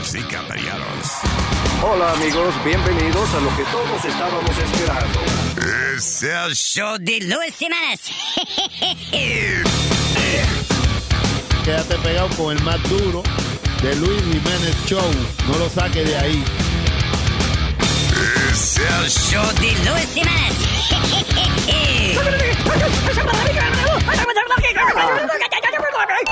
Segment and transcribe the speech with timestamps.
[0.00, 1.10] Damas y caballeros,
[1.82, 5.20] Hola amigos, bienvenidos a lo que todos estábamos esperando.
[5.94, 8.00] es el show de Luis Semanas.
[11.64, 13.22] Quédate pegado con el más duro
[13.82, 15.04] de Luis Jiménez Show.
[15.48, 16.42] No lo saque de ahí.
[18.50, 20.54] Es el show de Luis Semanas.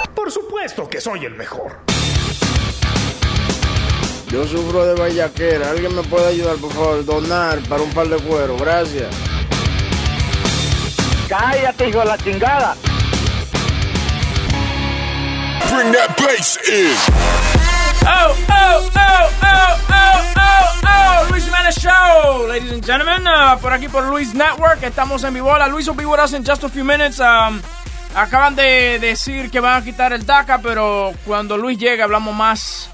[0.15, 1.98] Por supuesto que soy el mejor.
[4.31, 5.71] Yo sufro de vallaquera.
[5.71, 7.05] ¿Alguien me puede ayudar, por favor?
[7.05, 8.57] Donar para un par de cuero.
[8.59, 9.09] Gracias.
[11.29, 12.77] Cállate, hijo de la chingada.
[15.71, 16.95] Bring that bass in.
[18.07, 23.73] Oh, oh, oh, oh, oh, oh, oh, Luis Jiménez Show, ladies and gentlemen, uh, por
[23.73, 25.51] aquí por Luis Network, estamos en vivo.
[25.51, 27.21] Hola, Luis will be with us in just a few minutes.
[27.21, 27.61] Um,
[28.15, 32.89] acaban de decir que van a quitar el DACA, pero cuando Luis llegue hablamos más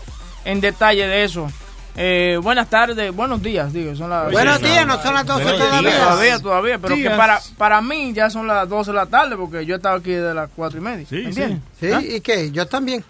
[0.44, 1.50] en detalle de eso.
[1.96, 4.32] Eh, buenas tardes, buenos días, digo, son las...
[4.32, 5.90] Buenos días, no son las 12 Buenos todavía.
[5.90, 6.02] días.
[6.02, 9.64] Todavía, todavía, pero que para, para mí ya son las 12 de la tarde porque
[9.64, 11.06] yo estaba aquí de las 4 y media.
[11.08, 11.60] Sí, ¿entiendes?
[11.78, 11.90] sí.
[11.92, 12.00] ¿Ah?
[12.02, 12.50] ¿y qué?
[12.50, 13.04] Yo también.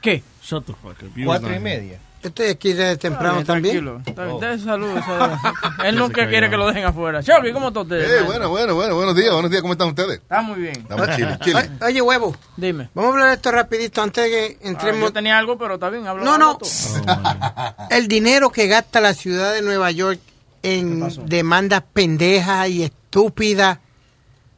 [0.00, 0.22] ¿Qué?
[0.42, 1.12] Shut the fuck up.
[1.24, 1.98] Cuatro y media.
[2.22, 3.84] Estoy aquí desde temprano Está bien, también.
[3.84, 4.02] tranquilo.
[4.06, 5.36] Está bien, dése salud, salud.
[5.84, 7.22] Él nunca quiere que lo dejen afuera.
[7.22, 8.00] Chucky, ¿cómo está usted?
[8.20, 10.18] Eh, bueno, bueno, bueno, buenos días, buenos días, ¿cómo están ustedes?
[10.18, 10.76] Está muy bien.
[10.76, 11.70] Estamos chile, chile.
[11.80, 12.36] O- Oye, huevo.
[12.56, 12.88] Dime.
[12.94, 15.00] Vamos a hablar de esto rapidito antes de que Ah, entremos.
[15.00, 16.06] yo tenía algo, pero está bien.
[16.06, 16.58] habla- No, no.
[16.58, 16.66] tú.
[17.90, 20.20] El dinero que gasta la ciudad de Nueva York
[20.62, 23.78] en demandas pendejas y estúpidas.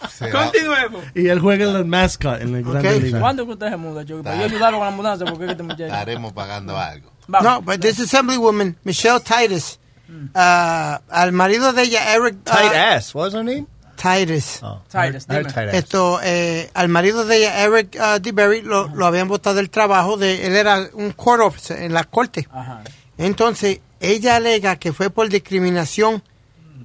[0.09, 1.03] Se va- Continuemos.
[1.15, 3.19] Y él juega en el mascot en la Grande Liga.
[3.19, 4.05] ¿Cuándo que usted se muda?
[4.23, 5.85] Para yo ayudarlo con la mudanza porque es que este muchacho.
[5.85, 7.11] Estaremos pagando algo.
[7.27, 7.51] Vamos.
[7.51, 10.27] No, but this assemblywoman, Michelle Titus, Mm.
[10.35, 13.65] ah, al marido de ella, Eric ah, Tight ass, what's her name?
[14.03, 14.61] Titus.
[14.61, 15.75] Oh, Titus, her- her.
[15.75, 20.17] Esto, eh, al marido de ella, Eric uh, DeBerry, lo, lo habían votado del trabajo.
[20.17, 22.45] De, él era un court officer en la corte.
[22.51, 22.81] Ajá.
[23.17, 26.21] Entonces, ella alega que fue por discriminación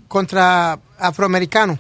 [0.07, 1.79] contra afroamericanos.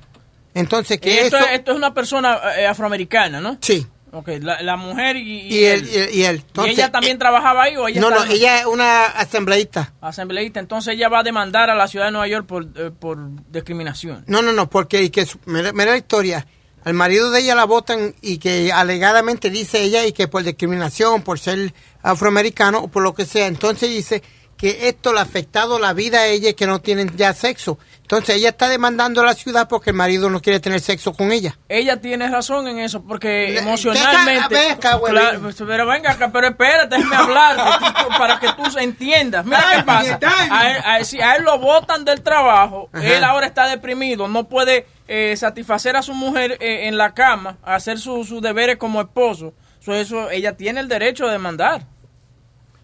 [0.55, 3.59] Entonces, que esto, esto es una persona eh, afroamericana, ¿no?
[3.61, 5.87] Sí, Ok, la, la mujer y, y él.
[5.87, 6.45] Y él, y él.
[6.65, 9.93] ¿Y ella también eh, trabajaba ahí o ella no, no, ella es una asambleísta.
[10.01, 10.61] asambleísta?
[10.61, 13.19] Entonces ella va a demandar a la ciudad de Nueva York por, eh, por
[13.51, 14.25] discriminación.
[14.27, 16.47] No, no, no, porque y que mira la historia.
[16.85, 21.23] Al marido de ella la votan y que alegadamente dice ella y que por discriminación,
[21.23, 23.47] por ser afroamericano o por lo que sea.
[23.47, 24.23] Entonces dice
[24.59, 27.79] que esto le ha afectado la vida a ella y que no tienen ya sexo.
[28.03, 31.31] Entonces ella está demandando a la ciudad porque el marido no quiere tener sexo con
[31.31, 31.57] ella.
[31.69, 34.55] Ella tiene razón en eso, porque Le- emocionalmente...
[34.55, 34.77] Venga.
[35.01, 39.45] Claro, pues, pero venga acá, pero espérate, déjame hablar tú- para que tú entiendas.
[39.45, 40.19] Mira Ay, qué pasa.
[40.51, 43.07] A él, a él- si a él lo botan del trabajo, Ajá.
[43.07, 47.59] él ahora está deprimido, no puede eh, satisfacer a su mujer eh, en la cama,
[47.63, 49.55] hacer su- sus deberes como esposo.
[49.81, 51.87] So, eso, ella tiene el derecho de demandar.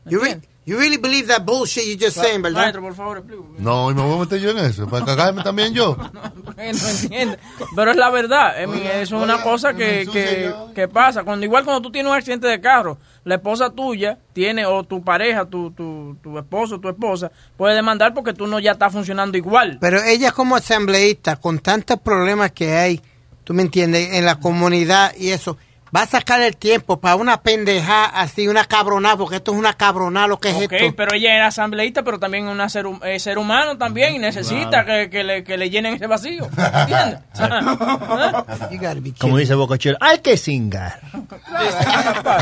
[0.04, 2.62] Re- you really believe that bullshit you just saying, ¿verdad?
[2.62, 3.58] Maestro, por favor, explícame.
[3.58, 5.96] No, y me voy a meter yo en eso, para cagarme también yo.
[6.44, 7.38] Porque no entiende.
[7.76, 8.54] Pero es la verdad.
[8.68, 11.22] Oiga, eso es una oiga, cosa que, que, que pasa.
[11.22, 15.02] Cuando igual cuando tú tienes un accidente de carro, la esposa tuya tiene, o tu
[15.02, 19.36] pareja, tu, tu, tu esposo, tu esposa, puede demandar porque tú no ya estás funcionando
[19.36, 19.78] igual.
[19.80, 23.00] Pero ella como asambleísta, con tantos problemas que hay,
[23.44, 25.56] tú me entiendes, en la comunidad y eso,
[25.94, 29.74] va a sacar el tiempo para una pendejada así, una cabronada, porque esto es una
[29.74, 30.94] cabronada lo que es Ok, esto.
[30.96, 35.08] pero ella era asambleísta, pero también una ser, eh, ser humano también y necesita que,
[35.10, 36.44] que le, que le llenen ese vacío.
[36.46, 37.18] ¿Entiendes?
[37.38, 41.00] Gotta be Como dice Boca Chula, hay que cingar.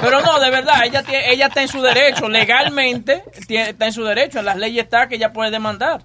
[0.00, 3.92] Pero no, de verdad, ella, tiene- ella está en su derecho, legalmente tiene- está en
[3.92, 6.02] su derecho, en las leyes está que ella puede demandar.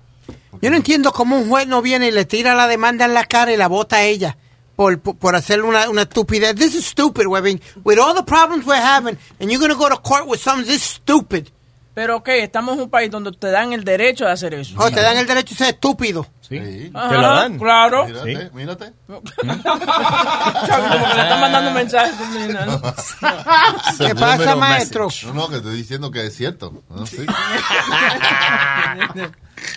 [0.62, 3.26] Yo no entiendo cómo un juez no viene y le tira la demanda en la
[3.26, 4.38] cara y la bota a ella
[4.82, 6.56] por, por, hacer una, una estupidez.
[6.56, 7.62] This is stupid, Webin.
[7.84, 10.66] With all the problems we're having, and you're going to go to court with something
[10.66, 11.52] this stupid.
[11.94, 14.76] Pero ok, estamos en un país donde te dan el derecho de hacer eso.
[14.80, 16.26] O te dan el derecho de ser estúpido.
[16.42, 16.90] Sí.
[16.96, 17.60] Ajá, Te lo dan.
[17.60, 18.08] Claro.
[18.08, 18.94] Mírate, mírate.
[19.08, 22.82] Chavi, como que le están mandando mensajes subliminales.
[24.00, 25.10] ¿Qué pasa, maestro?
[25.28, 26.82] No, no, que estoy diciendo que es cierto.
[26.90, 27.24] No, sí.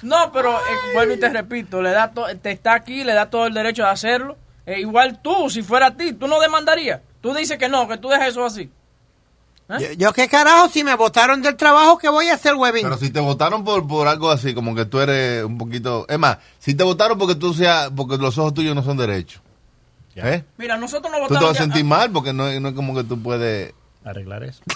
[0.03, 3.29] No, pero eh, vuelvo y te repito, le da to- te está aquí, le da
[3.29, 4.39] todo el derecho de hacerlo.
[4.67, 7.01] Eh, igual tú, si fuera a ti, tú no demandarías.
[7.21, 8.71] Tú dices que no, que tú dejas eso así.
[9.69, 12.83] Yo, yo qué carajo, si me votaron del trabajo, ¿qué voy a hacer, Webin?
[12.83, 16.05] Pero si te votaron por, por algo así, como que tú eres un poquito...
[16.09, 17.91] Es más, si te votaron porque tú seas...
[17.97, 19.41] Porque los ojos tuyos no son derechos.
[20.17, 20.45] ¿Eh?
[20.59, 21.51] Mira, nosotros no Tú te votamos.
[21.53, 23.73] vas a sentir mal porque no, es- no es como que tú puedes...
[24.05, 24.63] Arreglar eso.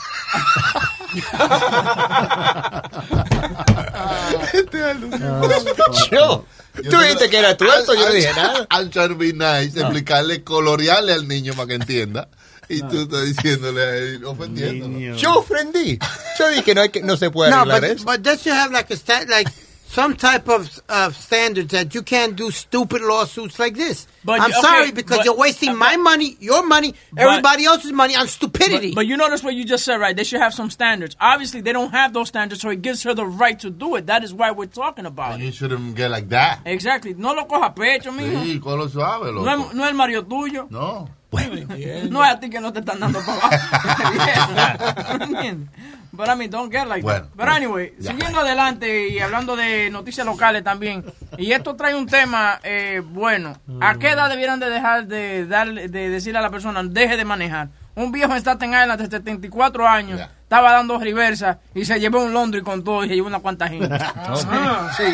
[6.83, 6.91] Yo.
[6.91, 8.67] Tú dijiste que era tuerto, yo no dije nada.
[8.71, 12.29] I'm trying to be nice, explicarle, colorearle al niño para que entienda.
[12.71, 15.17] Y tú estás diciéndole a él, ofendiéndolo.
[15.17, 15.99] Yo ofendí.
[16.39, 18.05] Yo dije que no, hay que, no se puede No, arreglar but, eso.
[18.05, 19.51] but does you have like a sta- like
[19.91, 24.07] some type of of standards that you can't do stupid lawsuits like this?
[24.25, 28.15] But I'm okay, sorry because but- you're wasting my money, your money, everybody else's money
[28.15, 28.91] on stupidity.
[28.91, 30.15] But, but you notice what you just said, right?
[30.15, 31.17] They should have some standards.
[31.21, 34.07] Obviously, they don't have those standards, so it gives her the right to do it.
[34.07, 35.47] That is why we're talking about And it.
[35.47, 36.61] you shouldn't get like that.
[36.67, 37.15] Exactly.
[37.15, 38.45] No lo coja a pecho, mijo.
[38.45, 39.69] Sí, con lo suave, No loco.
[39.71, 40.69] es, no es el Mario tuyo.
[40.71, 41.09] No.
[42.11, 45.19] No es a ti que no te están dando para abajo.
[45.19, 45.69] ¿Me entiendes?
[46.11, 47.37] But I mean, don't get like Bueno, that.
[47.37, 48.11] But anyway, ya.
[48.13, 51.05] siguiendo adelante y hablando de noticias locales también.
[51.37, 53.57] Y esto trae un tema eh, bueno.
[53.81, 57.25] ¿A qué edad debieran de dejar de, dar, de decirle a la persona, deje de
[57.25, 57.69] manejar?
[57.99, 62.33] Un viejo en Staten Island de 74 años estaba dando reversa y se llevó un
[62.33, 63.89] Londres con todo y se llevó una cuanta gente.
[64.51, 65.05] Ah, sí.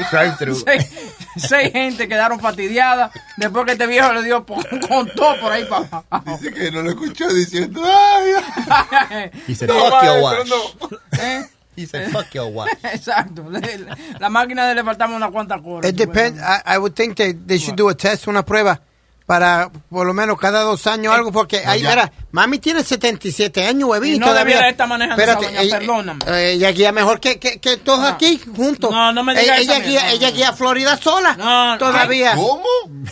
[0.65, 0.91] Seis,
[1.37, 5.65] seis gente quedaron fastidiadas después que este viejo le dio por- con todo por ahí
[5.65, 6.39] para abajo.
[6.41, 10.49] Dice que no lo escuchó diciendo, ay, He said, No, fuck vale, your pero watch.
[10.93, 10.99] no.
[11.21, 11.45] ¿Eh?
[11.77, 12.71] He said, fuck your watch.
[12.85, 13.45] Exacto.
[14.21, 15.89] La máquina de le faltaba una cuanta cora.
[15.89, 16.41] It depends.
[16.41, 18.81] I, I would think that they should do a test, una prueba,
[19.27, 23.89] para por lo menos cada dos años algo, porque ahí, mira, mami tiene 77 años,
[23.89, 24.45] huevín, Y no todavía.
[24.57, 26.21] debiera estar manejando esa doña, ella, perdóname.
[26.27, 28.91] eh, ella guía mejor que, que, que todos aquí juntos.
[28.91, 30.11] No, no me ella, digas ella guía, mierda.
[30.13, 32.35] ella guía a Florida sola, No, todavía.
[32.35, 32.65] ¿Cómo?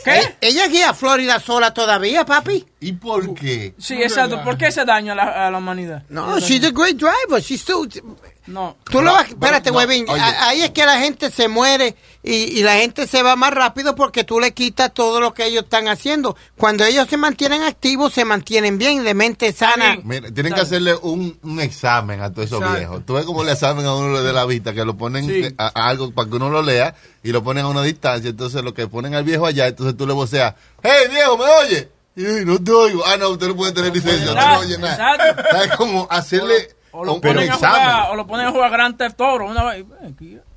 [0.05, 0.19] ¿Qué?
[0.21, 2.67] Eh, Ella guía a Florida sola todavía, papi.
[2.81, 3.75] ¿Y por qué?
[3.79, 4.43] Sí, exacto.
[4.43, 6.03] ¿Por qué ese daño a la, a la humanidad?
[6.11, 7.41] No, she's a great driver.
[7.43, 7.89] She's still,
[8.47, 8.77] No.
[8.85, 10.05] Tú lo vas, espérate, no, huevín.
[10.11, 11.95] Ahí es que la gente se muere
[12.25, 15.47] y, y la gente se va más rápido porque tú le quitas todo lo que
[15.47, 16.37] ellos están haciendo.
[16.57, 19.99] Cuando ellos se mantienen activos, se mantienen bien, de mente sana.
[20.05, 23.05] Mira, tienen que hacerle un, un examen a todos esos viejos.
[23.05, 25.55] Tú ves como le examen a uno de la vista, que lo ponen Sí.
[25.59, 28.31] a, a algo para que uno lo lea y lo ponen a una distancia.
[28.31, 31.89] Entonces lo que ponen al viejo allá, entonces tú le voceas, hey viejo, ¿me oye?
[32.15, 33.03] Y no te oigo.
[33.07, 35.15] Ah, no, usted no puede tener licencia, usted no oye nada.
[35.17, 35.43] Exacto.
[35.51, 35.77] ¿Sabes?
[35.77, 37.81] Como hacerle O lo, un, un ponen a examen.
[37.81, 39.21] jugar, o lo ponen a jugar Grand Theft.
[39.21, 39.85] Una vez.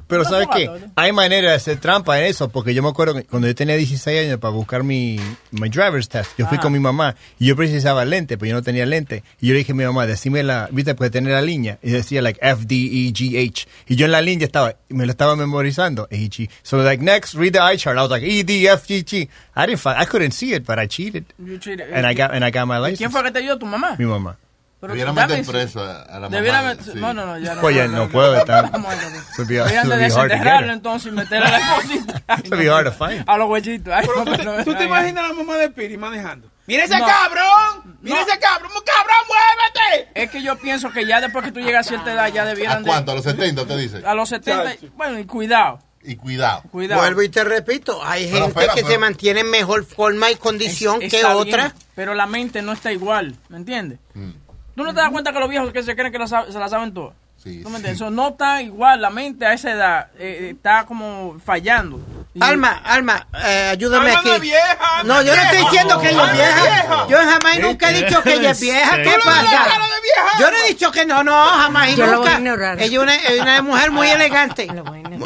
[0.07, 0.69] Pero ¿sabes qué?
[0.95, 3.75] Hay manera de hacer trampa en eso, porque yo me acuerdo que cuando yo tenía
[3.75, 5.19] 16 años para buscar mi,
[5.51, 6.61] mi driver's test, yo fui Ah.
[6.61, 9.23] con mi mamá y yo precisaba lente, pero yo no tenía lente.
[9.41, 11.79] Y yo le dije a mi mamá, decime la, viste, porque tener la línea.
[11.81, 13.67] Y decía like F, D, E, G, H.
[13.87, 16.49] Y yo en la línea estaba, me lo estaba memorizando, E, G.
[16.63, 17.97] So like next, read the eye chart.
[17.97, 19.29] I was like E, D, F, G, G.
[19.55, 21.25] I didn't, fi- I couldn't see it, but I cheated.
[21.39, 21.91] You cheated.
[21.91, 22.97] And I got, and I got my ¿Y license.
[22.99, 23.57] ¿Quién fue que te dio?
[23.57, 23.95] ¿Tu mamá?
[23.97, 24.37] Mi mamá.
[24.81, 24.89] That
[25.29, 26.75] meter preso a, a la Debiera mamá.
[26.83, 26.91] sí.
[26.95, 27.61] No, no, no, ya no.
[27.61, 32.23] Pues ya no puedo estar- a Deberían de desenterrarlo entonces y meterle a la esposita.
[32.43, 33.23] It'll be hard to find.
[33.27, 33.91] A los huellitos.
[33.93, 36.49] Ay, no, pero- ¿Tú te imaginas a la mamá de Piri manejando?
[36.67, 37.05] ¡Mira ese No.
[37.05, 37.97] cabrón!
[38.01, 38.27] ¡Mira No.
[38.27, 38.71] ese cabrón!
[38.85, 40.11] ¡Cabrón, muévete!
[40.13, 42.45] Es que yo pienso que ya después que tú llegas a cierta edad ya ¿A
[42.45, 42.89] debieran de...
[42.89, 43.11] cuánto?
[43.11, 44.01] ¿A los 70 te dice?
[44.05, 44.75] A los 70.
[44.95, 45.79] Bueno, y cuidado.
[46.03, 46.61] Y cuidado.
[46.71, 47.01] Cuidado.
[47.01, 50.29] Vuelvo y te repito, hay Pero gente espera, que pero- se mantiene en mejor forma
[50.29, 51.69] y condición Es- que otra.
[51.69, 53.99] bien, pero la mente no está igual, ¿me entiendes?
[54.13, 54.29] Mm.
[54.75, 56.69] ¿Tú no te das cuenta que los viejos que se creen que la se la
[56.69, 57.15] saben todas?
[57.37, 57.87] Sí, ¿Tú me sí.
[57.87, 61.99] Eso no está igual, la mente a esa edad eh, está como fallando.
[62.41, 64.29] Alma, Alma, eh, ayúdame Alma aquí.
[64.29, 66.61] no es vieja, no, yo no estoy diciendo que ella es vieja.
[66.63, 67.07] vieja.
[67.07, 68.95] Yo jamás y nunca he dicho que ella es vieja.
[68.97, 69.43] ¿Qué la pasa?
[69.65, 72.27] cara de vieja, Yo no he dicho que no, no, jamás y Yo lo voy
[72.27, 72.73] a nunca.
[72.73, 74.67] Ella es una, es una mujer muy elegante.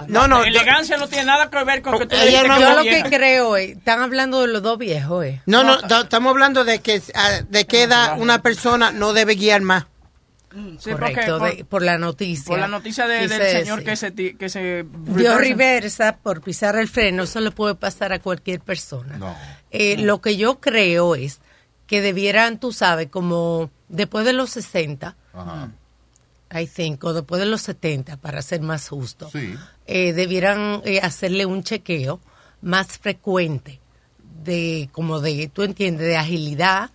[0.07, 2.61] No, no, yo- Elegancia no tiene nada que ver con que tú Ella no- que
[2.61, 3.09] Yo lo que vieja.
[3.09, 5.41] creo es, están hablando de los dos viejos, eh.
[5.45, 9.35] no, no, ta- estamos hablando de que ah, de qué edad una persona no debe
[9.35, 9.85] guiar más.
[10.51, 12.46] Sí, porque Correcto, por, de- por la noticia.
[12.46, 13.86] por la noticia de- del señor sí.
[13.86, 18.20] que se, que se Dio reversa por pisar el freno, eso le puede pasar a
[18.20, 19.18] cualquier persona.
[19.18, 19.36] No.
[19.72, 21.39] Eh, Lo que yo creo es
[21.86, 25.72] que debieran, tú sabes, como después de los 60, Ajá.
[26.51, 29.53] I think, o después de los 70, para ser más justo, Sí.
[29.86, 32.20] eh, debieran eh, hacerle un chequeo
[32.62, 33.79] más frecuente
[34.44, 36.89] de, como de, tú entiendes, de agilidad,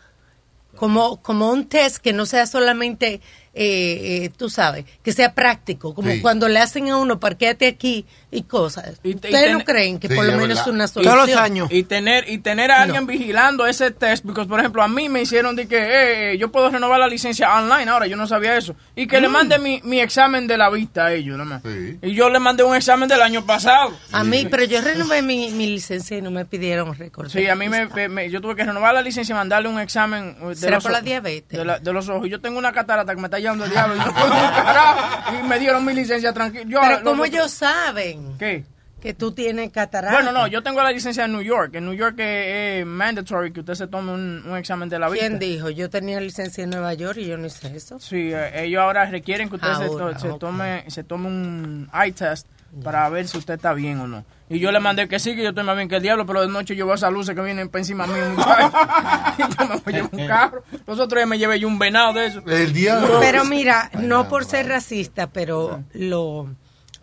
[0.77, 3.21] como, como un test que no sea solamente,
[3.55, 6.21] eh, eh, tú sabes, que sea práctico, como Sí.
[6.21, 8.99] cuando le hacen a uno, parquéate aquí y cosas.
[9.05, 11.69] y ¿Ustedes no ten- creen que Sí, por lo menos es una solución?
[11.71, 15.23] Y tener, y tener a alguien vigilando ese test, porque por ejemplo a mí me
[15.23, 18.75] hicieron de que eh, yo puedo renovar la licencia online ahora, yo no sabía eso.
[18.97, 19.33] Y que le Mm.
[19.33, 21.63] mande mi, mi examen de la vista a ellos, nada más.
[22.03, 23.97] Y yo le mandé un examen del año pasado.
[24.13, 27.29] A mí, pero yo renové mi, mi licencia y no me pidieron récord.
[27.29, 30.37] Sí, a mí me, yo tuve que renovar la licencia y mandarle un examen.
[30.43, 31.59] eh, De ¿Será los por la ojos- diabetes?
[31.59, 32.29] De, la- de los ojos.
[32.29, 33.95] Yo tengo una catarata que me está diablo.
[33.97, 36.65] y yo, carajo, y me dieron mi licencia tranquilo.
[36.69, 38.65] Yo, Pero ¿cómo lo- ellos saben ¿Qué?
[39.01, 40.15] que tú tienes catarata?
[40.15, 41.75] Bueno, no, yo tengo la licencia en New York.
[41.75, 45.09] En New York es, es mandatory que usted se tome un, un examen de la
[45.11, 45.27] vista.
[45.27, 45.69] ¿Quién dijo?
[45.71, 47.99] Yo tenía licencia en Nueva York y yo no hice eso.
[48.01, 51.91] Sí, eh, ellos ahora requieren que usted se, to- Ahora, se tome se tome un
[51.93, 52.47] eye test
[52.83, 54.25] para ver si usted está bien o no.
[54.49, 56.41] Y yo le mandé que sí, que yo estoy más bien que el diablo, pero
[56.43, 58.17] de noche yo veo esas luces que vienen para encima mío,
[59.39, 60.63] yo me voy a llevar un carro.
[60.87, 62.43] Los otros días me llevé yo un venado de eso.
[62.47, 63.19] El diablo.
[63.21, 66.49] Pero mira, no por ser racista, pero lo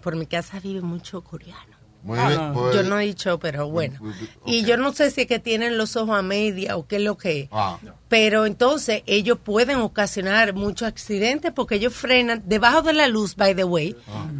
[0.01, 1.71] por mi casa vive mucho coreano.
[2.03, 3.99] Muy Ah, bien, pues- Yo no he dicho, pero bueno.
[4.45, 7.01] Y yo no sé si es que tienen los ojos a media o qué es
[7.03, 7.49] lo que es.
[7.51, 7.77] Ah.
[8.11, 13.55] Pero entonces ellos pueden ocasionar muchos accidentes porque ellos frenan debajo de la luz, by
[13.55, 13.95] the way.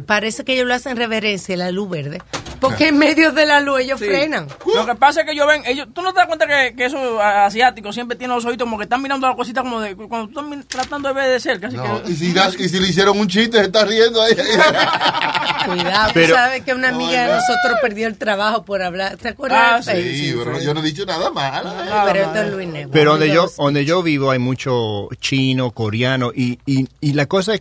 [0.06, 2.20] Parece que ellos lo hacen reverencia, la luz verde.
[2.60, 4.04] Porque en medio de la luz ellos Sí.
[4.06, 4.46] frenan.
[4.74, 6.84] Lo que pasa es que yo ven, ellos, tú no te das cuenta que, que
[6.84, 10.28] esos asiáticos siempre tienen los ojitos como que están mirando la cosita como de cuando
[10.28, 11.68] tú estás tratando de ver de cerca.
[11.68, 12.26] Así No, que, y, si,
[12.58, 14.34] y si le hicieron un chiste, se está riendo ahí.
[15.66, 19.16] Cuidado, Pero- tú sabes que una amiga de nosotros perdió el trabajo por hablar.
[19.16, 19.86] ¿Te acuerdas?
[19.88, 20.16] Ah, de Facebook?
[20.16, 21.72] Sí, pero yo no he dicho nada malo.
[22.06, 22.90] Pero esto es Luis Negro.
[22.92, 27.54] Pero donde yo, donde yo vivo hay mucho chino, coreano y, y, y la cosa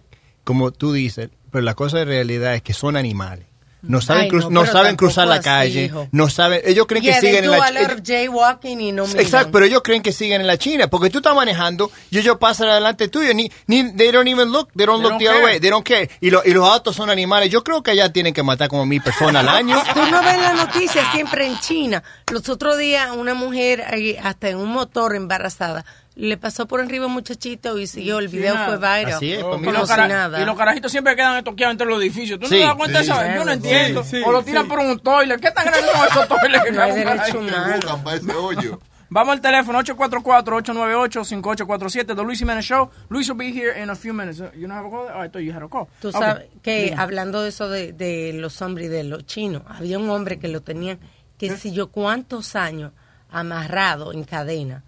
[0.43, 3.45] como tú dices, pero la cosa de realidad es que son animales.
[3.83, 6.07] No saben, Ay, no, saben cruzar la así, calle, hijo.
[6.11, 9.07] no saben, ellos creen Yeah, que siguen en la a lot of jaywalking y no
[9.07, 9.21] miran.
[9.21, 12.37] Exacto, pero ellos creen que siguen en la China, porque tú estás manejando y ellos
[12.37, 15.29] pasan adelante tuyo, ni, ni, they don't even look, they don't They look don't the
[15.29, 16.09] other way, they don't care.
[16.21, 18.85] Y, lo- y los autos son animales, yo creo que allá tienen que matar como
[18.85, 19.81] mil personas al año.
[19.93, 22.03] Tú no ves la noticia siempre en China.
[22.31, 27.05] Los otros días una mujer ahí, hasta en un motor embarazada le pasó por arriba
[27.05, 28.19] un muchachito y siguió.
[28.19, 29.05] El video fue viral.
[29.13, 30.41] Así es, como los, cara- nada.
[30.41, 32.39] y los carajitos siempre quedan estoqueados entre los edificios.
[32.39, 33.21] ¿Tú no te das cuenta de sí, eso?
[33.21, 33.27] sí.
[33.35, 34.03] Yo no Sí, entiendo.
[34.03, 34.45] sí, o lo sí.
[34.45, 35.39] tiran por un toilet.
[35.39, 37.47] ¿Qué tan grandes son esos toilets que No hay caben por derecho ahí?
[37.47, 37.75] humano.
[37.75, 38.79] Buscan para ese hoyo.
[39.13, 42.89] Vamos al teléfono 844-898-5847 The Luis Jimenez Show.
[43.09, 44.39] Luis will be here in a few minutes.
[44.55, 45.07] You know have a call?
[45.13, 45.87] Oh, I thought you had a call.
[46.01, 46.21] Tú Okay.
[46.21, 50.09] sabes que hablando de eso de, de los hombres y de los chinos, había un
[50.09, 50.99] hombre que lo tenían,
[51.37, 52.91] que si yo cuántos años
[53.29, 54.83] amarrado en cadena,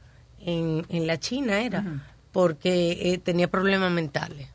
[0.45, 1.83] en, en la China era,
[2.31, 4.47] porque eh, tenía problemas mentales.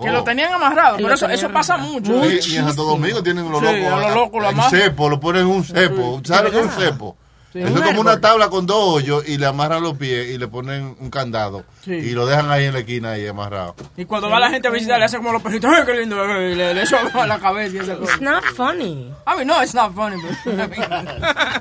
[0.00, 1.92] Que lo tenían amarrado, Que pero lo eso, tenían eso pasa amarrado.
[2.00, 2.24] mucho.
[2.42, 4.00] Sí, y en Santo Domingo tienen los Sí, locos.
[4.02, 4.70] los locos lo amarran.
[4.70, 6.20] cepo, lo ponen en un cepo.
[6.24, 7.16] ¿Sabes lo que es un cepo?
[7.52, 7.98] Sí, un es como árbol.
[8.06, 11.64] una tabla con dos hoyos y le amarran los pies y le ponen un candado.
[11.84, 11.92] Sí.
[11.94, 13.74] Y lo dejan ahí en la esquina ahí amarrado.
[13.96, 16.16] Y cuando va la gente a visitar, le hace como los perritos, ¡ay, qué lindo!
[16.40, 18.12] Y le, le soba la cabeza y esa cosa.
[18.12, 19.12] It's not funny.
[19.26, 20.54] I mean, no, it's not funny, but...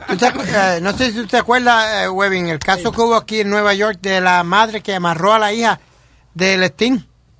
[0.07, 3.01] ¿Tú te acu- eh, no sé si tú te acuerdas, eh, Webin, el caso que
[3.01, 5.79] hubo aquí en Nueva York de la madre que amarró a la hija
[6.35, 6.99] del Sting.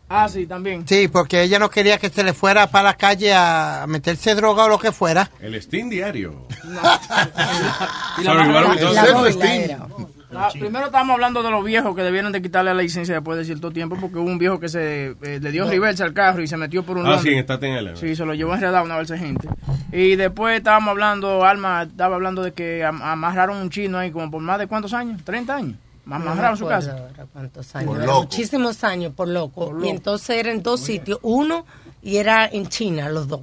[0.10, 0.88] Ah, sí, también.
[0.88, 4.66] Sí, porque ella no quería que se le fuera para la calle a meterse droga
[4.66, 5.30] o lo que fuera.
[5.40, 6.48] El Steam diario.
[8.20, 9.88] Y la La era.
[10.32, 13.46] Ah, primero estábamos hablando de los viejos que debieron de quitarle la licencia después de
[13.46, 16.48] cierto tiempo porque hubo un viejo que se eh, le dio reversa al carro y
[16.48, 17.24] se metió por un Ah, lado.
[17.24, 17.98] sí, en Staten Island.
[17.98, 19.48] Sí, se lo llevó enredado una vez gente.
[19.92, 24.30] Y después estábamos hablando, Alma estaba hablando de que am- amarraron un chino ahí como
[24.30, 25.78] por más de cuántos años, 30 años.
[26.18, 26.92] Su No me acuerdo casa.
[26.98, 27.88] ahora cuántos años.
[27.88, 28.22] Por Era loco.
[28.24, 29.66] Muchísimos años por loco.
[29.66, 29.86] Por loco.
[29.86, 31.20] Y entonces era en dos sitios.
[31.22, 31.66] Uno,
[32.02, 33.42] y era en China, los dos.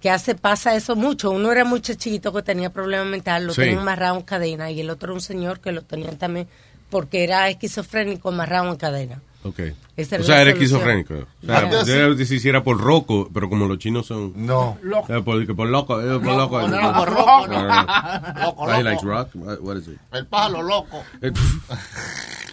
[0.00, 1.30] Que hace, pasa eso mucho.
[1.32, 3.62] Uno era muchachito que tenía problemas mentales, lo Sí.
[3.62, 4.70] tenían amarrado en cadena.
[4.70, 6.48] Y el otro era un señor que lo tenían también
[6.90, 9.20] porque era esquizofrénico amarrado en cadena.
[9.44, 9.60] Ok.
[9.96, 11.14] Esa O sea, era esquizofrénico.
[11.14, 14.32] O sea, Antes- debe decir si era por roco, pero como los chinos son.
[14.34, 14.76] No.
[14.82, 15.14] Loco.
[15.14, 16.60] Eh, por, por loco, eh, por loco.
[16.68, 17.46] no, No, por no, loco.
[17.46, 18.44] no, no.
[18.44, 19.16] Loco, he likes loco.
[19.18, 19.28] rock?
[19.34, 19.98] What, what is it?
[20.12, 21.02] El pájaro loco.
[21.22, 21.32] Eh,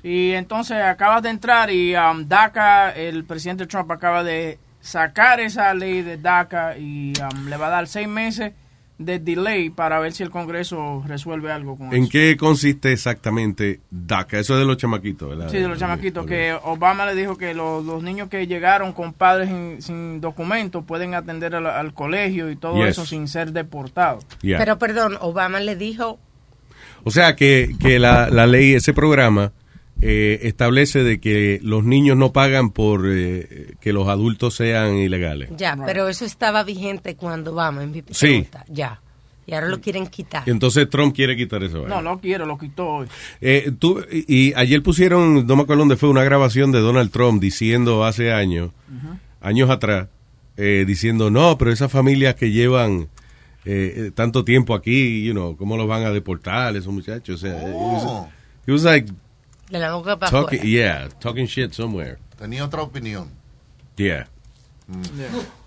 [0.04, 5.74] Y entonces acabas de entrar y um, DACA, el presidente Trump acaba de sacar esa
[5.74, 8.54] ley de DACA y um, le va a dar seis meses
[8.98, 12.12] de delay para ver si el Congreso resuelve algo con ¿En eso.
[12.12, 14.40] qué consiste exactamente DACA?
[14.40, 15.50] Eso es de los chamaquitos, ¿verdad?
[15.50, 19.12] Sí, de los chamaquitos, que Obama le dijo que los, los niños que llegaron con
[19.12, 22.92] padres sin, sin documentos pueden atender al, al colegio y todo Yes.
[22.92, 24.26] eso sin ser deportados.
[24.42, 24.58] Yeah.
[24.60, 26.18] Pero perdón, Obama le dijo,
[27.04, 29.52] O sea que, que la, la ley, ese programa,
[30.02, 35.50] eh, establece de que los niños no pagan por eh, que los adultos sean ilegales.
[35.58, 38.26] Ya, pero eso estaba vigente cuando vamos en mi Sí.
[38.28, 38.66] pregunta.
[38.68, 39.02] Ya.
[39.48, 40.42] Y ahora lo quieren quitar.
[40.48, 41.88] Y entonces Trump quiere quitar eso.
[41.88, 43.08] No, no quiero, lo quitó hoy.
[43.42, 47.12] Eh, tú, y, y ayer pusieron, no me acuerdo dónde fue, una grabación de Donald
[47.12, 48.72] Trump diciendo hace años,
[49.42, 50.08] años atrás,
[50.58, 53.08] eh, diciendo, no, pero esas familias que llevan
[53.66, 57.36] eh, eh, tanto tiempo aquí, you know, ¿cómo los van a deportar esos muchachos?
[57.44, 58.28] O sea, it was-
[58.68, 59.12] it was like
[59.70, 60.64] De la boca para afuera.
[60.64, 62.18] yeah, talking shit somewhere.
[62.38, 63.30] Tenía otra opinión.
[63.96, 64.28] Yeah.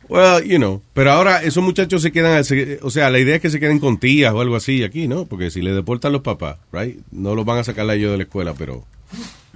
[0.08, 3.42] Well, you know, pero ahora esos muchachos se quedan, se- o sea, la idea es
[3.42, 5.26] que se queden con tías o algo así aquí, ¿no?
[5.26, 8.16] Porque si le deportan los papás, right, no los van a sacar a ellos de
[8.18, 8.84] la escuela, pero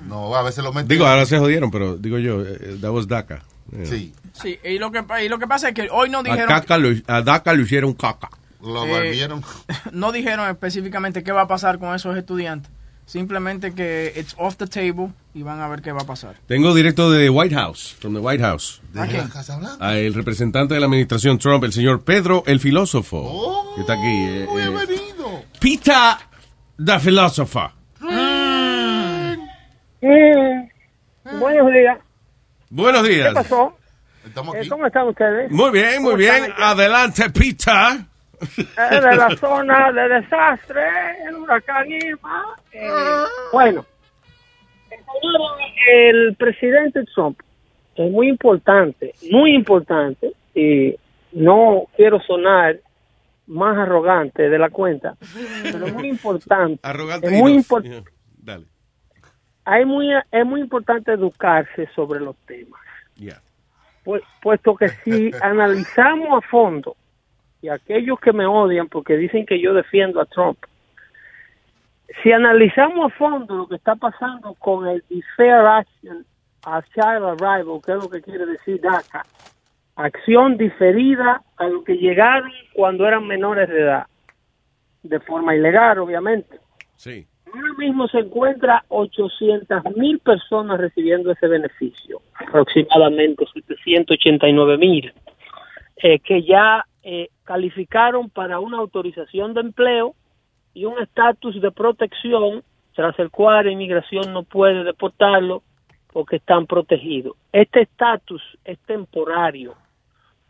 [0.06, 0.88] No, a veces lo meten.
[0.88, 3.42] digo, ahora se jodieron, pero digo yo, eh, that was DACA.
[3.84, 4.12] Sí.
[4.34, 6.48] Sí, y lo que, y lo que pasa es que hoy no A, dijeron...
[6.48, 8.28] Caca lo- a DACA lo hicieron caca.
[8.60, 9.42] Lo Eh, volvieron.
[9.92, 12.70] no dijeron específicamente qué va a pasar con esos estudiantes.
[13.04, 16.36] Simplemente que it's off the table y van a ver qué va a pasar.
[16.46, 18.80] Tengo directo de White House, from the White House.
[18.96, 19.28] ¿A quién?
[19.80, 24.06] A el representante de la administración Trump, el señor Pedro el filósofo, que está aquí.
[24.06, 26.18] eh, eh, Pita
[26.84, 27.70] the philosopher.
[28.00, 29.34] Mm,
[31.38, 31.98] buenos días.
[32.70, 33.28] Buenos días.
[33.28, 33.76] ¿Qué pasó?
[34.24, 35.50] Estamos Eh, ¿Cómo están ustedes?
[35.50, 36.52] Muy bien, muy ¿Cómo bien.
[36.56, 38.06] Adelante, Pita.
[38.58, 40.82] Eh, de la zona de desastre,
[41.28, 42.44] el huracán Irma.
[42.72, 42.88] Eh,
[43.52, 43.84] bueno,
[45.90, 47.40] el presidente Trump
[47.94, 50.94] es muy importante, muy importante, y
[51.32, 52.78] no quiero sonar
[53.46, 55.14] más arrogante de la cuenta,
[55.62, 56.80] pero es muy importante.
[56.82, 57.26] Arrogante.
[57.26, 57.66] es muy enough.
[57.66, 58.02] impor- Yeah,
[58.38, 58.66] Dale.
[59.64, 62.80] hay muy, es muy importante educarse sobre los temas.
[63.16, 63.40] Yeah.
[64.04, 66.96] Pu- puesto que si analizamos a fondo,
[67.62, 70.58] y aquellos que me odian porque dicen que yo defiendo a Trump,
[72.22, 76.26] si analizamos a fondo lo que está pasando con el Deferred Action
[76.64, 79.24] a Child Arrival, que es lo que quiere decir DACA,
[79.96, 84.06] acción diferida a lo que llegaron cuando eran menores de edad,
[85.02, 86.58] de forma ilegal, obviamente.
[86.96, 87.26] Sí.
[87.46, 95.12] Ahora mismo se encuentra 800 mil personas recibiendo ese beneficio, aproximadamente 789 mil,
[95.96, 100.14] eh, que ya eh, calificaron para una autorización de empleo
[100.74, 102.62] y un estatus de protección,
[102.94, 105.62] tras el cual la inmigración no puede deportarlo
[106.12, 107.36] porque están protegidos.
[107.52, 109.74] Este estatus es temporario.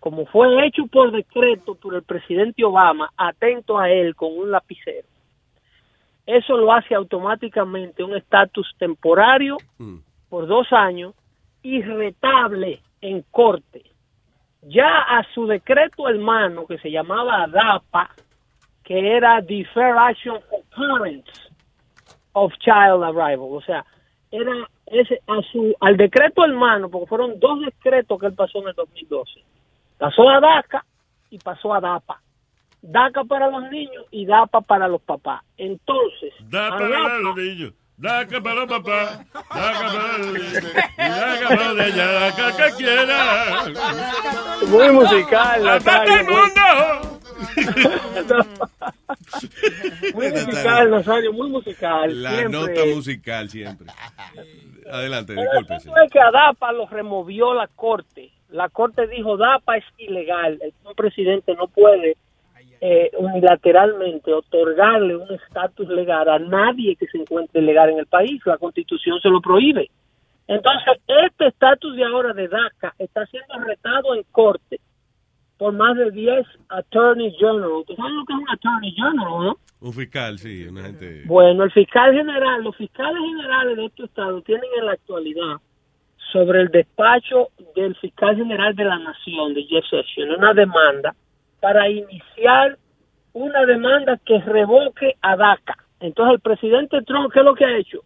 [0.00, 5.06] Como fue hecho por decreto por el presidente Obama, atento a él con un lapicero
[6.26, 9.56] eso lo hace automáticamente un estatus temporario
[10.28, 11.14] por dos años
[11.62, 13.82] y retable en corte.
[14.62, 18.10] Ya a su decreto hermano que se llamaba DAPA,
[18.84, 21.30] que era Deferred Action for Parents
[22.32, 23.84] of Child Arrival, o sea,
[24.30, 24.52] era
[24.86, 28.74] ese a su al decreto hermano, porque fueron dos decretos que él pasó en el
[28.74, 29.40] 2012.
[29.98, 30.84] Pasó a DACA
[31.30, 32.20] y pasó a DAPA.
[32.82, 35.42] DACA para los niños y DAPA para los papás.
[35.56, 37.72] Entonces, DAPA para los niños.
[37.96, 39.32] DACA para los papás.
[39.32, 40.74] DACA para los niños.
[40.96, 41.96] DACA para los niños.
[41.96, 43.64] DACA que quiera.
[44.72, 46.20] Muy musical, ¡Aparte Nazario.
[46.20, 47.18] el mundo!
[50.14, 52.22] Muy musical, Nazario, muy musical.
[52.22, 52.60] La siempre.
[52.60, 53.86] nota musical siempre.
[54.90, 55.76] Adelante, disculpe.
[55.76, 58.30] Eso es que a DAPA lo removió la corte.
[58.50, 60.58] La corte dijo DAPA es ilegal.
[60.60, 62.16] El un presidente no puede
[62.80, 68.40] eh, unilateralmente otorgarle un estatus legal a nadie que se encuentre legal en el país.
[68.44, 69.90] La constitución se lo prohíbe.
[70.48, 74.80] Entonces, este estatus de ahora de DACA está siendo retado en corte
[75.56, 77.84] por más de 10 attorneys general.
[77.86, 79.56] ¿Tú sabes lo que es un attorney general, no?
[79.80, 81.22] Un fiscal, sí, una gente.
[81.26, 85.56] Bueno, el fiscal general, los fiscales generales de estos estados tienen en la actualidad
[86.32, 91.14] sobre el despacho del fiscal general de la nación, de Jeff Sessions, una demanda
[91.60, 92.78] para iniciar
[93.32, 95.76] una demanda que revoque a DACA.
[96.00, 98.00] Entonces el presidente Trump, ¿qué es lo que ha hecho?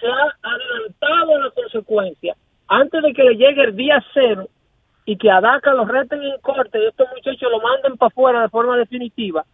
[0.00, 2.36] Se ha adelantado la consecuencia
[2.68, 4.48] antes de que le llegue el día cero
[5.04, 8.42] y que a DACA lo reten en corte y estos muchachos lo manden para afuera
[8.42, 9.44] de forma definitiva.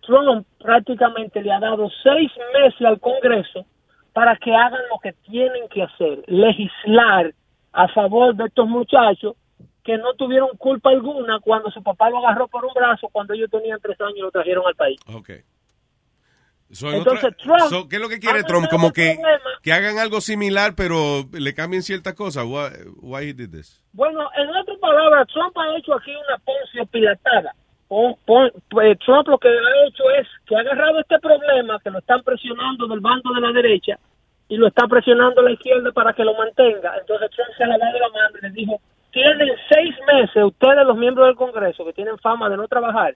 [0.00, 3.66] Trump prácticamente le ha dado seis meses al Congreso
[4.12, 7.32] para que hagan lo que tienen que hacer, legislar
[7.72, 9.36] a favor de estos muchachos
[9.84, 13.50] que no tuvieron culpa alguna cuando su papá lo agarró por un brazo cuando ellos
[13.50, 14.98] tenían tres años y lo trajeron al país.
[15.14, 15.30] Ok.
[16.70, 18.68] So, en Entonces, otra- Trump so, ¿Qué es lo que quiere Trump?
[18.68, 19.50] Como que, problema.
[19.62, 22.44] que hagan algo similar, pero le cambien ciertas cosas.
[22.44, 23.82] Why, why he did this?
[23.92, 27.54] Bueno, en otras palabras, Trump ha hecho aquí una poncio pilatada.
[27.88, 28.52] Pues,
[29.04, 32.86] Trump lo que ha hecho es que ha agarrado este problema, que lo están presionando
[32.86, 33.98] del bando de la derecha,
[34.48, 36.92] y lo está presionando la izquierda para que lo mantenga.
[37.00, 40.86] Entonces Trump se la da de la mano y les dijo, tienen seis meses ustedes
[40.86, 43.14] los miembros del Congreso que tienen fama de no trabajar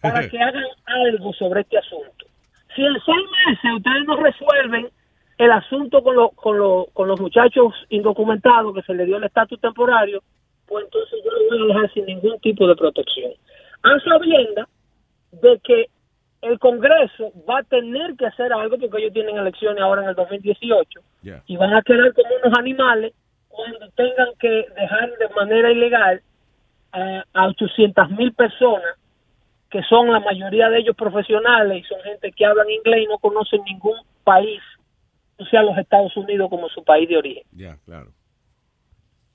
[0.00, 2.25] para que hagan algo sobre este asunto.
[2.76, 4.88] Si en seis meses ustedes no resuelven
[5.38, 9.24] el asunto con, lo- con, lo- con los muchachos indocumentados que se le dio el
[9.24, 10.22] estatus temporario,
[10.68, 13.32] pues entonces yo los voy a dejar sin ningún tipo de protección.
[13.82, 14.68] A sabienda
[15.32, 15.86] de que
[16.42, 20.14] el Congreso va a tener que hacer algo porque ellos tienen elecciones ahora en el
[20.14, 21.00] 2018
[21.46, 23.12] y van a quedar como unos animales
[23.48, 26.20] cuando tengan que dejar de manera ilegal
[26.92, 28.96] a, a 800 mil personas
[29.76, 33.18] que son la mayoría de ellos profesionales y son gente que hablan inglés y no
[33.18, 34.62] conocen ningún país,
[35.38, 37.42] o sea, los Estados Unidos como su país de origen.
[37.52, 38.10] Ya, claro.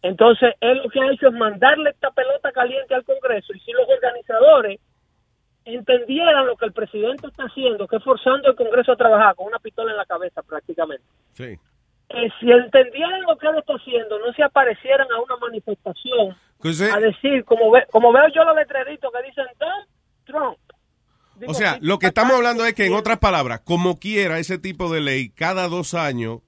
[0.01, 3.71] Entonces, él lo que ha hecho es mandarle esta pelota caliente al Congreso y si
[3.71, 4.80] los organizadores
[5.63, 9.45] entendieran lo que el presidente está haciendo, que es forzando al Congreso a trabajar con
[9.45, 11.56] una pistola en la cabeza prácticamente, Sí.
[12.10, 16.82] eh, si entendieran lo que él está haciendo, no se aparecieran a una manifestación Pues,
[16.82, 19.86] eh, a decir, como, ve- como veo yo los letreritos que dicen Trump,
[20.32, 20.58] Trump.
[21.36, 24.58] Digo, O sea, lo que estamos hablando es que, en otras palabras, como quiera ese
[24.58, 26.39] tipo de ley, cada dos años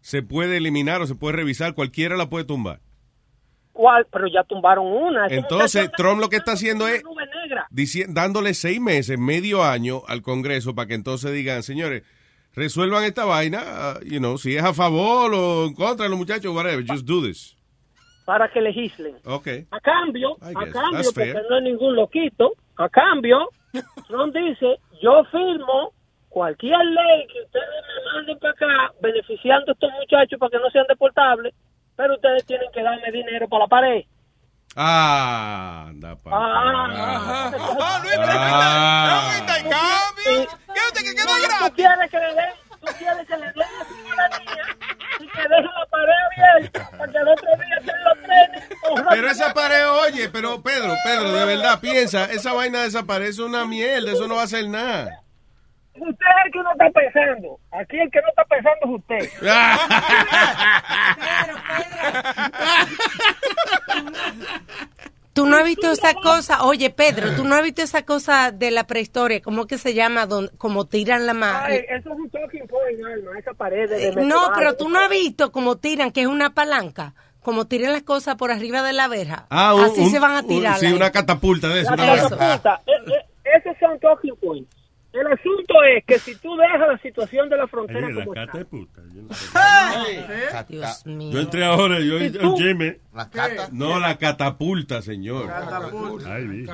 [0.00, 2.80] se puede eliminar o se puede revisar, cualquiera la puede tumbar.
[3.80, 4.06] ¿cuál?
[4.12, 5.26] Pero ya tumbaron una.
[5.28, 7.02] Entonces, Trump lo que está haciendo es
[8.08, 12.02] dándole seis meses, medio año al Congreso para que entonces digan, señores,
[12.52, 16.18] resuelvan esta vaina, uh, you know, si es a favor o en contra de los
[16.18, 17.56] muchachos, whatever, just do this.
[18.24, 19.16] Para que legislen.
[19.24, 19.48] Ok.
[19.70, 21.46] A cambio, a cambio, that's porque fair.
[21.48, 23.48] no es ningún loquito, a cambio,
[24.08, 25.92] Trump dice, yo firmo
[26.28, 30.70] cualquier ley que ustedes me manden para acá, beneficiando a estos muchachos para que no
[30.70, 31.54] sean deportables,
[31.96, 34.04] pero ustedes tienen que darme dinero para la pared.
[34.76, 36.30] Ah, anda pa.
[36.32, 39.30] Ah, Ah.
[40.24, 43.84] ¿Qué usted que quedó Tú quieres que le den, tú quieres que le den la
[43.84, 44.64] ciudadanía
[45.20, 48.64] y que dejen la pared abierta para que el otro día estén los trenes.
[49.10, 54.12] Pero esa pared, oye, pero Pedro, Pedro, de verdad, piensa, esa vaina desaparece una mierda,
[54.12, 55.22] eso no va a hacer nada.
[55.94, 56.16] Usted es
[56.46, 57.58] el que no está pensando.
[57.72, 59.28] Aquí el que no está pensando es usted.
[65.32, 68.70] Tú no has visto esa cosa, oye Pedro, tú no has visto esa cosa de
[68.72, 70.26] la prehistoria, ¿cómo que se llama?
[70.26, 71.58] Don, como tiran la mano.
[71.66, 74.98] Ay, eso es un talking point, Alma, esa pared de Eh, No, pero tú no
[74.98, 78.92] has visto cómo tiran, que es una palanca, como tiran las cosas por arriba de
[78.92, 79.46] la verja.
[79.50, 80.78] Ah, un- Así un- se van a un- tirar.
[80.78, 81.94] sí, una catapulta de eso.
[81.94, 84.76] La una- catapulta, eh, eh, esos son talking points.
[85.12, 88.46] El asunto es que si tú dejas la situación de la frontera la como está,
[88.46, 89.02] cata de puta.
[89.12, 89.58] Yo, no sé.
[90.68, 91.32] Dios mío.
[91.32, 92.56] Yo entré ahora, yo ¿Y tú?
[92.56, 92.92] Jimmy.
[93.72, 95.50] No, la catapulta, señor.
[96.26, 96.66] Ay, vi.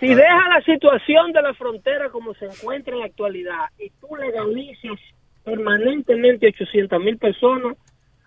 [0.00, 4.14] si dejas la situación de la frontera como se encuentra en la actualidad y tú
[4.16, 4.98] legalizas
[5.44, 7.76] permanentemente 800 mil personas,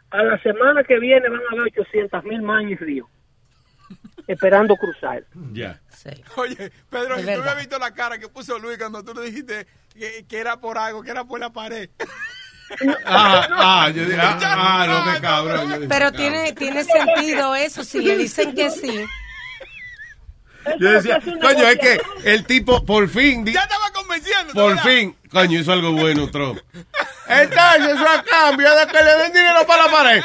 [0.10, 3.08] a la semana que viene van a haber 800 mil más en el río,
[4.28, 5.24] esperando cruzar.
[5.54, 5.80] Ya.
[6.36, 7.48] Oye, Pedro, ¿y tú verdad.
[7.50, 10.78] has visto la cara que puso Luis cuando tú le dijiste que, que era por
[10.78, 11.90] algo, que era por la pared?
[13.06, 15.68] Ah, ah, yo dije, ah, ah, no, qué cabrón.
[15.68, 16.16] Dije, Pero cabrón.
[16.16, 19.06] tiene, tiene sentido eso, si le dicen que sí.
[20.80, 24.52] Yo decía, coño, es que el tipo por fin, Ya estaba convenciendo.
[24.54, 26.58] por fin, coño, hizo algo bueno, Trump.
[27.28, 30.24] Entonces, eso a cambio de que le den dinero para la pared.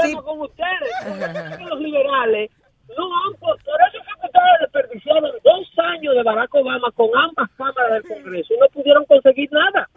[0.00, 1.60] Problema con ustedes.
[1.68, 2.50] Los liberales
[2.96, 7.08] no han, por por eso fue que ustedes desperdiciaron dos años de Barack Obama con
[7.16, 9.88] ambas cámaras del Congreso y no pudieron conseguir nada.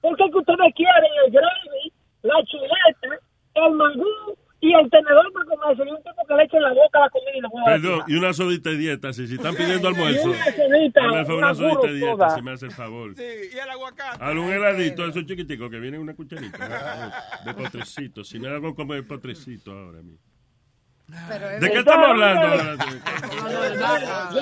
[0.00, 3.20] Porque es que ustedes quieren el gravy, la chuleta,
[3.54, 6.72] el mangú y el tenedor para comerse y un tipo que le eche en la
[6.72, 7.66] boca la comida y la hueva.
[7.66, 10.30] Perdón, y una sodita de dieta, si, si están pidiendo almuerzo.
[10.30, 13.16] una sodita, favor, una una sodita de dieta, si me hace el favor.
[13.16, 13.22] Sí,
[13.54, 14.24] y el aguacate.
[14.24, 17.40] Haz un heladito, esos chiquiticos que viene en una cucharita.
[17.44, 18.22] De potrecito.
[18.24, 20.18] Si me hago comer potrecito ahora mismo.
[21.60, 22.76] ¿De qué estamos hablando ahora?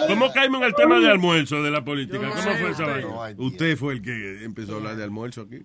[0.06, 2.28] ¿Cómo caímos en el tema de almuerzo de la política?
[2.28, 3.34] ¿Cómo fue esa vaina?
[3.38, 5.64] Usted fue el que empezó a hablar de almuerzo aquí.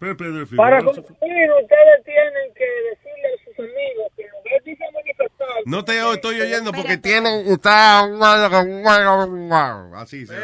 [0.00, 4.70] Pero Pedro Para concluir, ustedes tienen que decirle a sus amigos que en lugar de
[4.70, 7.46] irse a manifestar, No te estoy oyendo porque tienen.
[7.46, 8.04] Está.
[9.96, 10.34] Así se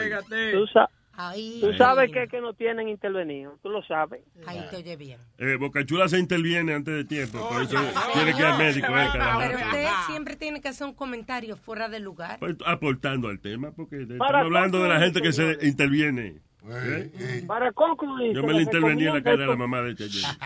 [0.53, 4.21] tú, sa- Ahí, tú sabes que, que no tienen intervenido, tú lo sabes.
[4.47, 5.19] ahí te oye bien.
[5.39, 7.79] Eh, Bocachula se interviene antes de tiempo, por eso
[8.13, 8.87] tiene que ir al médico.
[8.89, 9.67] eh, cada Pero rato.
[9.67, 12.39] usted siempre tiene que hacer un comentario fuera de lugar.
[12.39, 16.43] Pues, aportando al tema, porque estamos hablando de la gente que se interviene.
[16.69, 17.45] ¿eh?
[17.47, 20.29] Para concluir, Yo me le intervení en la cara a la mamá de Chayenne.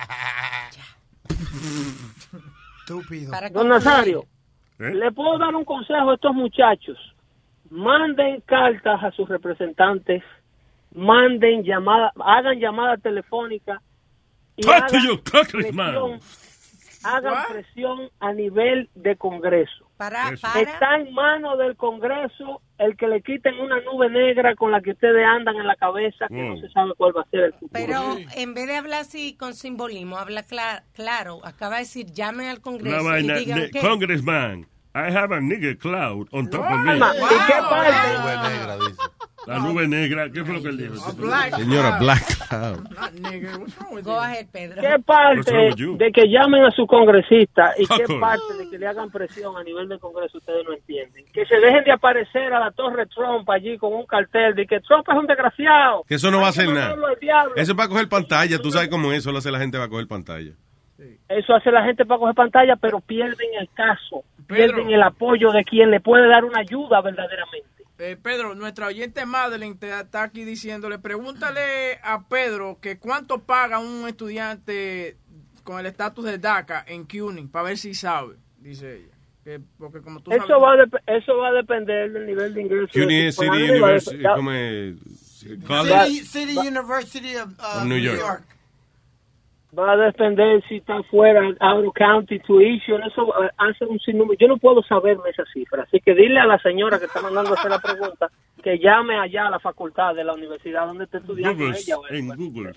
[2.98, 3.31] Estúpido.
[3.31, 3.68] Para Don.
[3.68, 4.24] Nazario,
[4.79, 4.94] ¿Eh?
[4.94, 6.98] le puedo dar un consejo a estos muchachos.
[7.70, 10.22] Manden cartas a sus representantes
[10.94, 13.81] manden llamada, hagan llamada telefónica
[14.57, 16.20] y hagan presión,
[17.05, 19.79] hagan presión a nivel de Congreso.
[20.00, 20.30] Para.
[20.30, 24.92] Está en manos del Congreso el que le quiten una nube negra con la que
[24.92, 26.60] ustedes andan en la cabeza, que no Mm.
[26.62, 27.70] se sabe cuál va a ser el futuro.
[27.72, 31.40] Pero en vez de hablar así con simbolismo, habla cla- claro.
[31.44, 33.80] Acaba de decir, llamen al Congreso vaina y digan que...
[33.80, 34.66] Congressman.
[34.94, 36.96] I have a nigger cloud on top of me.
[36.96, 36.98] ¿Y
[37.46, 37.92] qué parte?
[38.18, 39.02] Nube negra, dice.
[39.46, 40.31] La nube negra.
[40.31, 40.94] ¿Qué fue lo que él dijo?
[41.57, 44.03] Señora Black Cloud.
[44.03, 44.81] Go ahead, Pedro.
[44.81, 49.11] ¿Qué parte de que llamen a su congresista y qué parte de que le hagan
[49.11, 51.24] presión a nivel del Congreso ustedes no entienden?
[51.33, 54.81] Que se dejen de aparecer a la torre Trump allí con un cartel de que
[54.81, 56.05] Trump es un desgraciado.
[56.07, 56.96] Que eso no va a hacer nada.
[57.57, 58.59] Eso es para coger pantalla.
[58.59, 59.18] Tú sabes cómo es.
[59.20, 60.53] Eso lo hace la gente para coger pantalla.
[61.29, 64.74] Eso hace la gente para coger pantalla, pero pierden el caso, Pedro.
[64.74, 67.68] pierden el apoyo de quien le puede dar una ayuda verdaderamente.
[68.02, 73.78] Eh, Pedro, nuestra oyente Madeline te está aquí diciéndole, pregúntale a Pedro que cuánto paga
[73.78, 75.18] un estudiante
[75.64, 79.14] con el estatus de DACA en CUNY, para ver si sabe, dice ella.
[79.44, 80.88] Que- porque como tú Eso sabes...
[80.88, 82.92] va, eso va a depender del nivel de ingreso.
[82.92, 84.96] CUNY su City University, como es,
[85.38, 88.44] City, City University of, uh, of New York.
[89.76, 94.38] Va a depender si está fuera out of county tuition, eso eh, hace un sinnúmero.
[94.38, 97.54] Yo no puedo saberme esa cifra, así que dile a la señora que está mandando
[97.54, 98.30] hacer la pregunta
[98.62, 101.88] que llame allá a la facultad de la universidad donde está estudiando Googles.
[101.88, 101.96] ella.
[102.11, 102.72] En Google.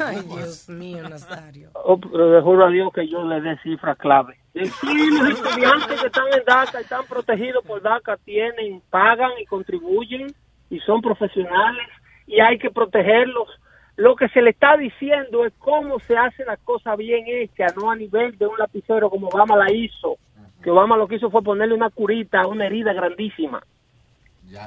[0.00, 1.70] Ay, Dios mío, Nazario.
[1.74, 4.36] Oh, pero le juro a Dios que yo le dé cifras clave.
[4.52, 10.32] Sí, los estudiantes que están en DACA, están protegidos por DACA, tienen, pagan y contribuyen
[10.70, 11.88] y son profesionales
[12.26, 13.48] y hay que protegerlos.
[13.96, 17.90] Lo que se le está diciendo es cómo se hace la cosa bien hecha, no
[17.90, 20.16] a nivel de un lapicero como Obama la hizo.
[20.62, 23.62] Que Obama lo que hizo fue ponerle una curita a una herida grandísima.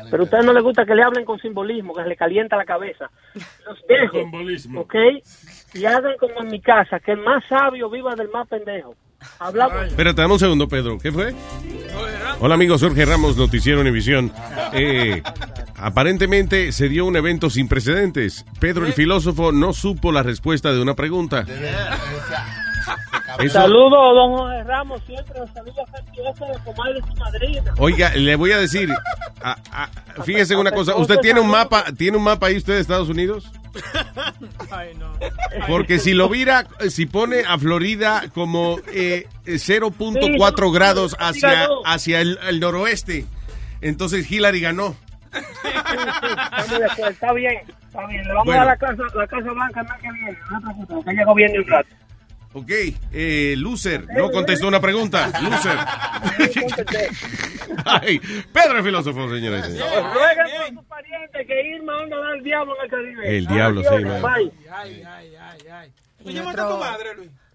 [0.09, 2.57] Pero a ustedes no les gusta que le hablen con simbolismo, que se le calienta
[2.57, 3.09] la cabeza.
[3.65, 4.81] Los dejo, Simbolismo.
[4.81, 4.95] ¿ok?
[5.73, 8.95] Y hagan como en mi casa, que el más sabio viva del más pendejo.
[9.39, 9.87] Hablamos.
[9.87, 10.97] Espérate, dame un segundo, Pedro.
[10.97, 11.33] ¿Qué fue?
[12.39, 12.81] Hola, amigos.
[12.81, 14.31] Jorge Ramos, Noticiero Univisión.
[14.73, 15.21] Eh,
[15.75, 18.45] aparentemente se dio un evento sin precedentes.
[18.59, 21.45] Pedro, el filósofo, no supo la respuesta de una pregunta.
[23.39, 27.73] Eso- Saludos, don Jorge Ramos, siempre saludos afectuosos de comadre su madrina.
[27.77, 28.89] Oiga, le voy a decir,
[29.43, 30.95] a- a- fíjese una cosa.
[30.95, 33.51] ¿Usted tiene un mapa, tiene un mapa ahí usted de Estados Unidos?
[34.97, 35.13] No.
[35.67, 42.37] Porque si lo vira, si pone a Florida como eh, 0.4 grados hacia, hacia el,
[42.47, 43.25] el noroeste,
[43.81, 44.95] entonces Hillary ganó.
[45.31, 45.39] De
[46.85, 48.23] acuerdo, está bien, está bien.
[48.23, 48.61] Le vamos Bueno.
[48.61, 51.25] a dar la casa, la casa blanca mes que viene, no te preocupes, que ella
[51.25, 51.89] gobierne un rato.
[52.57, 52.71] Ok,
[53.13, 55.31] eh, loser, no contestó una pregunta.
[55.43, 55.77] Loser.
[57.85, 58.19] Ay,
[58.51, 59.67] Pedro el filósofo, señores.
[59.67, 63.37] Rueguen por sus parientes que Irma anda a dar el diablo en el Caribe.
[63.37, 63.87] El diablo, sí.
[63.91, 65.91] Ay, ay, ay, ay.
[66.25, 66.81] Y nuestro,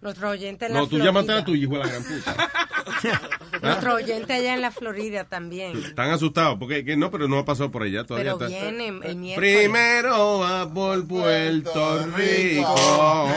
[0.02, 2.36] nuestro oyente en la No, tú llamaste a tu hijo de la gran puta.
[3.62, 5.76] Nuestro oyente allá en la Florida también.
[5.78, 8.34] Están asustados, porque que no, pero no ha pasado por allá todavía.
[8.36, 9.36] Pero está- viene el miércoles.
[9.36, 13.28] Primero va por Puerto Rico.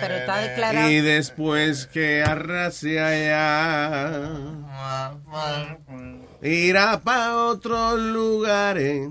[0.00, 0.90] Pero está declarado.
[0.90, 4.20] Y después que arrase allá,
[6.42, 9.10] irá para otros lugares.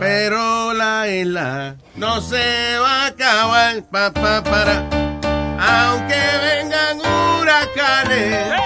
[0.00, 3.88] Pero la isla no se va a acabar.
[3.90, 5.13] Pa, pa, para.
[5.58, 8.60] Aunque vengan huracanes,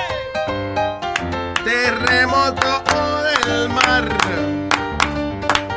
[1.64, 2.82] terremotos
[3.46, 4.08] del mar,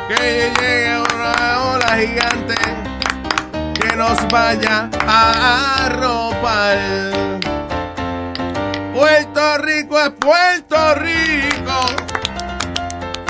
[0.07, 2.55] que llegue una ola gigante
[3.73, 6.77] que nos vaya a arropar.
[8.93, 11.79] Puerto Rico es Puerto Rico.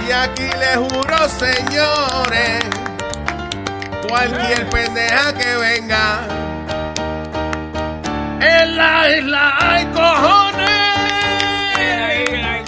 [0.08, 2.66] Y aquí les juro, señores,
[4.10, 6.22] cualquier pendeja que venga,
[8.42, 10.70] en la isla hay cojones.
[11.78, 12.64] En la isla hay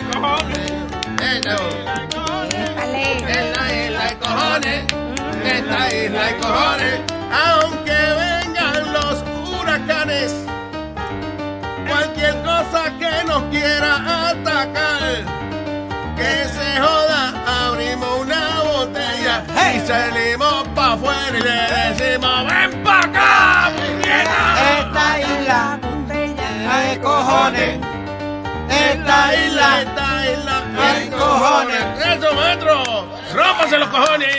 [4.15, 4.83] cojones.
[5.43, 6.99] En esta isla hay cojones.
[7.31, 10.35] Aunque vengan los huracanes,
[11.87, 15.23] cualquier cosa que nos quiera atacar,
[16.15, 17.33] que se joda,
[17.67, 19.43] abrimos una botella
[19.75, 22.82] y salimos pa' afuera y le decimos, ven
[27.53, 27.79] cojones.
[28.69, 31.83] Esta isla, esta isla hay cojones.
[32.05, 32.83] ¡Eso, maestro!
[33.33, 34.35] ¡Rómpase los cojones!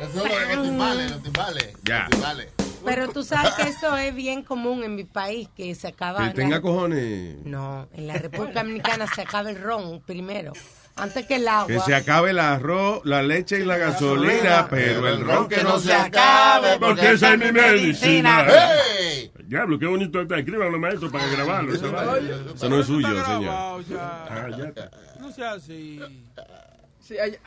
[0.00, 1.72] Eso es los timbales, los timbales.
[1.84, 2.00] Ya.
[2.02, 2.48] Los timbales.
[2.84, 6.20] Pero tú sabes que eso es bien común en mi país, que se acaba...
[6.20, 7.36] Que la- tenga cojones.
[7.44, 10.52] No, en la República Dominicana se acaba el ron primero.
[11.00, 11.66] Antes que el agua.
[11.66, 15.78] Que se acabe el arroz, la leche y la gasolina, pero el ron que no
[15.78, 18.46] se acabe, porque esa es mi medicina.
[18.46, 19.32] ¡Hey!
[19.44, 20.38] Diablo, qué bonito está.
[20.38, 21.74] Escríbanlo, maestro, para grabarlo.
[21.74, 23.84] Eso no es suyo, señor.
[23.98, 24.90] Ah, ya está.
[25.18, 26.00] No sea así.
[27.10, 27.38] Sí, allá,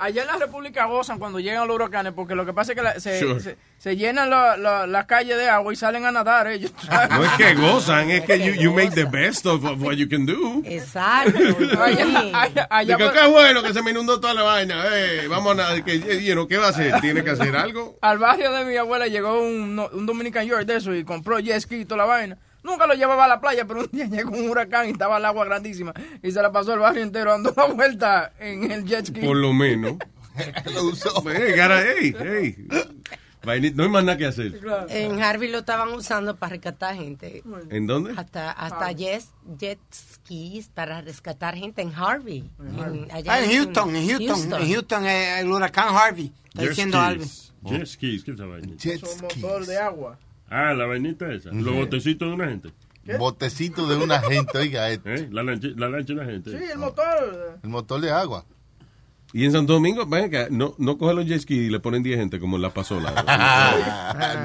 [0.00, 2.82] allá- en la República gozan cuando llegan los huracanes, porque lo que pasa es que
[2.82, 3.38] la- se, Sure.
[3.38, 6.72] se, se llenan la- la- las calles de agua y salen a nadar ellos.
[7.10, 10.26] No es que gozan, es que you, you make the best of what you can
[10.26, 10.60] do.
[10.64, 11.38] Exacto.
[12.34, 14.84] Allá- allá- por- qué bueno que se me inundó toda la vaina.
[14.92, 17.00] Eh, vamos a que, you know, ¿Qué va a hacer?
[17.00, 17.96] ¿Tiene que hacer algo?
[18.02, 21.38] Al barrio de mi abuela llegó un, no- un Dominican York de eso y compró
[21.38, 22.38] jet ski y toda la vaina.
[22.62, 25.24] Nunca lo llevaba a la playa, pero un día llegó un huracán y estaba el
[25.24, 25.92] agua grandísima.
[26.22, 29.20] Y se la pasó el barrio entero dando una vuelta en el jet ski.
[29.20, 29.96] Por lo menos.
[30.74, 31.22] Lo usó.
[31.28, 32.66] Hey, cara, hey, hey.
[33.44, 34.60] No hay más nada que hacer.
[34.88, 37.42] En Harvey lo estaban usando para rescatar gente.
[37.70, 38.14] ¿En dónde?
[38.16, 39.24] Hasta, hasta jet,
[39.58, 42.48] jet skis para rescatar gente en Harvey.
[42.60, 46.32] En, allá Ah, en Houston, en Houston, en Houston, eh, el huracán Harvey.
[46.44, 47.52] Está Jet diciendo skis.
[47.64, 47.78] Alvin.
[47.78, 48.74] Jet skis, ¿qué vaina?
[48.78, 50.18] Son motor de agua.
[50.54, 51.50] Ah, la vainita esa.
[51.50, 52.68] Los botecitos de una gente.
[53.18, 55.08] Botecito de una gente, oiga esto.
[55.08, 55.28] ¿Eh?
[55.32, 56.50] La, lancha, la lancha de una gente.
[56.50, 57.58] Sí, el motor.
[57.62, 58.44] El motor de agua.
[59.32, 62.02] Y en Santo Domingo, ven acá, no, no cogen los jet ski y le ponen
[62.02, 63.12] 10 gente como en la pasola.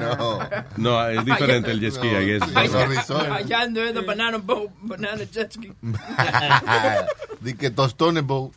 [0.00, 0.38] no.
[0.78, 2.42] No, es diferente el jet ski, I guess.
[2.56, 5.74] Allá ando en the banana boat, banana jet ski.
[7.42, 8.54] Di que tostones boat.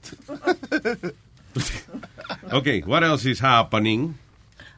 [2.53, 4.15] Ok, what else is happening?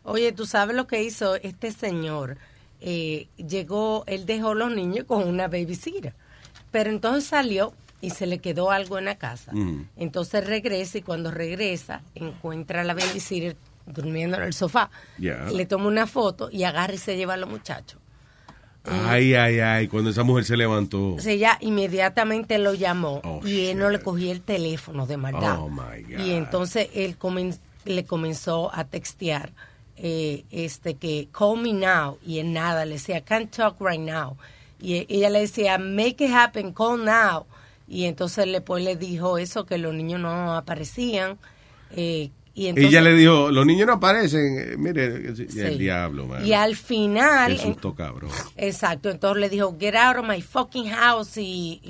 [0.02, 2.38] Oye, ¿tú sabes lo que hizo este señor?
[2.86, 6.14] Eh, llegó, él dejó los niños con una babysitter.
[6.70, 9.52] Pero entonces salió y se le quedó algo en la casa.
[9.54, 9.88] Mm.
[9.96, 14.90] Entonces regresa y cuando regresa encuentra a la babysitter durmiendo en el sofá.
[15.18, 18.00] Le toma una foto y agarra y se lleva a los muchachos.
[18.86, 21.16] Ay, ay, ay, cuando esa mujer se levantó.
[21.26, 25.60] Ella inmediatamente lo llamó Oh, y él no le cogía el teléfono de maldad.
[25.62, 26.26] Oh, my God.
[26.26, 29.54] Y entonces él comen- le comenzó a textear
[29.98, 34.38] eh, este que call me now y en nada le decía can't talk right now.
[34.80, 37.46] Y e- ella le decía make it happen call now.
[37.88, 41.38] Y entonces después le dijo eso que los niños no aparecían
[41.92, 44.58] eh, y entonces ella le dijo, los niños no aparecen.
[44.60, 45.78] Eh, Mire, el Sí.
[45.78, 46.46] diablo, man.
[46.46, 48.30] y al final susto, cabrón.
[48.58, 51.82] Exacto, entonces le dijo, get out of my fucking house y,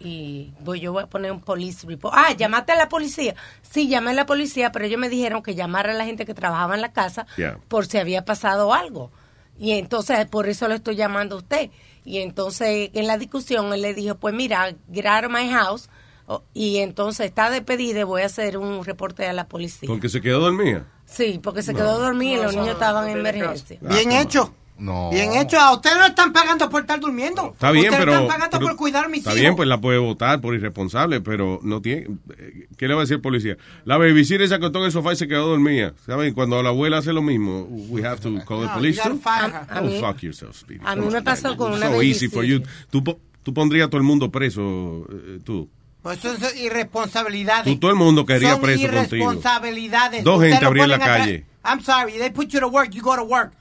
[0.00, 2.14] y, voy, yo voy a poner un police report.
[2.16, 3.34] Ah, llamaste a la policía.
[3.62, 6.34] Sí, llamé a la policía, pero ellos me dijeron que llamara a la gente que
[6.34, 7.58] trabajaba en la casa Yeah.
[7.68, 9.10] por si había pasado algo.
[9.58, 11.70] Y entonces por eso le estoy llamando a usted.
[12.04, 15.90] Y entonces en la discusión él le dijo, pues mira, get out of my house.
[16.32, 19.88] Oh, Y entonces está despedida y voy a hacer un reporte a la policía.
[19.88, 20.86] Porque se quedó dormida.
[21.04, 23.78] Sí, porque se quedó dormido y los niños estaban en emergencia.
[23.80, 24.54] Bien hecho.
[24.78, 25.10] No.
[25.10, 25.58] Bien hecho.
[25.58, 27.50] A ustedes no están pagando por estar durmiendo.
[27.52, 28.12] Está bien, ustedes pero.
[28.12, 29.40] están pagando pero- por cuidar a mis Está hijos.
[29.40, 32.06] bien, pues la puede votar por irresponsable, pero no tiene.
[32.38, 33.56] eh, ¿Qué le va a decir el policía?
[33.84, 35.92] La babysitter se acostó en el sofá y se quedó dormida.
[36.06, 36.32] ¿Saben?
[36.32, 39.20] Cuando la abuela hace lo mismo, we have to call the No, police too.
[39.26, 39.54] her.
[39.68, 40.80] A Oh, mí- fuck yourself, Speedy.
[40.84, 42.60] a mí me pasó con una So easy for you.
[42.60, 42.86] babysitter.
[42.90, 45.68] Tú, po- tú pondrías a todo el mundo preso, eh, tú.
[46.02, 47.64] Pues eso es irresponsabilidades.
[47.64, 48.94] Tú, todo el mundo quería Son preso contigo.
[48.94, 50.24] irresponsabilidades.
[50.24, 51.44] Dos Ustedes gente en la calle.
[51.64, 53.52] I'm sorry, they put you to work, you go to work.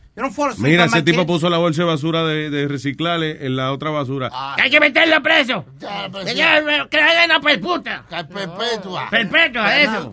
[0.58, 4.30] Mira, ese tipo puso la bolsa de basura de, de reciclables en la otra basura.
[4.62, 5.63] Hay que meterlo preso.
[6.12, 8.06] pues, que ya- que le den a perputa.
[8.10, 9.08] Perpetua.
[9.10, 10.12] Perpetua, eso.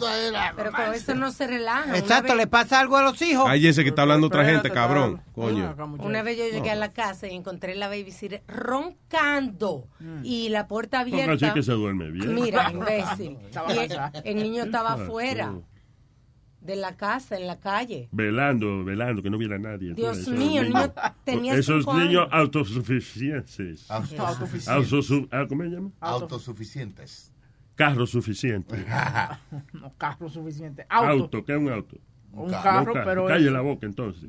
[0.57, 1.99] Pero con eso no se relaja.
[1.99, 3.47] Exacto, le pasa algo a los hijos.
[3.47, 5.23] Cállese que está hablando otra gente, cabrón.
[5.35, 5.75] Coño.
[5.99, 9.89] Una vez yo llegué a la casa y encontré la babysitter roncando
[10.23, 11.55] y la puerta Porque así abierta.
[11.55, 12.35] que se duerme bien.
[12.35, 13.39] Mira, imbécil.
[13.69, 13.91] El,
[14.25, 15.53] el niño estaba Ah, afuera.
[16.67, 18.09] De la casa, en la calle.
[18.13, 19.95] Velando, velando, que no viera nadie.
[19.95, 20.93] Dios Esos mío, el niños- niño
[21.25, 22.29] tenía Esos cinco niños años.
[22.33, 23.91] autosuficientes.
[23.91, 24.69] Autosuficientes.
[24.69, 25.91] Autosu- ah, ¿Cómo se llama?
[26.01, 27.33] Autosuficientes.
[27.75, 28.77] Carro suficiente.
[29.75, 30.87] No carro suficiente.
[30.89, 31.11] Auto.
[31.25, 31.97] Auto, ¿qué es un auto?
[32.33, 34.29] Un carro, No, pero Calle es- la boca entonces.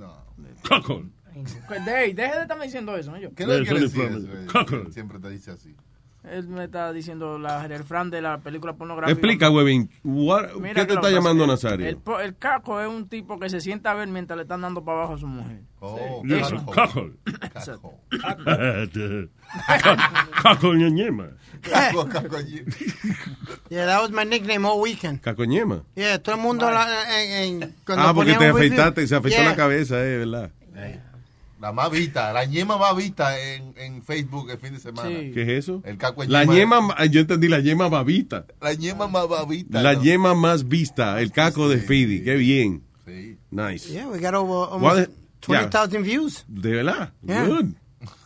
[0.67, 1.03] Coco.
[1.67, 3.11] Pues, Dey, deje de estarme diciendo eso.
[3.11, 3.17] ¿no?
[3.19, 3.33] Yo.
[3.33, 4.51] ¿Qué le quiere no decir eso?
[4.51, 4.91] Coco.
[4.91, 5.75] Siempre te dice así.
[6.31, 9.11] Él me está diciendo la, el refrán de la película pornográfica.
[9.13, 9.87] Explica, Webin.
[10.73, 11.87] ¿Qué te está llamando es Nazario?
[11.87, 14.61] El, po- el caco es un tipo que se sienta a ver mientras le están
[14.61, 15.61] dando para abajo a su mujer.
[15.79, 16.55] Oh, Yeah, Eso.
[16.65, 17.11] Coco.
[17.53, 17.99] Caco.
[20.43, 21.29] Coco ñoñema.
[21.61, 22.37] Caco, caco.
[23.69, 25.21] Yeah, that was my nickname all weekend.
[25.21, 25.83] Cacoñema.
[25.95, 29.49] Yeah, todo el mundo la- en, en- cuando Ah, porque te afeitaste, se afeitó Yeah.
[29.51, 30.51] la cabeza, eh, ¿verdad?
[31.59, 35.09] La más vista, la ñema más vista en, en Facebook el fin de semana.
[35.09, 35.31] Sí.
[35.33, 35.81] ¿Qué es eso?
[35.85, 36.95] El caco La ñema.
[37.09, 38.45] yo entendí la yema babita.
[38.61, 39.81] La ñema más babita.
[39.81, 40.03] La ¿no?
[40.03, 42.23] yema más vista, el caco de Sí, Speedy.
[42.23, 42.83] Qué bien.
[43.05, 43.37] Sí.
[43.49, 43.89] Nice.
[43.91, 45.11] Yeah, we got over almost the-
[45.47, 46.45] 20,000 views.
[46.47, 47.13] De verdad.
[47.25, 47.45] Yeah.
[47.47, 47.65] Good.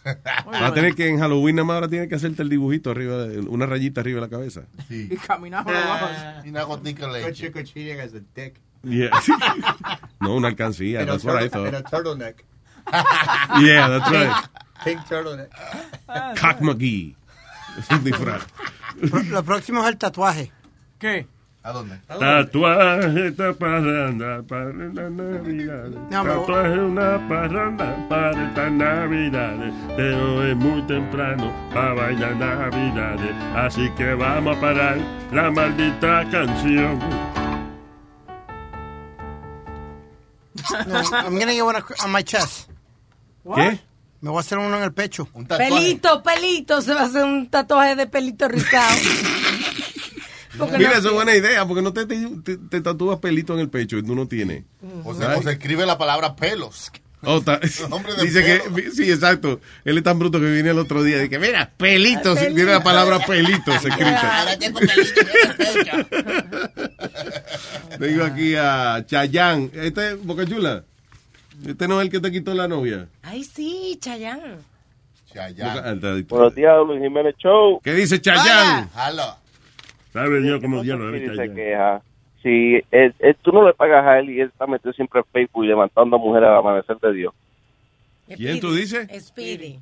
[0.06, 3.18] Va a tener que en Halloween nada más ahora tiene que hacerte el dibujito arriba,
[3.28, 4.64] de- una rayita arriba de la cabeza.
[4.90, 6.10] Y caminamos los bajos.
[6.46, 7.52] Y una gotica de leche.
[8.36, 8.60] Dick.
[8.84, 9.12] Yeah.
[10.20, 11.04] no, una alcancía.
[11.04, 12.44] I turtle- turtleneck.
[13.62, 14.34] Yeah, that's right.
[14.84, 15.50] Pink turtleneck.
[16.40, 17.16] Cock McGee.
[17.78, 18.42] Es un disfraz.
[19.30, 20.52] Lo próximo es el tatuaje.
[21.00, 21.28] ¿Qué?
[21.64, 21.98] ¿A dónde?
[22.08, 24.74] Tatuaje, esta parranda para.
[24.74, 29.74] No, pero- Tatuaje, una parranda para estas navidades.
[29.96, 33.36] Pero es muy temprano para bailar navidades.
[33.56, 34.98] Así que vamos a parar
[35.32, 37.00] la maldita canción.
[40.88, 42.68] No, I'm gonna get one on my chest.
[43.56, 43.80] ¿Qué?
[44.22, 45.28] Me voy a hacer uno en el pecho.
[45.34, 48.96] Un Pelito, pelito, se va a hacer un tatuaje de pelito rizado.
[50.58, 53.70] Porque Mira, no- eso es buena idea, porque no te, te, tatúas pelito en el
[53.70, 54.64] pecho y tú no tienes.
[55.06, 56.92] O sea, o se escribe la palabra pelos.
[57.24, 58.76] Oh, ta- Hombre de dice pelo.
[58.76, 59.62] que, sí, exacto.
[59.86, 62.56] Él es tan bruto que viene el otro día y que, mira, pelitos, Pelito.
[62.56, 64.40] tiene la palabra pelitos escrita.
[64.40, 66.92] Ahora tengo pelito en el pecho.
[67.98, 69.72] Tengo aquí a Chayán.
[69.74, 70.84] Este es Boca Chula.
[71.66, 73.08] Este no es el que te quitó la novia.
[73.24, 74.58] Ay, sí, Chayán.
[75.36, 76.16] Alta.
[76.28, 77.80] Buenos días, Luis Jiménez Show.
[77.84, 78.90] ¿Qué dice Chayán?
[78.90, 79.24] Jalo.
[80.12, 81.54] ¿Sabe Dios cómo diablo se ya?
[81.54, 82.02] queja.
[82.44, 85.26] Si él- él- tú no le pagas a él y él está metido siempre en
[85.32, 87.34] Facebook y levantando a mujeres al amanecer de Dios.
[88.36, 89.08] ¿Quién tú dices?
[89.26, 89.80] Speedy.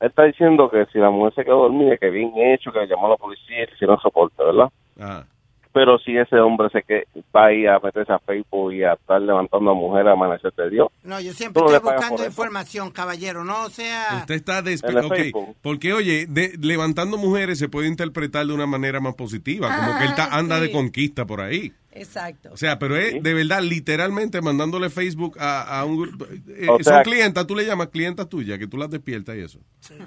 [0.00, 3.06] Él está diciendo que si la mujer se quedó dormida, que bien hecho, que llamó
[3.06, 4.68] a la policía y que si no soporta, ¿verdad?
[4.98, 5.24] Ah.
[5.72, 7.04] Pero si ese hombre se que
[7.34, 10.70] va a ir a meterse a Facebook y a estar levantando a mujeres amanecer de
[10.70, 10.88] Dios.
[11.04, 13.44] No, yo siempre estoy buscando información, caballero.
[13.44, 14.18] No sea.
[14.20, 15.56] Usted está En el despe- ok, Facebook.
[15.62, 19.68] Porque, oye, de- levantando mujeres se puede interpretar de una manera más positiva.
[19.74, 20.62] Como que él está- Ah, anda sí.
[20.62, 21.72] de conquista por ahí.
[21.92, 22.50] Exacto.
[22.52, 26.26] O sea, pero es de verdad, literalmente mandándole Facebook a, a un grupo.
[26.26, 29.40] eh, O son sea- clientas, tú le llamas clientas tuyas, que tú las despiertas y
[29.40, 29.58] eso.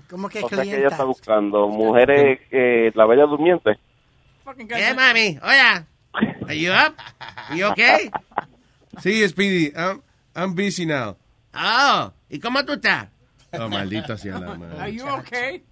[0.09, 3.77] ¿Cómo que O sea que ella está buscando mujeres, eh, la bella durmiente.
[4.67, 5.37] ¿Qué, mami?
[5.41, 5.85] Hola.
[6.47, 6.95] Are you up?
[7.55, 8.09] You okay?
[9.01, 10.01] Sí, Speedy, I'm,
[10.35, 11.15] I'm busy now.
[11.53, 13.07] Oh, ¿y cómo tú estás?
[13.53, 14.93] Oh, maldita sea la Are madre.
[14.93, 15.63] you okay?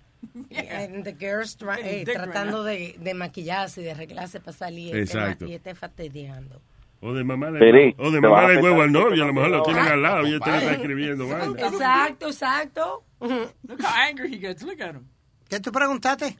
[0.55, 4.95] And the girls tra- eh, tratando de, de maquillarse y de arreglarse para salir.
[4.95, 5.45] Exacto.
[5.45, 6.61] Y esté fastidiando.
[7.01, 9.63] O de mamá de, o de mamá de huevo al novio, a lo mejor lo
[9.63, 11.26] tienen al lado y este le está escribiendo.
[11.57, 13.03] Exacto, exacto.
[13.22, 14.61] Look how angry he gets.
[14.63, 15.07] Look at him.
[15.49, 16.38] ¿Qué tú preguntaste?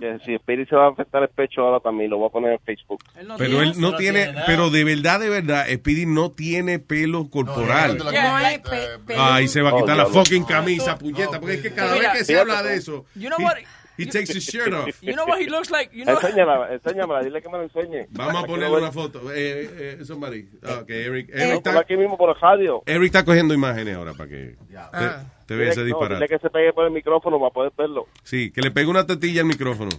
[0.00, 2.52] Que si Spirit se va a afectar el pecho ahora también, lo voy a poner
[2.52, 3.02] en Facebook.
[3.18, 6.78] Él no Pero tiene- él no tiene, pero de verdad, de verdad, Speedy no tiene
[6.78, 7.98] pelo corporal.
[7.98, 10.96] No, no, No es pe- pe- Ay, se va a Oh, quitar la fucking camisa,
[10.96, 13.44] puñeta, porque es que cada Mira, vez que se habla de eso, You know he,
[13.44, 13.56] what?
[13.98, 14.88] he takes his shirt off.
[15.02, 15.94] You know what he looks like?
[15.94, 18.06] You know Enséñala, enséñamela, dile que me lo enseñe.
[18.12, 19.30] Vamos a ponerle una foto.
[19.30, 20.48] Eh, eh, somebody.
[20.88, 21.28] Eric.
[21.34, 22.82] Eric está, aquí mismo por el radio.
[22.86, 25.24] Eric está cogiendo imágenes ahora para que Ah.
[25.52, 26.14] Te vea ese no, disparate.
[26.14, 28.06] dile que se pegue por el micrófono para poder verlo.
[28.24, 29.90] Sí, que le pegue una tetilla al micrófono.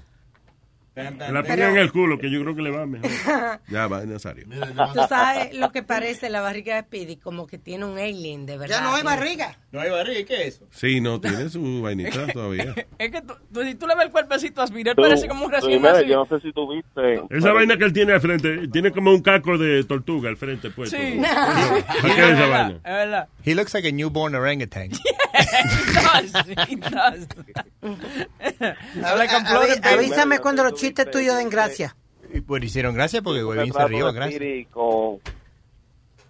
[0.95, 3.10] Que la ponga en el culo, que yo creo que le va mejor.
[3.68, 4.45] Ya va, Nazario.
[4.93, 8.60] Tú sabes lo que parece la barriga de Speedy, como que tiene un alien, de
[8.60, 8.76] verdad.
[8.78, 9.58] Ya no hay barriga.
[9.72, 10.68] No hay barriga, ¿qué es eso?
[10.70, 12.76] Sí, no, tiene su vainita todavía.
[12.99, 15.51] Es que tú, tú- si tú le ves el cuerpecito a Speedy, parece como un
[15.51, 16.06] recién nacido.
[16.08, 17.22] yo no sé si tú viste.
[17.32, 20.70] Esa vaina que él tiene al frente, tiene como un caco de tortuga al frente
[20.70, 20.95] puesto.
[20.95, 21.20] Sí.
[22.04, 22.76] ¿Para qué es esa vaina?
[22.76, 23.30] Es verdad.
[23.46, 24.91] He looks like a newborn orangutan.
[25.34, 26.34] He does.
[26.70, 27.28] He does.
[28.96, 31.96] Like a avísame cuando los chistes tuyos den gracia.
[32.34, 34.68] Y pues hicieron gracia porque Huevín se Retrato rió, gracias.
[34.72, 35.20] Con-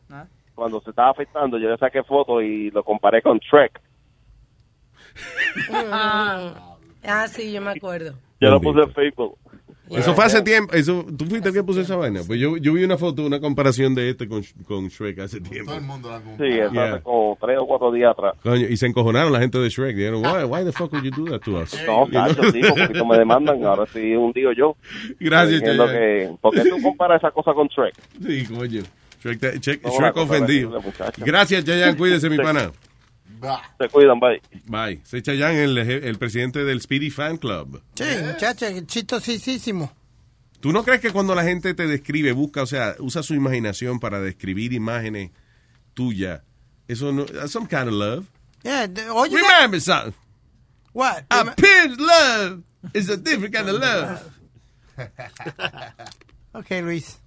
[0.09, 0.26] ¿Ah?
[0.55, 3.80] Cuando se estaba afeitando, yo le saqué foto y lo comparé con Trek.
[5.72, 8.16] Ah, sí, yo me acuerdo.
[8.41, 9.38] Yo lo puse en Facebook.
[9.89, 10.73] Eso fue hace tiempo.
[10.73, 12.21] Eso, ¿Tú fuiste el que puso esa vaina?
[12.25, 15.71] Pues yo, yo vi una foto, una comparación de este con, con Shrek hace tiempo.
[15.71, 16.19] Todo el mundo la.
[16.19, 16.93] Sí, eso Yeah.
[16.95, 18.34] hace como tres o cuatro días atrás.
[18.41, 19.95] Coño, y se encojonaron la gente de Shrek.
[19.95, 21.75] Dijeron, why, why the fuck would you do that to us?
[21.86, 24.75] No, Cacho, sí, porque me demandan, ahora sí hundido yo.
[25.19, 27.93] Gracias, que, ¿Por qué tú comparas esa cosa con Trek?
[28.25, 28.81] Sí, coño.
[29.23, 30.81] Shrek, Shrek ofendido.
[31.17, 31.97] Gracias, Chayanne.
[31.97, 32.71] Cuídese, mi pana.
[33.80, 34.41] Se cuidan, bye.
[34.66, 35.02] Bye.
[35.06, 37.82] Soy Chayanne, el, el presidente del Speedy Fan Club.
[37.96, 39.91] Sí, muchacha, chistosísimo.
[40.60, 44.00] ¿Tú no crees que cuando la gente te describe, busca, o sea, usa su imaginación
[44.00, 45.32] para describir imágenes
[45.94, 46.41] tuyas,
[46.88, 48.26] eso no, some kind of love?
[48.64, 50.14] Yeah, the- oye, Remember something.
[50.94, 51.26] what?
[51.30, 52.64] A pin's love
[52.94, 54.32] is a different kind of love.
[56.56, 57.18] Okay, Luis.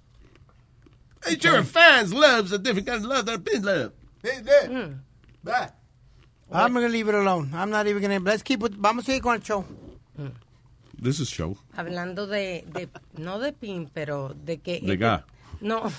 [1.25, 3.91] Hey, your fans love's a different kind of love than a pin's love.
[4.23, 5.73] Hey, Dad.
[6.51, 7.51] I'm going to leave it alone.
[7.53, 8.23] I'm not even going to...
[8.23, 8.73] Let's keep it...
[8.77, 9.65] Vamos a seguir con el show.
[11.01, 11.57] This is show.
[11.75, 14.79] Hablando de, de no de pin, pero de que...
[14.81, 15.25] De ga.
[15.59, 15.91] No.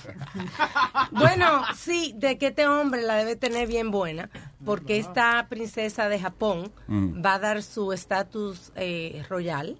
[1.11, 4.29] Bueno, sí, de que este hombre la debe tener bien buena,
[4.65, 7.23] porque esta princesa de Japón Mm.
[7.23, 9.77] va a dar su estatus eh, royal,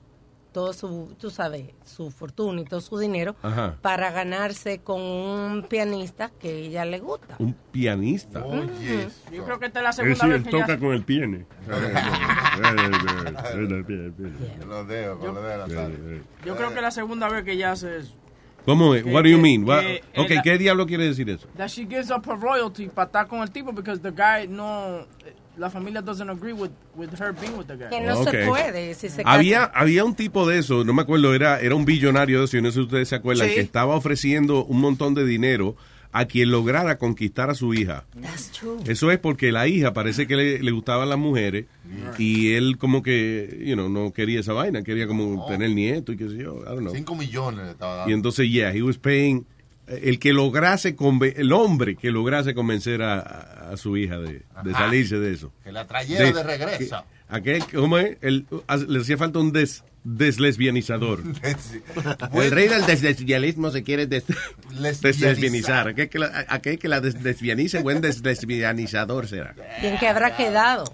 [0.51, 3.75] todo su, tú sabes, su fortuna y todo su dinero, Ajá.
[3.81, 7.35] para ganarse con un pianista que ella le gusta.
[7.39, 8.43] Un pianista.
[9.31, 10.79] Yo creo que esta es la segunda vez él que toca ya...
[10.79, 11.45] con el piene.
[16.45, 18.13] Yo creo que es la segunda vez que ella hace eso.
[18.65, 19.03] ¿Cómo es?
[19.03, 19.63] Que- What do you mean?
[19.65, 21.47] What- que ok, ella- ¿qué diablo quiere decir eso?
[21.57, 25.05] That she gives up her royalty para estar con el tipo because the guy no...
[25.59, 27.89] La familia doesn't agree with, with her being with the guy.
[27.89, 29.71] Que no se puede si se Había, casa.
[29.79, 32.61] había un tipo de eso, no me acuerdo, era, era un billonario de eso, yo
[32.63, 33.55] no sé si ustedes se acuerdan, Sí.
[33.55, 35.75] que estaba ofreciendo un montón de dinero
[36.11, 38.05] a quien lograra conquistar a su hija.
[38.19, 38.77] That's true.
[38.87, 41.65] Eso es porque la hija parece que le, le gustaban las mujeres
[42.17, 46.17] y él como que, you know, no quería esa vaina, quería como tener nieto y
[46.17, 46.95] qué sé yo, I don't know.
[46.95, 48.09] Cinco millones le estaba dando.
[48.09, 49.45] Y entonces, yeah, he was paying,
[49.89, 54.43] el que lograse, conven- el hombre que lograse convencer a, a- a su hija de,
[54.63, 55.51] de salirse de eso.
[55.63, 57.03] Que la trayera de regreso.
[57.29, 58.17] que- aquel, ¿cómo es?
[58.21, 58.45] El-
[58.87, 61.21] le hacía falta un des, deslesbianizador.
[62.33, 64.23] El rey del deslesbianismo se quiere des,
[65.01, 65.87] deslesbianizar.
[65.89, 69.55] Aquel que la, aquel que la des- desvianice, buen deslesbianizador será.
[69.81, 70.85] Bien que habrá quedado,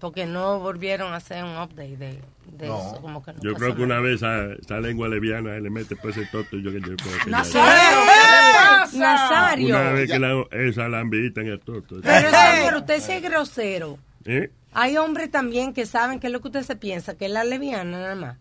[0.00, 2.18] porque no volvieron a hacer un update de,
[2.52, 2.98] de eso.
[3.00, 6.16] Como que no Yo creo que una vez a esa lengua leviana le mete pues
[6.16, 7.62] ese toto y yo que yo creo que Nazario,
[8.92, 9.66] ¿qué le Nazario.
[9.68, 11.96] Una vez que la, esa lambita en el toto.
[12.02, 13.98] Pero señor, usted es grosero.
[14.24, 14.50] ¿Eh?
[14.72, 17.44] Hay hombres también que saben qué es lo que usted se piensa, que es la
[17.44, 18.38] leviana nada más.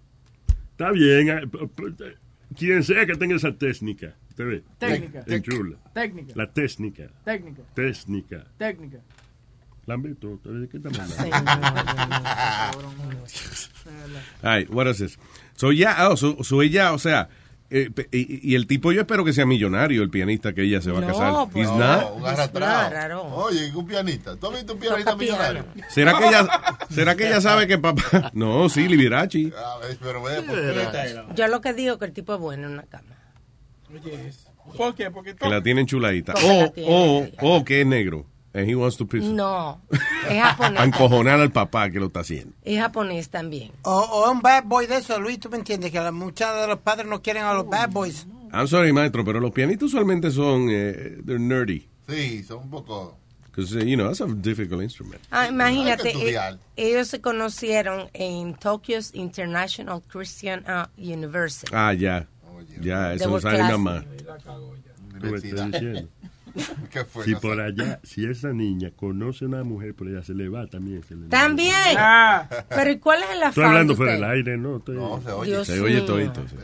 [0.72, 1.30] Está bien.
[1.30, 2.16] eh, p-
[2.58, 4.16] Quien sea que tenga esa técnica.
[4.36, 4.64] ¿Te ve?
[4.78, 5.24] Técnica.
[5.28, 5.78] En chula.
[5.94, 6.34] Técnica.
[6.36, 7.08] La técnica.
[7.26, 7.62] Técnica.
[8.58, 9.00] Técnica.
[9.88, 11.52] Lambito, ¿de qué estamos hablando?
[14.44, 15.18] Ay, what is this?
[15.56, 17.30] So, ya, oh, so, so ella, o sea,
[17.70, 20.92] eh, y, y el tipo yo espero que sea millonario, el pianista que ella se
[20.92, 21.34] va a No, casar.
[21.52, 23.24] pues, He's no, not?
[23.34, 24.36] Oye, un pianista.
[24.36, 25.66] ¿Tú has visto un pianista millonario?
[25.90, 26.48] ¿Será que ella,
[26.90, 28.32] será que ella sabe que papá?
[28.34, 29.52] No, sí, Liberace.
[29.58, 31.22] A ver, pero ve, ¿por qué?
[31.36, 33.16] Yo lo que digo que el tipo es bueno en la cama.
[33.90, 34.32] Oye,
[34.78, 35.10] ¿por qué?
[35.12, 36.34] Porque Que la tienen chuladita.
[36.34, 38.26] Porque la O, o, o que es negro.
[38.54, 39.24] And he wants to piss.
[39.24, 40.00] No, es
[40.42, 40.84] A japonés.
[40.84, 42.54] encojonar al papá que lo está haciendo.
[42.64, 43.72] Es japonés también.
[43.84, 46.68] O, o un bad boy de eso, Luis, tú me entiendes, que la- muchos de
[46.68, 48.28] los padres no quieren a los bad boys.
[48.54, 51.88] I'm sorry, maestro, pero los pianistas usualmente son, eh, they're nerdy.
[52.10, 53.18] Sí, son un poco...
[53.54, 55.22] Because, you know, that's a difficult instrument.
[55.30, 61.70] Ah, imagínate, eh, ellos se conocieron en Tokyo's International Christian uh, University.
[61.74, 62.28] Ah, ya.
[62.82, 64.04] Ya, They eso no sabe nada más.
[65.22, 66.08] Diciendo.
[66.92, 67.26] ¿Qué fue?
[67.26, 70.68] Si por allá, si esa niña conoce a una mujer, por allá se le va
[70.68, 71.04] también.
[71.04, 71.74] Se le También.
[71.98, 72.48] Ah.
[72.70, 74.78] Pero ¿y cuál es el afán Estoy hablando fuera del aire, ¿no?
[74.78, 75.52] Estoy- No, se oye.
[75.52, 76.48] Dios Se oye todito.
[76.48, 76.56] sí.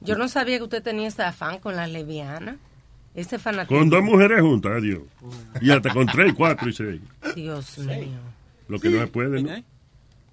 [0.00, 2.56] Yo no sabía que usted tenía ese afán con las lesbianas.
[3.14, 3.78] Ese fanatismo.
[3.78, 5.02] Con dos mujeres juntas, adiós.
[5.60, 7.00] Y hasta con tres, cuatro y seis.
[7.36, 8.18] Dios mío.
[8.68, 9.50] Lo que no se puede, ¿no?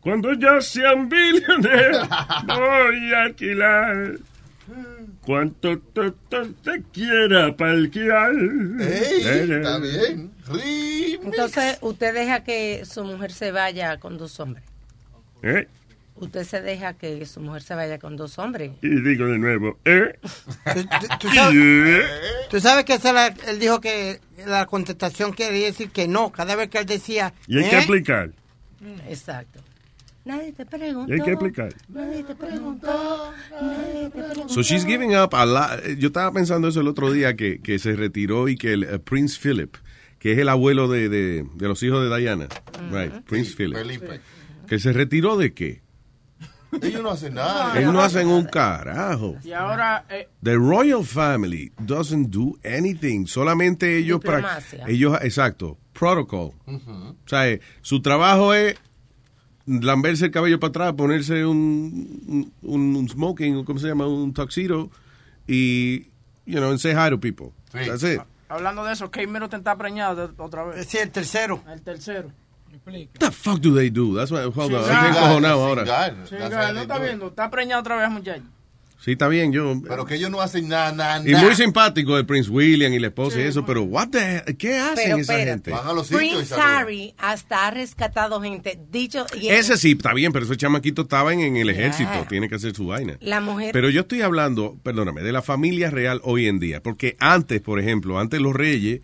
[0.01, 2.09] Cuando ya sean billonarios,
[2.47, 4.13] voy a alquilar.
[5.25, 8.31] Cuanto te, te, te quiera para alquilar.
[8.33, 10.31] Ey, está bien.
[11.23, 14.63] Entonces, usted deja que su mujer se vaya con dos hombres.
[15.43, 15.67] ¿Eh?
[16.15, 18.71] Usted se deja que su mujer se vaya con dos hombres.
[18.81, 20.19] Y digo de nuevo, ¿eh?
[21.19, 22.01] ¿Tú sabes, ¿Eh?
[22.49, 26.31] tú sabes que esa la- él dijo que la contestación quería decir que no.
[26.31, 27.33] Cada vez que él decía.
[27.47, 27.79] Y hay que ¿eh?
[27.79, 28.31] explicar.
[29.07, 29.59] Exacto.
[30.23, 31.11] Nadie te preguntó.
[31.13, 31.73] Hay que explicar.
[31.89, 33.31] Nadie te preguntó.
[33.59, 34.49] Nadie te preguntó.
[34.49, 35.83] So she's giving up a lot.
[35.97, 38.99] Yo estaba pensando eso el otro día, que, que se retiró y que el eh,
[38.99, 39.75] Prince Philip,
[40.19, 42.47] que es el abuelo de, de, de los hijos de Diana,
[42.91, 44.19] right, Prince Philip, Felipe.
[44.67, 45.81] que se retiró de qué?
[46.81, 47.77] Ellos no hacen nada.
[47.77, 49.35] Ellos no hacen un carajo.
[49.43, 53.25] Y ahora, eh, The royal family doesn't do anything.
[53.25, 54.21] Solamente ellos...
[54.87, 56.53] Ellos, exacto, protocol.
[56.67, 58.75] O sea, eh, su trabajo es
[59.81, 64.07] lamberse el cabello para atrás, ponerse un, un, un smoking, ¿cómo se llama?
[64.07, 64.89] Un tuxedo
[65.47, 66.01] y,
[66.45, 67.51] you know, and say hi to people.
[67.71, 67.79] Sí.
[67.87, 68.21] That's it.
[68.49, 70.85] hablando de eso, Kate Middleton está preñado de- otra vez.
[70.87, 71.63] Sí, el tercero.
[71.71, 72.31] El tercero.
[72.85, 74.15] What the fuck do they do?
[74.15, 75.83] That's what, hold on, estoy encojonado ahora.
[76.13, 78.43] No está viendo, está preñado otra vez, muchacho.
[79.03, 79.81] Sí, está bien, yo...
[79.87, 81.43] Pero que ellos no hacen nada, nada, y nada.
[81.43, 84.55] muy simpático el Prince William y la esposa y eso, pero what the?
[84.59, 85.71] ¿qué hacen Pero esa espérate.
[85.71, 85.93] gente?
[85.95, 86.53] Los y Prince.
[86.55, 88.79] Harry hasta ha rescatado gente.
[88.91, 89.25] Dicho.
[89.39, 91.79] y- Ese sí, está bien, pero ese chamaquito estaba en, en el Yeah.
[91.87, 93.17] ejército, tiene que hacer su vaina.
[93.21, 93.71] La mujer.
[93.73, 96.83] Pero yo estoy hablando, perdóname, de la familia real hoy en día.
[96.83, 99.01] Porque antes, por ejemplo, antes los reyes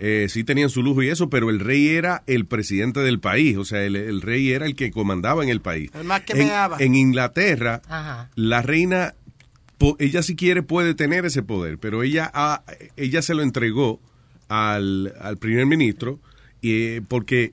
[0.00, 3.56] eh, sí tenían su lujo y eso, pero el rey era el presidente del país.
[3.56, 5.90] O sea, el, el rey era el que comandaba en el país.
[5.94, 8.30] El más que en, en Inglaterra, Ajá.
[8.36, 9.14] la reina
[9.98, 12.62] ella si quiere puede tener ese poder, pero ella, ha-
[12.96, 14.00] ella se lo entregó
[14.48, 16.18] al, al primer ministro
[16.62, 17.52] eh, porque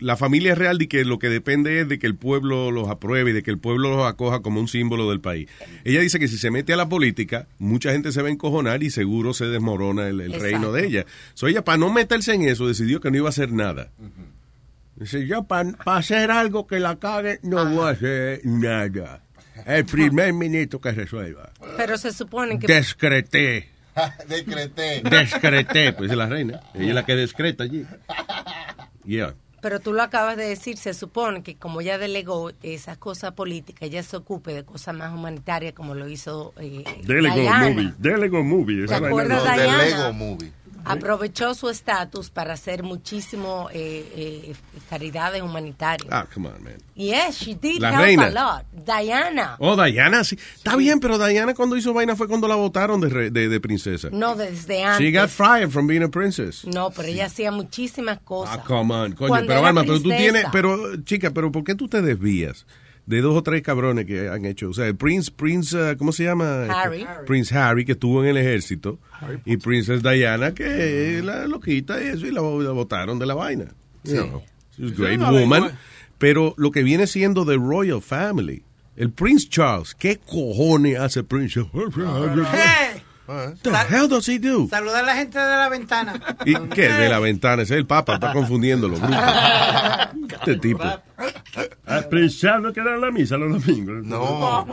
[0.00, 3.30] la familia real y que lo que depende es de que el pueblo los apruebe
[3.30, 5.48] y de que el pueblo los acoja como un símbolo del país.
[5.84, 8.82] Ella dice que si se mete a la política, mucha gente se va a encojonar
[8.84, 11.06] y seguro se desmorona el, reino de ella.
[11.34, 13.90] So ella, para no meterse en eso, decidió que no iba a hacer nada.
[14.96, 19.22] Dice, yo para hacer algo que la cague, no voy a hacer nada.
[19.66, 21.50] El primer ministro que resuelva.
[21.76, 22.66] Pero se supone que...
[22.66, 23.68] Descreté.
[24.28, 25.02] Decreté.
[25.02, 26.60] Descreté, pues es la reina.
[26.74, 27.84] Ella es la que descreta allí.
[29.04, 29.34] Yeah.
[29.60, 33.82] Pero tú lo acabas de decir, se supone que como ya delegó esas cosas políticas,
[33.82, 37.68] ella se ocupe de cosas más humanitarias como lo hizo eh, Diana.
[37.68, 37.92] Movie.
[37.98, 38.84] Delego Movie.
[38.84, 39.52] esa ¿Te acuerdas, no.
[39.52, 39.84] Diana?
[39.84, 40.52] Lego Movie.
[40.88, 44.54] Aprovechó su estatus para hacer muchísimo eh, eh,
[44.88, 46.08] caridades humanitarias.
[46.12, 46.74] Ah, come on, man.
[46.94, 48.26] Yes, she did La help reina.
[48.26, 48.64] a lot.
[48.72, 49.56] Diana.
[49.60, 50.36] Oh, Diana, sí.
[50.56, 53.60] Está bien, pero Diana cuando hizo vaina fue cuando la votaron de, re- de, de
[53.60, 54.08] princesa.
[54.10, 55.06] No, desde antes.
[55.06, 56.64] She got fired from being a princess.
[56.64, 58.58] No, pero ella hacía muchísimas cosas.
[58.60, 59.28] Ah, come on, coño.
[59.28, 62.66] Cuando Pero, Alma, pero tú tienes, pero, chica, pero ¿por qué tú te desvías
[63.08, 64.68] de dos o tres cabrones que han hecho?
[64.68, 66.64] O sea, el Prince, Prince, uh, ¿cómo se llama?
[66.66, 67.06] Harry.
[67.26, 68.98] Prince Harry, que estuvo en el ejército,
[69.44, 73.64] y Princess Diana, que la loquita y eso, y la, la botaron de la vaina.
[74.04, 74.16] You Sí.
[74.18, 74.42] know,
[74.76, 75.62] she's a great woman.
[75.62, 75.72] lengua.
[76.18, 78.62] Pero lo que viene siendo The Royal Family,
[78.96, 81.92] el Prince Charles, ¿qué cojones hace Prince What
[83.62, 84.68] the hell does he do?
[84.68, 86.14] saludar a la gente de la ventana.
[86.46, 86.88] ¿Y qué?
[86.88, 87.62] De la ventana.
[87.62, 88.96] Ese es el Papa, está confundiéndolo.
[88.98, 89.14] bruto.
[90.38, 90.82] Este tipo.
[90.82, 94.04] Ah, Prince Charles no queda en la misa los domingos.
[94.04, 94.66] No.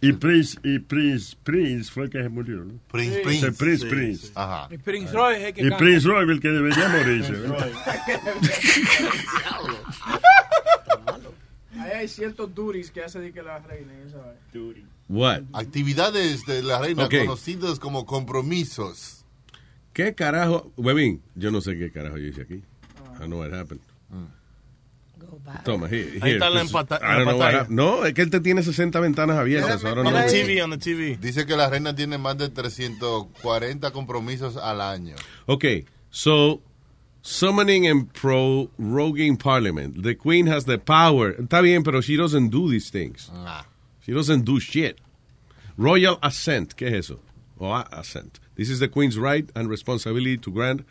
[0.00, 2.74] Y Prince, y Prince, Prince fue el que se murió, ¿no?
[2.90, 3.52] Prince, Prince.
[3.52, 3.90] Prince, Sí.
[3.90, 4.32] Prince.
[4.34, 4.68] Ajá.
[4.70, 5.76] Y Prince Roy es el que Y canta.
[5.78, 7.32] Prince Roy, el que debería morirse.
[7.32, 7.56] ¿no?
[11.80, 13.92] Ahí hay ciertos duties que hace de que la reina.
[14.02, 14.40] y esa vaina.
[15.08, 15.42] What?
[15.52, 17.14] Actividades de la reina Ok.
[17.20, 19.24] conocidas como compromisos.
[19.92, 20.72] ¿Qué carajo?
[20.76, 22.62] Webin, yo no sé qué carajo yo hice aquí.
[23.20, 23.80] I know what happened.
[25.64, 27.60] Toma, here, Ahí here, está la empata- I la don't know what pantalla.
[27.62, 27.76] happened.
[27.76, 29.84] No, es que él te tiene 60 ventanas abiertas.
[29.84, 31.16] ahora no On the TV, on the TV.
[31.20, 35.14] Dice que la reina tiene más de 340 compromisos al año.
[35.46, 36.60] Okay, so
[37.22, 40.02] summoning and proroguing parliament.
[40.02, 41.36] The queen has the power.
[41.40, 43.30] Está bien, pero she doesn't do these things.
[44.06, 44.96] She doesn't do shit.
[45.76, 47.20] Royal assent, ¿qué es eso?
[47.58, 48.38] O a- assent.
[48.54, 50.82] This is the queen's right and responsibility to grant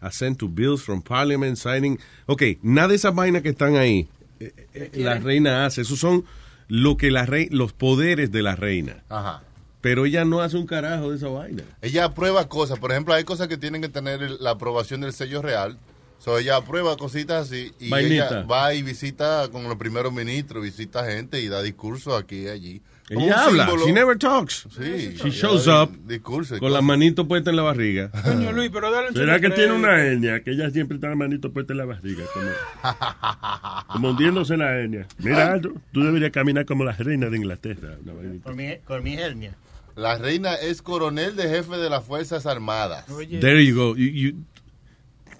[0.00, 1.98] assent to bills from parliament, signing.
[2.26, 4.08] Okay, nada de esas vainas que están ahí.
[4.40, 5.82] eh, eh, la reina hace.
[5.82, 6.24] Esos son
[6.68, 9.04] lo que la rei- los poderes de la reina.
[9.08, 9.42] Ajá.
[9.80, 11.62] Pero ella no hace un carajo de esa vaina.
[11.80, 12.78] Ella aprueba cosas.
[12.78, 15.78] Por ejemplo, hay cosas que tienen que tener la aprobación del sello real.
[16.24, 18.28] So, ella aprueba cositas así y Vainita.
[18.28, 22.48] ella va y visita con los primeros ministros, visita gente y da discursos aquí y
[22.48, 22.82] allí.
[23.12, 23.84] Como Ella habla, símbolo.
[23.86, 24.66] she never talks.
[24.74, 26.86] Sí, She shows up discursos y con las cosas.
[26.86, 28.10] manitos puestas en la barriga.
[28.24, 30.42] Coño, Luis, pero dale un ¿Será que tiene una hernia?
[30.42, 32.24] Que ella siempre está la manito puesta en la barriga.
[32.32, 35.06] Como, como hundiéndose la hernia.
[35.18, 37.96] Mira, Aldo, tú deberías caminar como la reina de Inglaterra.
[38.42, 39.54] Con mi, con mi hernia.
[39.96, 43.04] La reina es coronel de jefe de las Fuerzas Armadas.
[43.40, 43.94] There you go.
[43.96, 44.34] You, you-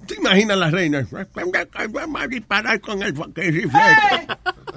[0.07, 1.07] ¿Te imaginas la reina?
[1.11, 3.71] Vamos a disparar con el rifle.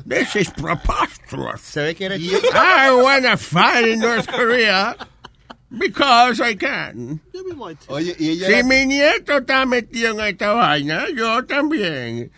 [0.08, 1.62] This is preposterous.
[1.62, 2.22] Se ve que eres
[2.54, 4.96] I wanna fight in North Korea
[5.78, 7.20] because I can.
[7.90, 12.30] Oye, y ella Si era- mi nieto está metido en esta vaina, yo también.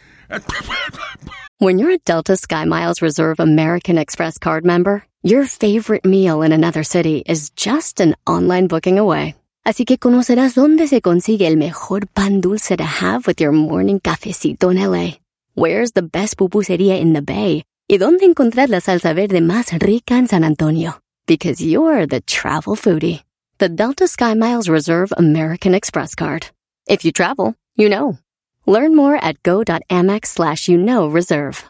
[1.59, 6.83] When you're a Delta SkyMiles Reserve American Express card member, your favorite meal in another
[6.83, 9.35] city is just an online booking away.
[9.69, 13.99] Así que conocerás dónde se consigue el mejor pan dulce to have with your morning
[13.99, 15.19] cafecito en LA.
[15.53, 17.65] Where's the best pupusería in the Bay?
[17.87, 20.99] Y dónde encontrar la salsa verde más rica en San Antonio.
[21.27, 23.21] Because you're the travel foodie.
[23.59, 26.47] The Delta SkyMiles Reserve American Express card.
[26.87, 28.17] If you travel, you know.
[28.65, 31.63] Learn more at go.amex slash you know reserve.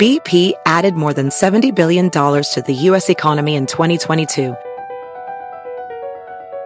[0.00, 3.10] BP added more than $70 billion to the U.S.
[3.10, 4.56] economy in 2022.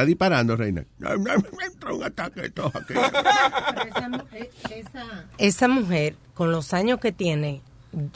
[0.00, 0.82] Está disparando, reina.
[0.98, 2.94] Me un ataque de tos aquí.
[5.36, 7.60] Esa mujer, con los años que tiene,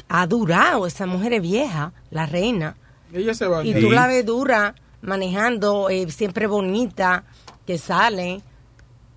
[0.09, 0.87] ha durado.
[0.87, 2.77] Esa mujer es vieja, la reina.
[3.13, 3.63] Ella se va.
[3.65, 4.75] Y tú la ves dura.
[5.03, 7.25] manejando, eh, siempre bonita,
[7.67, 8.41] que sale.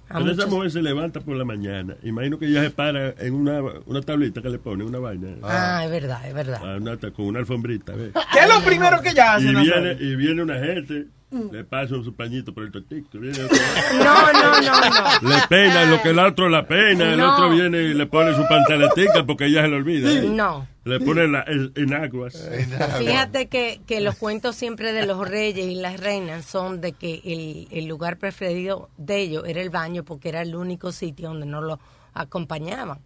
[0.10, 1.96] Esa mujer se levanta por la mañana.
[2.04, 5.36] Imagino que ella se para en una, una tablita que le pone, una vaina.
[5.44, 6.60] Ah, es verdad, es verdad.
[6.62, 7.94] Ah, una- con una alfombrita.
[7.94, 8.12] ¿ves?
[8.34, 9.48] ¿Qué es lo primero que ella hace?
[9.48, 13.20] Y viene, y viene una gente, le pasa su pañito por el totico.
[13.20, 13.38] Viene
[14.04, 15.30] No, no, no, no.
[15.30, 17.34] Le pena lo que el otro la pena, el No.
[17.34, 20.10] otro viene y le pone su pantaletica porque ella se le olvida.
[20.12, 20.22] ¿eh?
[20.30, 20.68] No.
[20.86, 22.50] Le pone la, el, en aguas.
[22.98, 27.22] Fíjate que, que los cuentos siempre de los reyes y las reinas son de que
[27.26, 31.46] el, el lugar preferido de ellos era el baño porque era el único sitio donde
[31.46, 31.78] no lo
[32.14, 33.00] acompañaban.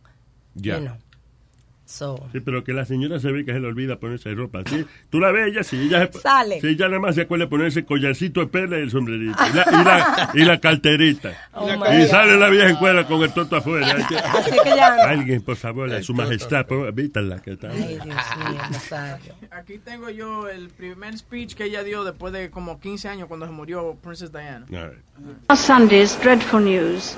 [0.54, 0.78] Ya.
[0.78, 0.96] You know.
[1.92, 4.62] So, Sí, pero que la señora se ve que se le olvida ponerse ropa.
[4.66, 4.86] ¿sí?
[5.10, 6.62] Tú la ves, ella, sí, ella, se- Sale.
[6.62, 9.38] sí, ella nada más se acuerda de ponerse collarcito de pela y el sombrerito.
[9.52, 11.34] Y la, y la, y la carterita.
[11.54, 12.40] Oh, y sale God.
[12.40, 13.88] la vieja en cuera con el toto afuera.
[14.34, 14.96] Así que ya.
[15.10, 17.70] Alguien, por favor, a su majestad, por- vítala que está.
[17.72, 18.62] Ay, Dios mío.
[19.52, 23.46] Aquí tengo yo el primer speech que ella dio después de como 15 años cuando
[23.46, 24.66] se murió Princess Diana.
[25.50, 27.18] Last Sunday's dreadful news,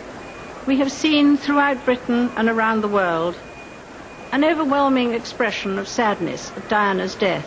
[0.67, 3.35] we have seen throughout Britain and around the world
[4.33, 7.45] an overwhelming expression of sadness at Diana's death.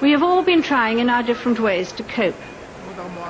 [0.00, 2.34] We have all been trying in our different ways to cope,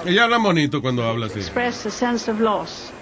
[0.06, 1.36] Ella habla bonito cuando habla así.
[1.36, 2.92] express a sense of loss,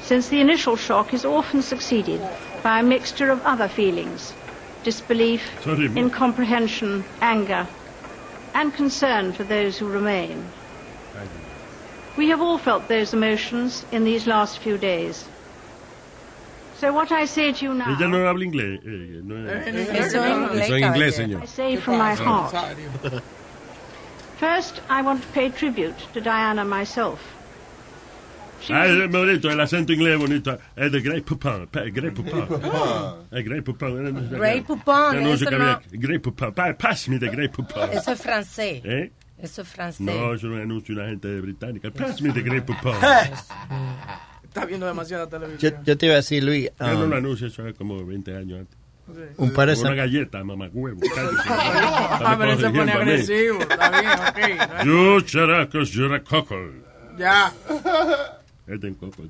[0.00, 2.22] since the initial shock is often succeeded
[2.62, 4.34] by a mixture of other feelings
[4.84, 5.42] disbelief,
[5.96, 7.66] incomprehension, anger,
[8.54, 10.48] and concern for those who remain.
[12.16, 15.28] We have all felt those emotions in these last few days.
[16.84, 18.78] So what I say to you now, Ella no habla inglés.
[18.84, 21.42] eh, no es- Eso es inglés, Eso en inglés, señor.
[21.42, 22.52] I say from my heart.
[24.38, 27.20] First, I want to pay tribute to Diana myself.
[28.70, 30.58] Ah, es bonito, el acento inglés es bonito.
[30.76, 31.66] Es de Grey Poupon.
[31.68, 32.48] pa- Grey Poupon.
[33.30, 34.28] El Grey Poupon.
[34.30, 35.80] Grey Poupon, Ya no sé eso qué no- había.
[35.92, 36.52] Grey Poupon.
[36.52, 37.90] Pa- Pass me the Grey Poupon.
[37.92, 38.82] Eso es francés.
[38.84, 39.10] ¿Eh?
[39.38, 40.00] Eso es francés.
[40.00, 41.90] No, eso no es anuncio de una gente británica.
[41.90, 42.94] Pass me the Grey Poupon.
[44.54, 45.74] Está viendo demasiada Yo, televisión.
[45.84, 48.36] yo te iba a decir, Luis, Él no um, lo anuncia, eso es como 20
[48.36, 48.78] años antes.
[49.36, 51.00] un par de Una galleta, mamá huevo.
[51.46, 53.60] Ah, pero se pone agresivo.
[53.62, 54.84] Está bien, ok.
[54.84, 56.70] You characos, you're a cockle.
[57.18, 57.52] Ya.
[58.68, 59.24] Este es coco.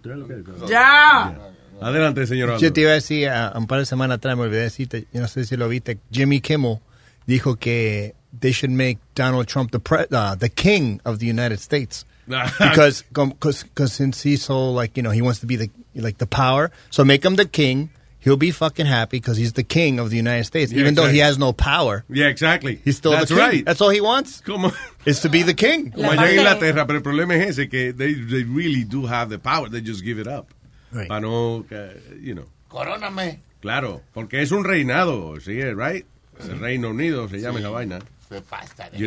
[0.69, 1.35] Ya.
[1.81, 2.59] Adelante, señor.
[2.59, 5.23] Yo te iba a decir, a un par de semanas atrás, me olvidé decirte, yo
[5.23, 6.81] no sé si lo viste, Jimmy Kimmel
[7.27, 11.61] dijo que they should make Donald Trump the pre, uh, the king of the United
[11.61, 12.05] States.
[12.59, 16.19] because cause, cause since he's so like you know he wants to be the like
[16.19, 19.99] the power so make him the king he'll be fucking happy because he's the king
[19.99, 22.81] of the United States Yeah, even though he has no power Yeah, exactly.
[22.85, 23.65] he's still That's the king right.
[23.67, 24.73] that's all he wants Como,
[25.05, 27.93] is to be the king como allá en Inglaterra, pero el problema es ese, que
[27.93, 30.47] they, they really do have the power, they just give it up.
[30.91, 31.09] Right.
[31.09, 32.47] Para no, que, you know.
[32.69, 33.41] Coróname.
[33.61, 35.61] Claro, porque es un reinado, ¿sí?
[35.75, 36.07] Right?
[36.41, 37.65] El Reino Unido se llama Sí.
[37.65, 37.99] esa vaina.
[38.29, 38.99] Se pasa de-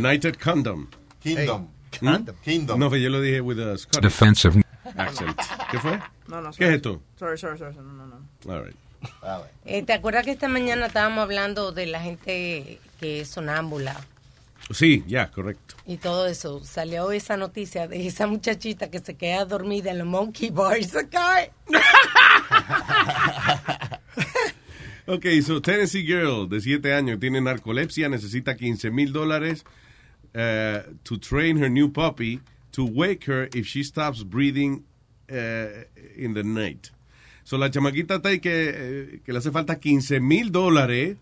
[1.26, 1.68] Condom.
[2.00, 2.16] Kingdom.
[2.18, 2.36] Kingdom.
[2.36, 2.44] ¿Mm?
[2.44, 2.80] Kingdom.
[2.80, 4.64] No, pero yo lo dije with a Scottish Defensive.
[4.96, 5.38] accent.
[5.72, 6.00] ¿Qué fue?
[6.28, 7.02] No, no, ¿Qué es esto?
[7.18, 7.76] Sorry, sorry, sorry.
[7.76, 8.52] No, no, no.
[8.54, 8.76] All right.
[9.66, 13.96] Eh, ¿Te acuerdas que esta mañana estábamos hablando de la gente que es sonámbula
[14.72, 15.76] Sí, ya, correcto.
[15.86, 16.64] y todo eso?
[16.66, 20.84] Salió esa noticia de esa muchachita que se queda dormida en los monkey bar y
[20.84, 21.52] se cae.
[25.06, 29.64] Ok, so Tennessee Girl de 7 años tiene narcolepsia, necesita 15 mil dólares
[30.38, 34.84] uh, to train her new puppy to wake her if she stops breathing
[35.32, 35.84] uh,
[36.16, 36.92] in the night.
[37.44, 41.16] So la chamaquita está ahí que, eh, que le hace falta 15 mil dólares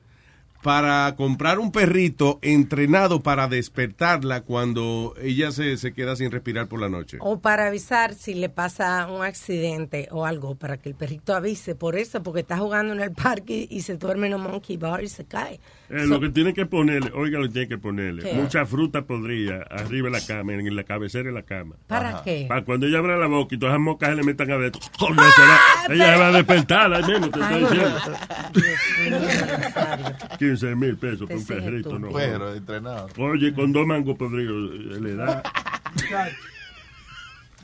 [0.66, 6.82] para comprar un perrito entrenado para despertarla cuando ella se, se queda sin respirar por
[6.82, 7.18] la noche.
[7.22, 11.76] O para avisar si le pasa un accidente o algo, para que el perrito avise.
[11.76, 15.04] Por eso, porque está jugando en el parque y se duerme en un monkey bar
[15.04, 15.60] y se cae.
[15.92, 18.34] Eh, So- lo que tiene que ponerle, oiga lo que tiene que ponerle, ¿Qué?
[18.34, 21.76] mucha fruta podrida arriba de la cama, en la cabecera de la cama.
[21.86, 22.48] ¿Para qué?
[22.50, 24.72] Para cuando ella abra la boca y todas esas mocas se le metan a ver,
[24.72, 28.00] va- ella se va a despertar, al menos te estoy diciendo.
[30.60, 32.12] 15 mil pesos por un perrito, no.
[32.12, 33.08] perro entrenado.
[33.18, 35.44] Oye, con dos mangos podridos eh, le da.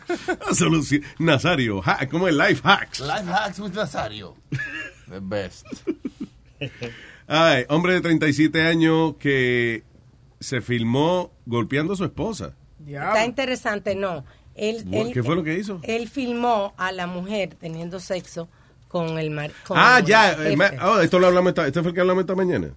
[0.53, 1.01] Solución.
[1.19, 2.35] Nazario, ha- ¿cómo es?
[2.35, 2.99] Life hacks.
[2.99, 4.35] Life hacks with Nazario.
[5.09, 5.65] The best.
[7.27, 9.83] Ay, hombre de 37 años que
[10.39, 12.55] se filmó golpeando a su esposa.
[12.85, 14.25] Está interesante, no.
[14.55, 15.79] Él, él- ¿Qué fue lo que hizo?
[15.83, 18.49] Él filmó a la mujer teniendo sexo
[18.91, 19.51] con el mar.
[19.65, 20.33] con Ah, el ya.
[20.33, 22.69] eh, ma- oh, esto lo hablamos esta, este fue el que hablamos esta mañana.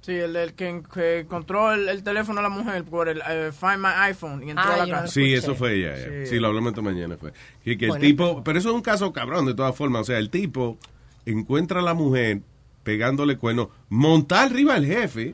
[0.00, 3.52] Sí, el, el que, que encontró el, el teléfono de la mujer por el eh,
[3.52, 5.06] Find My iPhone y entró Ah, a la casa.
[5.06, 5.94] Sí, eso fue ella.
[5.96, 6.26] Sí.
[6.26, 7.16] Sí, lo hablamos esta mañana.
[7.16, 7.32] Fue.
[7.62, 10.02] Que, que el tipo, pero eso es un caso cabrón de todas formas.
[10.02, 10.76] O sea, el tipo
[11.24, 12.40] encuentra a la mujer
[12.82, 15.32] pegándole cuernos, montar arriba al jefe.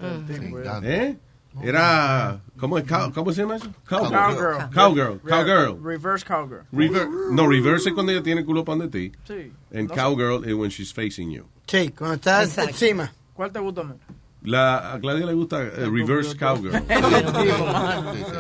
[0.83, 1.17] ¿Eh?
[1.63, 2.85] Era, ¿cómo, es?
[2.85, 3.69] Cow- ¿cómo se llama eso?
[3.89, 4.71] Cowgirl.
[4.73, 5.21] Cowgirl.
[5.23, 5.83] Re- Cowgirl.
[5.83, 6.63] Reverse cowgirl.
[6.73, 9.13] Rever- no, reverse es cuando ella tiene el culo pan de ti.
[9.27, 9.53] Sí.
[9.75, 11.47] And No cowgirl is when she's facing you.
[11.67, 12.71] Sí, cuando estás Exacto.
[12.71, 13.13] encima.
[13.35, 13.97] ¿Cuál te gusta más?
[14.43, 16.73] La, a Claudia le gusta eh, reverse cowgirl.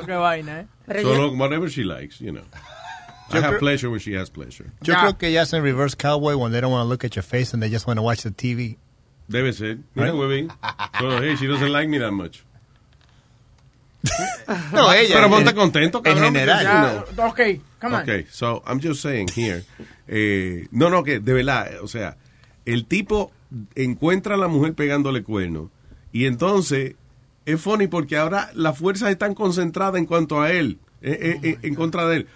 [0.06, 1.02] Qué vaina, ¿eh?
[1.02, 2.44] Solo whatever she likes, you know.
[3.30, 4.70] I have pleasure when she has pleasure.
[4.82, 7.22] Yo creo que ya hacen reverse cowboy when they don't want to look at your
[7.24, 8.78] face and they just want to watch the TV.
[9.30, 9.80] Debe ser.
[9.94, 10.14] Mira, Right?
[10.14, 10.50] huevín.
[10.98, 12.42] So, hey, she doesn't like me that much.
[14.72, 16.24] No, ella, Pero en- ponte contento, en cabrón.
[16.24, 16.64] general.
[17.06, 17.28] you know.
[17.28, 17.40] Ok,
[17.80, 18.02] come on.
[18.02, 19.64] Okay, so I'm just saying here.
[20.06, 22.16] eh, no, no, que de verdad, o sea,
[22.64, 23.32] el tipo
[23.74, 25.70] encuentra a la mujer pegándole cuerno
[26.12, 26.94] y entonces
[27.46, 31.58] es funny porque ahora las fuerzas están concentradas en cuanto a él, eh, eh, eh,
[31.62, 32.28] en contra de él.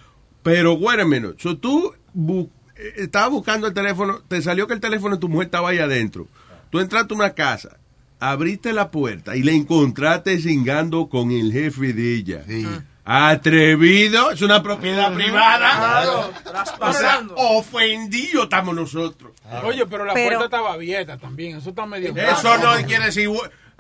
[0.43, 2.51] Pero, minute, so tú bu-
[2.97, 6.27] estabas buscando el teléfono, te salió que el teléfono de tu mujer estaba ahí adentro.
[6.71, 7.77] Tú entraste a una casa,
[8.31, 12.45] abriste la puerta y le encontraste cingando con el jefe de ella.
[13.05, 16.31] Atrevido, es una propiedad privada.
[16.81, 19.33] O sea, ofendido estamos nosotros.
[19.65, 21.57] Oye, pero la Pero- puerta estaba abierta también.
[21.57, 22.15] Eso está medio.
[22.17, 23.29] Eso no quiere decir.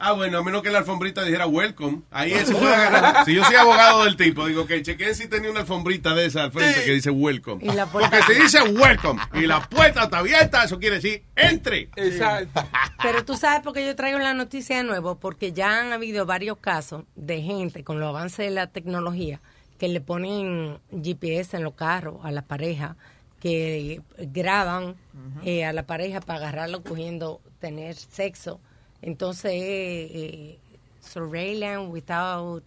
[0.05, 2.00] Ah, bueno, a menos que la alfombrita dijera welcome.
[2.11, 3.24] Ahí se puede agarrar.
[3.24, 6.42] Si yo soy abogado del tipo, digo que chequen si tenía una alfombrita de esa
[6.42, 7.64] al frente que dice welcome.
[7.64, 11.22] Y la puerta- Porque si dice welcome y la puerta está abierta, eso quiere decir
[11.36, 11.88] entre.
[11.94, 12.66] Exacto.
[13.00, 16.26] Pero tú sabes por qué yo traigo la noticia de nuevo, porque ya han habido
[16.26, 19.40] varios casos de gente con los avances de la tecnología
[19.78, 22.96] que le ponen GPS en los carros a la pareja,
[23.40, 24.96] que graban
[25.44, 28.61] eh, a la pareja para agarrarlo cogiendo, tener sexo.
[29.03, 30.59] Entonces, eh, eh,
[31.00, 32.62] surveillance without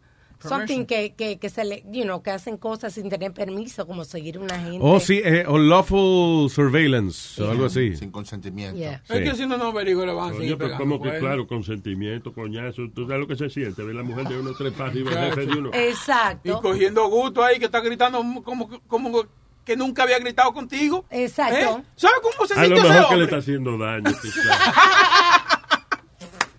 [0.48, 4.04] something que, que, que se le, you know, que hacen cosas sin tener permiso, como
[4.04, 4.80] seguir una gente.
[4.82, 7.96] Oh, sí, eh, unlawful surveillance o algo así.
[7.96, 8.78] Sin consentimiento.
[8.78, 9.02] Yeah.
[9.10, 12.34] Es que si no no averigua le van a seguir pero como que claro, consentimiento,
[12.34, 12.90] coñazo.
[12.94, 15.54] Tú sabes lo que se siente, ver la mujer de uno arriba, el jefe de
[15.54, 15.70] uno.
[15.74, 16.50] Exacto.
[16.50, 19.26] Y cogiendo gusto ahí que está gritando como, como
[19.66, 21.06] que nunca había gritado contigo.
[21.10, 21.80] Exacto.
[21.80, 21.84] ¿Eh?
[21.96, 24.12] ¿Sabes cómo se A lo siente ese mejor que le está haciendo daño.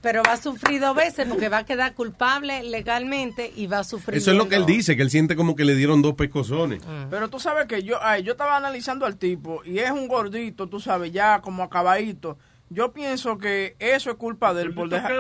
[0.07, 3.85] Pero va a sufrir dos veces porque va a quedar culpable legalmente y va a
[3.85, 4.17] sufrir.
[4.17, 6.81] Eso es lo que él dice, que él siente como que le dieron dos pescozones.
[7.11, 10.69] Pero tú sabes que yo, ay, yo estaba analizando al tipo y es un gordito,
[10.69, 12.39] tú sabes, ya como acabadito.
[12.71, 15.13] Yo pienso que eso es culpa de él por dejar.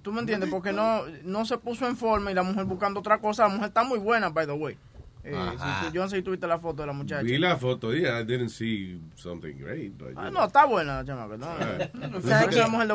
[0.00, 0.48] ¿Tú me entiendes?
[0.48, 3.42] Porque no, no se puso en forma y la mujer buscando otra cosa.
[3.42, 4.78] La mujer está muy buena, by the way.
[5.22, 5.36] Eh,
[5.84, 7.20] si yo no sé si tuviste la foto de la muchacha.
[7.22, 9.92] Vi la foto, yeah, I didn't see something great.
[9.98, 11.36] But, Ah, no, está buena la chamaca.
[11.36, 11.92] No, Alright.
[11.92, 12.94] no, parece una mujer de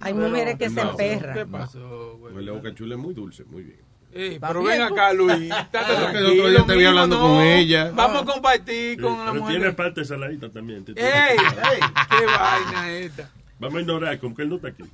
[0.00, 1.34] Hay mujeres que se emperran.
[1.34, 2.32] ¿Qué pasó, güey?
[2.34, 3.78] Pues la boca chula es muy dulce, muy bien.
[4.12, 5.32] Eh, pero ven acá, Luis.
[5.50, 7.22] Estate Ah, que el otro día te vi hablando no.
[7.22, 7.90] con ella.
[7.94, 9.56] Vamos a compartir Sí, con la pero mujer.
[9.58, 10.84] tiene parte saladita también.
[10.88, 10.96] ¡Ey!
[11.36, 11.80] ¡Ey!
[12.10, 13.30] ¡Qué vaina esta!
[13.58, 14.84] Vamos a ignorar, como que él no está aquí.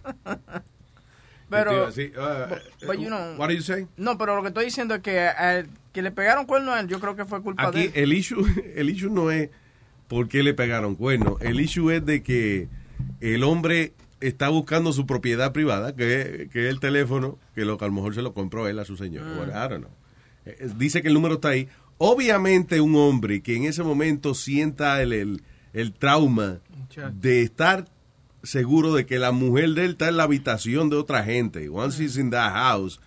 [1.50, 3.88] Pero, Sí, uh, but you know- what are you saying?
[3.96, 6.88] no, pero lo que estoy diciendo es que eh, que le pegaron cuerno a él,
[6.88, 8.02] yo creo que fue culpa de Aquí él.
[8.04, 8.44] el issue,
[8.74, 9.50] el issue no es
[10.08, 11.40] por qué le pegaron cuernos.
[11.40, 12.68] El issue es de que
[13.20, 13.92] el hombre
[14.26, 17.94] está buscando su propiedad privada, que, que es el teléfono, que, lo, que a lo
[17.94, 19.24] mejor se lo compró él a su señor.
[19.24, 19.36] Mm.
[19.36, 19.92] Bueno, I don't know.
[20.44, 21.68] Eh, eh, Dice que el número está ahí.
[21.98, 26.60] Obviamente un hombre que en ese momento sienta el, el, el trauma
[27.12, 27.86] de estar
[28.42, 31.68] seguro de que la mujer de él está en la habitación de otra gente.
[31.68, 33.00] Once he's in that house,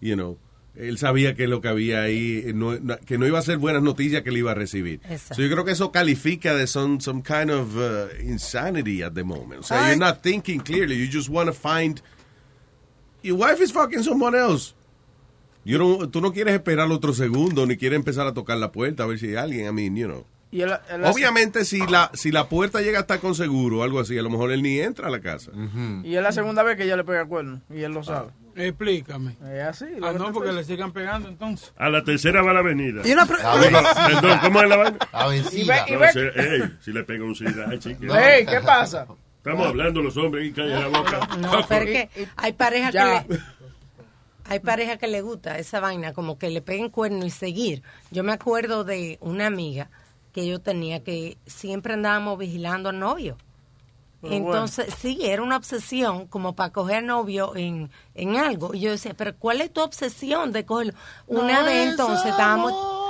[0.00, 0.38] you know,
[0.76, 3.82] él sabía que lo que había ahí, eh, no- que no iba a ser buenas
[3.82, 5.00] noticias que le iba a recibir.
[5.34, 9.24] So yo creo que eso califica de some, some kind of uh, insanity at the
[9.24, 9.60] moment.
[9.60, 9.90] O sea, Ay.
[9.92, 10.96] you're not thinking clearly.
[10.96, 12.00] You just want to find...
[13.22, 14.74] Your wife is fucking someone else.
[15.64, 19.02] You don't- tú no quieres esperar otro segundo, ni quieres empezar a tocar la puerta
[19.02, 19.66] a ver si hay alguien.
[19.66, 20.24] I mean, you know.
[20.52, 20.62] Y
[21.04, 24.22] Obviamente, si la, si la puerta llega a estar con seguro o algo así, a
[24.22, 25.52] lo mejor él ni entra a la casa.
[26.02, 27.60] Y es la segunda vez que ella le pega cuerno.
[27.72, 28.30] Y él lo sabe.
[28.66, 29.36] Explícame.
[29.52, 29.86] Es así.
[30.02, 31.72] Ah, no, porque le sigan pegando entonces.
[31.76, 33.02] A la tercera va la avenida.
[33.06, 34.98] Y una Perdón, ¿cómo es la vaina?
[35.12, 35.84] La vencida.
[35.88, 37.66] Y ve- No, se- ey, si le pega un sida.
[37.72, 39.06] Ey, ¿qué pasa?
[39.38, 41.28] Estamos hablando los hombres y calla la boca.
[41.38, 43.24] No, pero es que hay parejas Ya.
[43.26, 43.40] que le,
[44.44, 47.82] hay parejas que le gusta esa vaina, como que le peguen cuerno y seguir.
[48.10, 49.88] Yo me acuerdo de una amiga
[50.34, 53.36] que yo tenía que siempre andábamos vigilando al novio.
[54.22, 58.74] Entonces, sí, era una obsesión como para coger novio en, en algo.
[58.74, 60.94] Y yo decía, pero ¿cuál es tu obsesión de cogerlo?
[61.26, 62.72] Una No vez es entonces estábamos...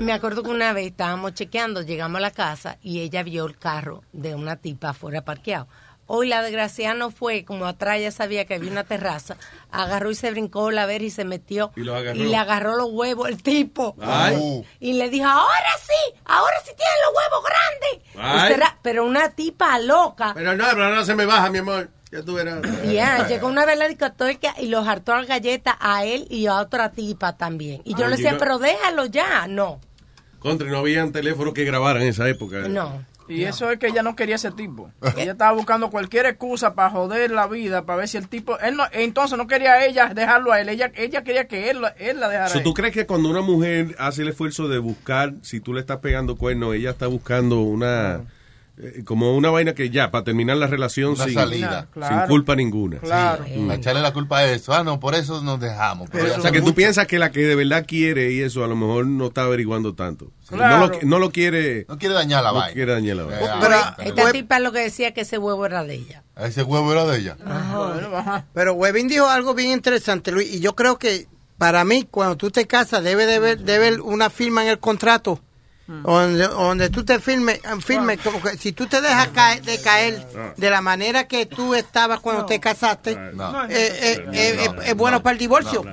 [0.00, 3.56] Me acuerdo que una vez estábamos chequeando, llegamos a la casa y ella vio el
[3.58, 5.66] carro de una tipa afuera parqueado.
[6.06, 9.36] Hoy la desgracia no fue, como atrás ya sabía que había una terraza,
[9.70, 12.18] agarró y se brincó la ver y se metió Y lo agarró.
[12.18, 13.96] y le agarró los huevos el tipo.
[14.00, 14.66] Ay.
[14.80, 18.70] Y le dijo, ahora sí, ahora sí tienen los huevos grandes.
[18.82, 20.32] Pero una tipa loca.
[20.34, 21.88] Pero no, pero no se me baja, mi amor.
[22.12, 22.60] Ya tú verás.
[22.92, 26.56] Ya, llegó una vez la discoteca y los hartó las galletas a él y a
[26.60, 27.80] otra tipa también.
[27.84, 29.46] Y yo le decía, pero déjalo ya.
[29.48, 29.80] No,
[30.38, 32.68] Contra, no habían teléfonos que grabaran en esa época.
[32.68, 33.04] no.
[33.28, 34.90] Y eso es que ella no quería ese tipo.
[35.16, 38.58] Ella estaba buscando cualquier excusa para joder la vida, para ver si el tipo...
[38.58, 42.20] él no, Entonces no quería ella dejarlo a él, ella, ella quería que él, él
[42.20, 45.34] la dejara So, a ¿Tú crees que cuando una mujer hace el esfuerzo de buscar,
[45.42, 48.22] si tú le estás pegando cuerno, ella está buscando una...
[49.04, 51.86] como una vaina que ya, para terminar la relación Una sin, salida.
[51.94, 52.98] sin culpa ninguna.
[53.02, 53.38] Sí, a
[53.74, 54.72] echarle la culpa a eso.
[54.74, 56.08] Ah, no, por eso nos dejamos.
[56.10, 56.74] o sea, que tú mucho.
[56.74, 59.94] piensas que la que de verdad quiere y eso a lo mejor no está averiguando
[59.94, 60.32] tanto.
[60.48, 60.78] Claro.
[60.78, 61.86] No, lo, no lo quiere...
[61.88, 62.74] No quiere dañar la no vaina.
[62.74, 63.58] quiere dañar la vaina.
[63.60, 66.24] Pero, Esta tipa lo que decía que ese huevo era de ella.
[66.36, 67.36] Ese huevo era de ella.
[68.52, 72.50] Pero Webin dijo algo bien interesante, Luis, y yo creo que para mí, cuando tú
[72.50, 75.40] te casas, debe de haber, debe haber una firma en el contrato.
[75.86, 80.26] Donde, donde tú te firmes, firme, como que si tú te dejas caer, de caer
[80.56, 83.32] de la manera que tú estabas cuando te casaste, eh,
[83.68, 85.84] eh, eh, eh, es bueno para el divorcio.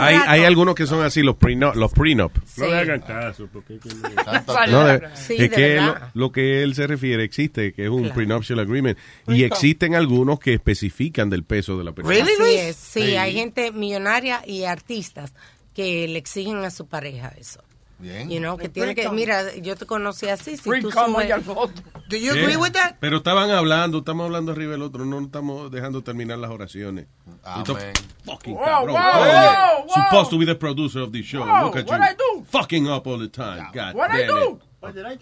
[0.00, 1.74] Hay, hay algunos que son así, los prenup.
[1.74, 2.32] Los prenup.
[2.56, 6.32] No le hagan caso, porque es que no- No, de- Sí, es de que lo,
[6.32, 8.14] que él se refiere existe, que es un Claro.
[8.14, 8.96] prenuptial agreement.
[9.26, 12.14] Y existen algunos que especifican del peso de la persona.
[12.46, 15.34] Es, sí, hay gente millonaria y artistas
[15.74, 17.60] que le exigen a su pareja eso.
[18.00, 18.30] Bien.
[18.30, 21.32] You know, que tiene que, mira, yo te conocí así, si Free tú subes- y
[21.32, 21.82] al otro.
[22.08, 22.94] Do you agree with that?
[23.00, 27.06] Pero estaban hablando, estamos hablando arriba del otro, no estamos dejando terminar las oraciones.
[27.42, 27.92] Amén.
[28.24, 28.94] Fucking Wow, cabrón.
[28.94, 30.04] wow, Oye, wow, wow.
[30.04, 31.40] Supposed to be the producer of this show.
[31.40, 32.04] Look at what you.
[32.04, 32.44] I do?
[32.50, 33.68] Fucking up all the time.
[33.74, 34.60] God What I damn do?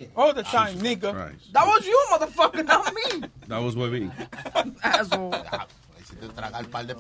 [0.01, 0.11] it.
[0.15, 1.13] All the time, nigga.
[1.15, 1.53] Christ.
[1.55, 3.27] That was you, motherfucker, not me.
[3.49, 4.11] That was Webby.
[4.83, 5.33] Asshole.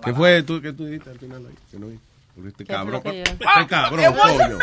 [0.04, 1.54] ¿Qué fue tú que tú dijiste al final ahí?
[1.70, 1.98] Que no vi.
[2.46, 3.02] Este ¿Qué fue cabrón.
[3.02, 4.58] que Este Ah, cabrón.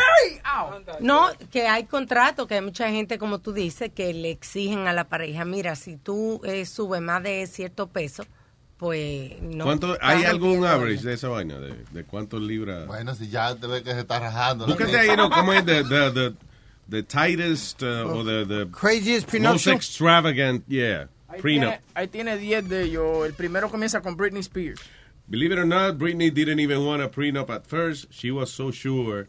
[1.00, 4.92] No, que hay contratos, que hay mucha gente, como tú dices, que le exigen a
[4.92, 8.24] la pareja, mira, si tú eh, subes más de cierto peso,
[8.76, 9.64] pues no.
[9.64, 11.58] ¿Cuánto, ¿Hay algún average de esa vaina?
[11.58, 12.86] ¿De, de cuántos libras?
[12.86, 14.66] Bueno, si ya te ves que se está rajando.
[14.66, 15.30] Búscate ahí, ¿no?
[15.30, 15.64] ¿Cómo es?
[15.64, 16.32] The, the, the,
[16.88, 19.76] the tightest uh, o the, the Craziest most prenuptial.
[19.76, 21.08] extravagant, yeah,
[21.40, 21.74] prenup.
[21.94, 23.26] ahí tiene 10 de ellos.
[23.26, 24.80] El primero comienza con Britney Spears.
[25.28, 28.06] Believe it or not, Britney didn't even want a prenup at first.
[28.12, 29.26] She was so sure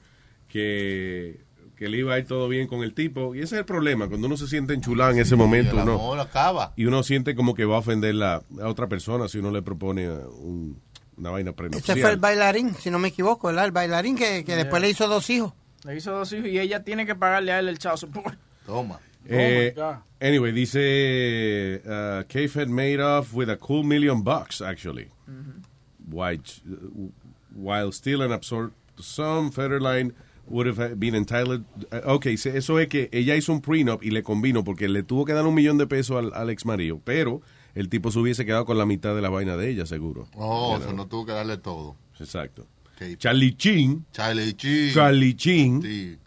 [0.49, 1.39] que,
[1.77, 3.33] que le iba a ir todo bien con el tipo.
[3.35, 6.13] Y ese es el problema, cuando uno se siente enchulado en ese momento, el uno,
[6.21, 6.73] acaba.
[6.75, 9.61] y uno siente como que va a ofender la, a otra persona si uno le
[9.61, 10.81] propone un-
[11.17, 12.17] una vaina Ese fue el prenupcial.
[12.17, 13.63] bailarín, si no me equivoco, ¿verdad?
[13.65, 15.53] El bailarín que, que después le hizo dos hijos.
[15.85, 18.37] Le hizo dos hijos y ella tiene que pagarle a él el support.
[18.65, 18.99] Toma.
[19.27, 19.95] Eh, Oh, my God.
[20.19, 22.23] anyway, dice uh,
[22.53, 25.07] had made off with a cool million bucks, actually.
[25.25, 25.74] While,
[26.09, 30.13] while still an absorbed sum, Federline
[30.47, 31.63] would have been entitled.
[31.91, 35.25] uh, ok, eso es que ella hizo un prenup y le combinó porque le tuvo
[35.25, 37.41] que dar un millón de pesos al, al ex marido, pero
[37.73, 40.27] el tipo se hubiese quedado con la mitad de la vaina de ella, seguro.
[40.35, 41.95] Oh, You eso no tuvo que darle todo.
[42.19, 42.67] Exacto.
[42.95, 43.17] Ok.
[43.17, 44.05] Charlie Chin.
[44.13, 44.93] Charlie Chin.
[44.93, 45.81] Charlie Chin.
[45.81, 46.17] Sí.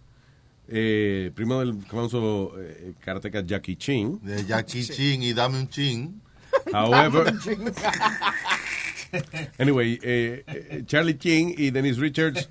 [0.69, 4.19] eh, primo del famoso eh, karateka Jackie Chin.
[4.23, 6.21] De Jackie Chin y dame un chin.
[6.75, 7.33] However,
[9.59, 12.49] anyway, eh, eh, Charlie King y Dennis Richards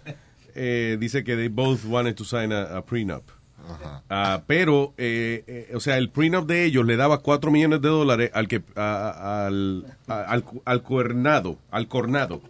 [0.55, 3.23] eh, dice que they both wanted to sign a, a prenup.
[4.09, 7.89] Ah, pero, eh, eh, o sea, el prenup de ellos le daba 4 millones de
[7.89, 12.41] dólares al que a- a- al, a- al, cu- al cuernado, al cornado.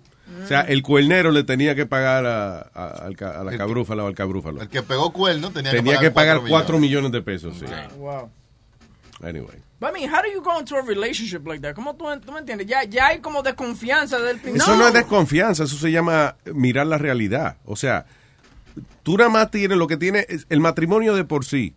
[0.43, 4.13] O sea, el cuernero le tenía que pagar a, a- a la cabrúfala o al
[4.13, 4.61] cabrúfalo.
[4.61, 7.65] El que pegó cuerno tenía, Tenía que pagar 4 millones de pesos, sí.
[7.97, 8.29] Wow.
[9.23, 9.57] Anyway.
[9.79, 11.75] But I mean, how do you go into a relationship like that?
[11.75, 12.65] ¿Cómo tú, tú me entiendes?
[12.67, 14.63] Ya, ya hay como desconfianza del principio.
[14.63, 17.57] Eso no es desconfianza, eso se llama mirar la realidad.
[17.65, 18.05] O sea,
[19.03, 21.75] tú nada más tienes lo que tiene, el matrimonio de por sí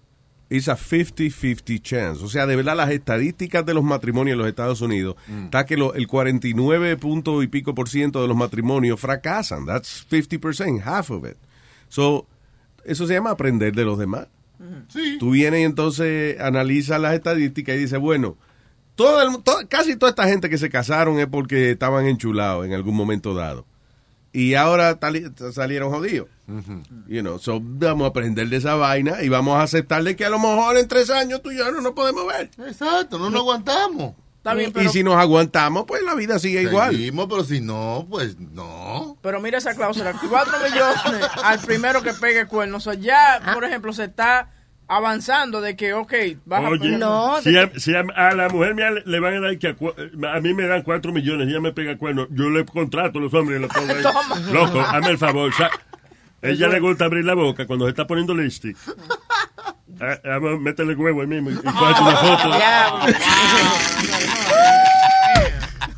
[0.48, 2.24] es a 50-50 chance.
[2.24, 5.76] O sea, de verdad las estadísticas de los matrimonios en los Estados Unidos, está que
[5.76, 9.66] lo- el 49 punto y pico por ciento de los matrimonios fracasan.
[9.66, 11.36] That's 50%, half of it.
[11.88, 12.26] So,
[12.84, 14.26] eso se llama aprender de los demás.
[15.18, 18.36] Tú vienes y entonces analizas las estadísticas y dices, bueno,
[18.94, 22.94] todo el- casi toda esta gente que se casaron es porque estaban enchulados en algún
[22.94, 23.64] momento dado.
[24.32, 24.98] Y ahora
[25.52, 26.28] salieron jodidos.
[27.08, 30.30] You know, so vamos a aprender de esa vaina y vamos a aceptarle que a
[30.30, 32.50] lo mejor en tres años tú y yo no nos podemos ver.
[32.66, 34.14] Exacto, no nos aguantamos.
[34.40, 36.92] Está bien, Y pero, si nos aguantamos, pues la vida sigue igual.
[36.92, 39.18] Seguimos, pero si no, pues no.
[39.20, 40.14] pero mira esa cláusula.
[40.18, 42.78] 4 millones al primero que pegue cuerno.
[42.78, 44.48] O sea, ya, por ejemplo, se está
[44.88, 46.12] avanzando de que, ok,
[46.46, 47.40] vas Oye, a...
[47.42, 50.34] si, a, si a- a la mujer mía le, le van a dar que a,
[50.34, 53.22] a mí me dan cuatro millones y ella me pega cuerno, yo le contrato a
[53.22, 54.02] los hombres y le pongo ahí.
[54.02, 54.40] Toma.
[54.52, 55.52] Loco, hazme el favor.
[55.54, 55.70] sa-
[56.42, 58.76] ella le gusta abrir la boca cuando se está poniendo lipstick.
[60.00, 62.50] Ah, ah, vamos, métele el huevo ahí mismo y, y cógete una foto.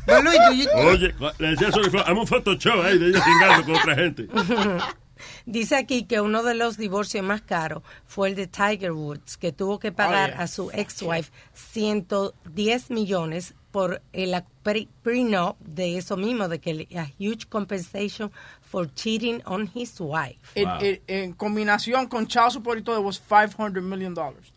[0.05, 3.63] But Luis, do you- Oye, le decía Flow, hazme un Photoshop ahí de ella chingando
[3.65, 4.27] con otra gente.
[5.45, 9.51] Dice aquí que uno de los divorcios más caros fue el de Tiger Woods, que
[9.53, 10.43] tuvo que pagar Oh, yeah.
[10.43, 16.99] a su ex-wife 110 millones por el pre- prenup de eso mismo, de que le-
[16.99, 18.31] a huge compensation
[18.73, 20.39] for cheating on his wife.
[20.55, 24.51] En, en- en combinación con child support y todo, it was 500 million dollars.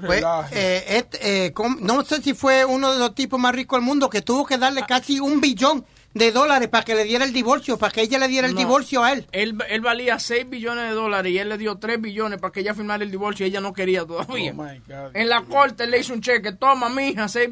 [0.00, 3.78] Pues, eh, este, eh, com- no sé si fue uno de los tipos más ricos
[3.78, 7.24] del mundo que tuvo que darle casi un billón de dólares para que le diera
[7.26, 8.58] el divorcio, para que ella le diera el No.
[8.60, 9.26] divorcio a él.
[9.30, 12.60] Él, él valía 6 billones de dólares y él le dio 3 billones para que
[12.60, 14.52] ella firmara el divorcio y ella no quería todavía.
[14.56, 15.14] Oh, my God.
[15.14, 17.50] en la corte le hizo un cheque, toma mija, 3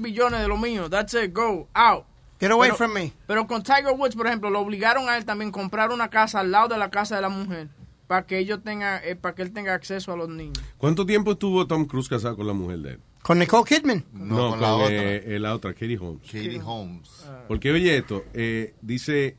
[0.00, 2.04] billones de lo mío, that's it, go, out.
[2.40, 3.12] Get away Pero- from me.
[3.26, 6.40] Pero con Tiger Woods, por ejemplo, lo obligaron a él también a comprar una casa
[6.40, 7.68] al lado de la casa de la mujer
[8.06, 10.62] para que ellos tengan, eh, para que él tenga acceso a los niños.
[10.78, 13.00] ¿Cuánto tiempo estuvo Tom Cruise casado con la mujer de él?
[13.22, 14.04] Con Nicole Kidman.
[14.12, 14.94] No, con, con la otra.
[14.94, 16.22] eh, eh, la otra, Katie Holmes.
[16.24, 17.26] Katie Holmes.
[17.48, 19.36] Porque oye esto, eh, dice,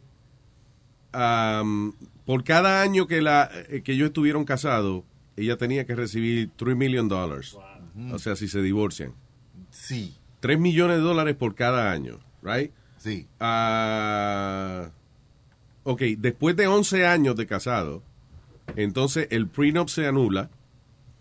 [1.13, 1.93] am,
[2.25, 5.03] por cada año que, la, eh, que ellos estuvieron casados,
[5.35, 7.57] ella tenía que recibir 3 million dollars.
[8.11, 9.13] O sea, si se divorcian.
[9.71, 10.15] Sí.
[10.39, 12.71] 3 millones de dólares por cada año, right?
[12.97, 13.27] Sí.
[13.39, 14.89] Ah,
[15.83, 18.01] ok, después de 11 años de casado,
[18.75, 20.49] entonces el prenup se anula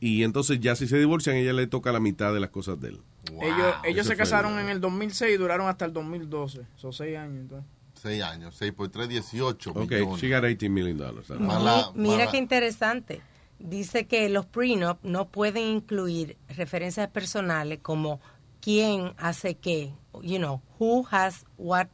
[0.01, 2.89] y entonces ya si se divorcian, ella le toca la mitad de las cosas de
[2.89, 3.01] él.
[3.43, 6.63] ellos ellos Eso se casaron el- en el 2006 y duraron hasta el 2012.
[6.77, 7.71] Son 6 años entonces.
[7.95, 8.55] Seis años.
[8.55, 10.21] Seis por tres, dieciocho Ok, millones.
[10.21, 11.31] she got 18 million dollars.
[11.31, 13.23] Mala- Mi- Mira mala- qué interesante.
[13.59, 18.21] Dice que los prenup no pueden incluir referencias personales como
[18.61, 21.87] quién hace qué, you know, who has what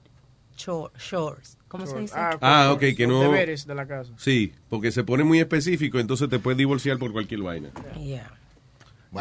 [0.57, 1.59] cho- chores.
[1.69, 2.15] ¿Cómo se dice?
[2.17, 3.21] Ah, ok, que los no...
[3.23, 4.13] deberes de la casa.
[4.19, 7.71] Sí, porque se pone muy específico, entonces te puedes divorciar por cualquier vaina.
[7.99, 8.31] Yeah.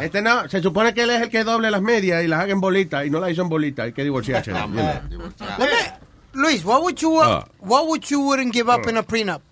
[0.00, 2.52] Este no, se supone que él es el que doble las medias y las haga
[2.52, 3.84] en bolitas y no las hizo en bolitas.
[3.86, 4.50] Hay que divorciarse.
[5.10, 5.32] you know.
[6.34, 7.48] Luis, what would you, uh, Ah.
[7.60, 9.42] what would you wouldn't give up in a prenup?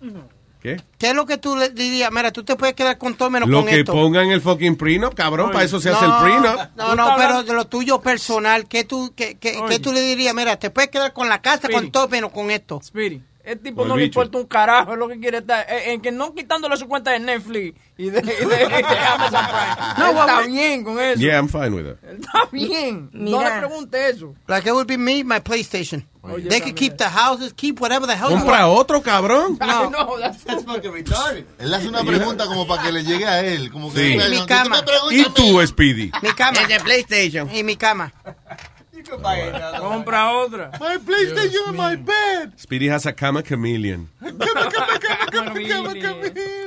[0.61, 0.79] ¿Qué?
[0.99, 2.11] ¿Qué es lo que tú le dirías?
[2.11, 3.93] Mira, tú te puedes quedar con todo menos Lo con que esto.
[3.93, 6.59] pongan el fucking prenup, cabrón, para eso se hace el No, prenup.
[6.75, 10.35] No, no, pero de lo tuyo personal, ¿qué tú, qué, qué, qué tú le dirías?
[10.35, 12.79] Mira, te puedes quedar con la casa, con todo menos con esto.
[12.83, 13.23] Speedy.
[13.43, 14.19] El tipo O el no le bicho.
[14.19, 15.65] importa un carajo, es lo que quiere estar.
[15.69, 19.45] eh, En que no quitándole su cuenta de Netflix y de, y de- de Amazon
[19.45, 19.93] Prime.
[19.97, 21.19] No, Él está bien con eso.
[21.19, 22.09] Yeah, I'm fine with that.
[22.09, 23.09] Él está bien.
[23.13, 23.55] No Mira.
[23.61, 24.35] le pregunte eso.
[24.47, 26.07] Like it would be me, my PlayStation.
[26.23, 28.79] Oye, They could keep the houses, keep whatever the hell you Compra want.
[28.79, 29.57] otro, cabrón.
[29.59, 29.89] No.
[29.89, 31.45] no, that's, fucking retarded.
[31.57, 33.71] Él hace una pregunta como para que le llegue a él.
[33.71, 34.29] Como que Sí.
[34.29, 34.83] Mi cama.
[35.09, 36.11] ¿Y tú, Speedy?
[36.21, 36.59] Mi cama.
[36.61, 37.49] Es de PlayStation.
[37.55, 38.13] Y mi cama.
[39.03, 40.71] Compra otra.
[40.79, 42.53] My PlayStation in my bed.
[42.57, 44.07] Speedy has a cama chameleon.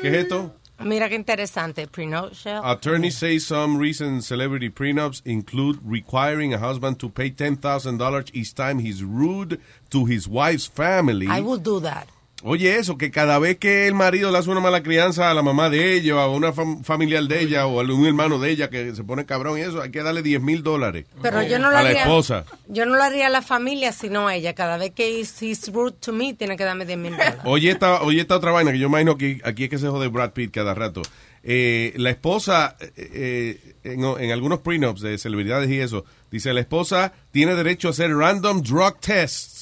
[0.01, 0.53] ¿Qué es esto?
[0.81, 1.87] Mira qué interesante.
[1.87, 2.61] Prenuptial.
[2.65, 8.81] Attorneys say some recent celebrity prenups include requiring a husband to pay $10,000 each time
[8.81, 9.61] he's rude
[9.91, 11.27] to his wife's family.
[11.29, 12.09] I will do that.
[12.47, 15.43] Oye, eso, que cada vez que el marido le hace una mala crianza a la
[15.43, 18.51] mamá de ella, o a una fam- familiar de ella, o a un hermano de
[18.51, 21.59] ella que se pone cabrón y eso, hay que darle 10 mil dólares Pero yo
[21.59, 22.03] no lo a la haría.
[22.03, 22.45] esposa.
[22.69, 24.55] Yo no lo haría a la familia, sino a ella.
[24.55, 27.41] Cada vez que he's, he's rude to me, tiene que darme 10 mil dólares.
[27.45, 30.09] Oye esta, oye esta otra vaina que yo imagino que aquí es que se jode
[30.09, 31.01] Brad Pitt cada rato.
[31.47, 36.61] Eh, la esposa, eh, eh, en, en algunos prenups de celebridades y eso, dice la
[36.61, 39.54] esposa tiene derecho a hacer random drug tests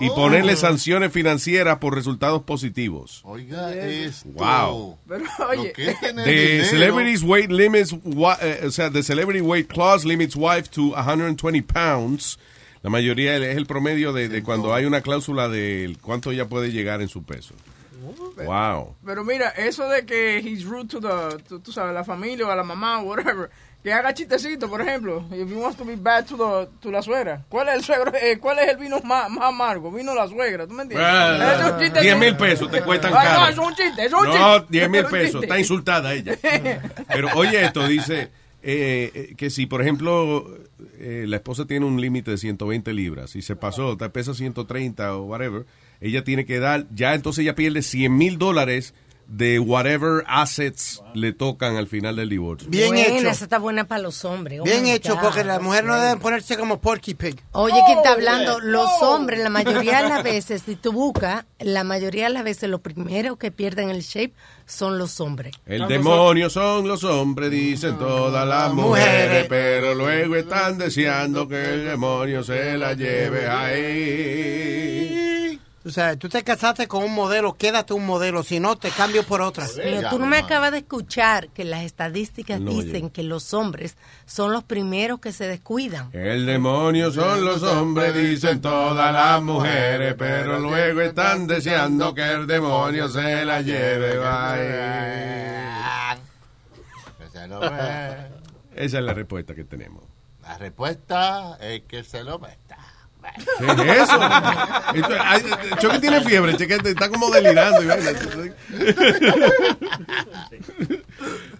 [0.00, 0.14] y Oh.
[0.14, 3.20] ponerle sanciones financieras por resultados positivos.
[3.24, 4.28] Oiga, esto.
[4.30, 4.98] Wow.
[5.08, 6.64] Pero Lo oye, que es tener The dinero.
[6.68, 11.62] celebrities weight limits, wa- eh, o sea, the celebrity weight clause limits wife to 120
[11.62, 12.38] pounds.
[12.82, 16.70] La mayoría es el promedio de, de cuando hay una cláusula de cuánto ella puede
[16.70, 17.54] llegar en su peso.
[18.46, 18.94] Wow.
[19.04, 22.50] pero mira, eso de que he's rude to the, to- tú sabes, la familia o
[22.50, 23.50] a la mamá o whatever,
[23.88, 27.00] que haga chistecito, por ejemplo, if he wants to be bad to, the, to la
[27.00, 29.90] suegra, ¿cuál es el suegro, eh, cuál es el vino más, más amargo?
[29.90, 31.08] Vino la suegra, ¿tú me entiendes?
[31.08, 32.00] Es un chistecito.
[32.02, 33.46] 10 mil pesos te cuestan No, caro.
[33.50, 34.38] es un chiste, es un chiste.
[34.38, 35.42] No, 10 mil pesos.
[35.42, 36.36] Está insultada ella.
[37.08, 38.30] Pero oye esto, dice
[38.62, 40.46] eh, eh, que si, por ejemplo,
[40.98, 45.16] eh, la esposa tiene un límite de 120 libras y se pasó, te pesa 130
[45.16, 45.64] o whatever,
[46.02, 48.92] ella tiene que dar, ya entonces ella pierde 100 mil dólares
[49.28, 52.68] de whatever assets le tocan al final del divorcio.
[52.70, 53.28] Bien hecho.
[53.28, 54.60] esa está buena para los hombres.
[54.60, 57.36] Oh Bien hecho, God, porque las mujeres no deben ponerse como Porky Pig.
[57.52, 58.58] Oye, ¿quién está hablando?
[58.60, 62.70] Los hombres, la mayoría de las veces, si tú buscas, la mayoría de las veces,
[62.70, 64.32] los primeros que pierden el shape
[64.64, 65.54] son los hombres.
[65.66, 71.84] El demonio son los hombres, dicen todas las mujeres, pero luego están deseando que el
[71.84, 75.18] demonio se la lleve ahí.
[75.88, 79.22] Tú sabes, tú te casaste con un modelo, quédate un modelo, si no te cambio
[79.22, 79.66] por otra.
[79.74, 83.96] Pero tú no me acabas de escuchar que las estadísticas No, dicen que los hombres
[84.26, 86.10] son los primeros que se descuidan.
[86.12, 92.46] El demonio son los hombres, dicen todas las mujeres, pero luego están deseando que el
[92.46, 94.18] demonio se la lleve.
[94.18, 94.58] Bye.
[98.76, 100.04] Esa es la respuesta que tenemos.
[100.42, 102.76] La respuesta es que se lo meta.
[103.58, 104.18] ¿Qué es eso?
[104.20, 105.42] Ay,
[105.78, 107.78] Chucky tiene fiebre, chequete, está como delirando.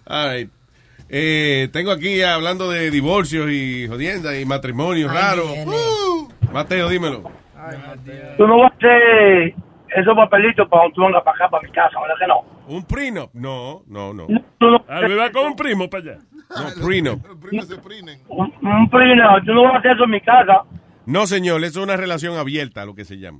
[0.07, 0.49] All right.
[1.09, 5.49] Eh, tengo aquí hablando de divorcios y jodiendas y matrimonios raros.
[5.65, 7.23] Uh, Mateo, dímelo.
[8.37, 9.55] Tú no vas a hacer
[9.95, 12.45] esos papelitos para cuando tú vengas para acá, para mi casa, ¿verdad que no?
[12.67, 13.31] ¿Un prenup?
[13.33, 14.27] No, no, no.
[14.87, 16.17] Ah, me va con un primo para allá.
[16.49, 17.25] No, prenup.
[18.27, 20.61] Un, un primo, tú no vas a hacer eso en mi casa.
[21.09, 23.39] No, señor, eso es una relación abierta, lo que se llama.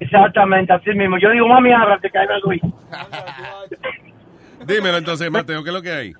[0.00, 1.18] Exactamente, así mismo.
[1.18, 2.62] Yo digo, mami, ábrate, que ahí vengo Luis.
[4.66, 6.12] Dímelo entonces, Mateo, ¿qué es lo que hay?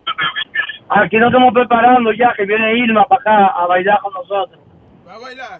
[0.90, 4.60] Aquí nos estamos preparando ya, que viene Irma para acá a bailar con nosotros.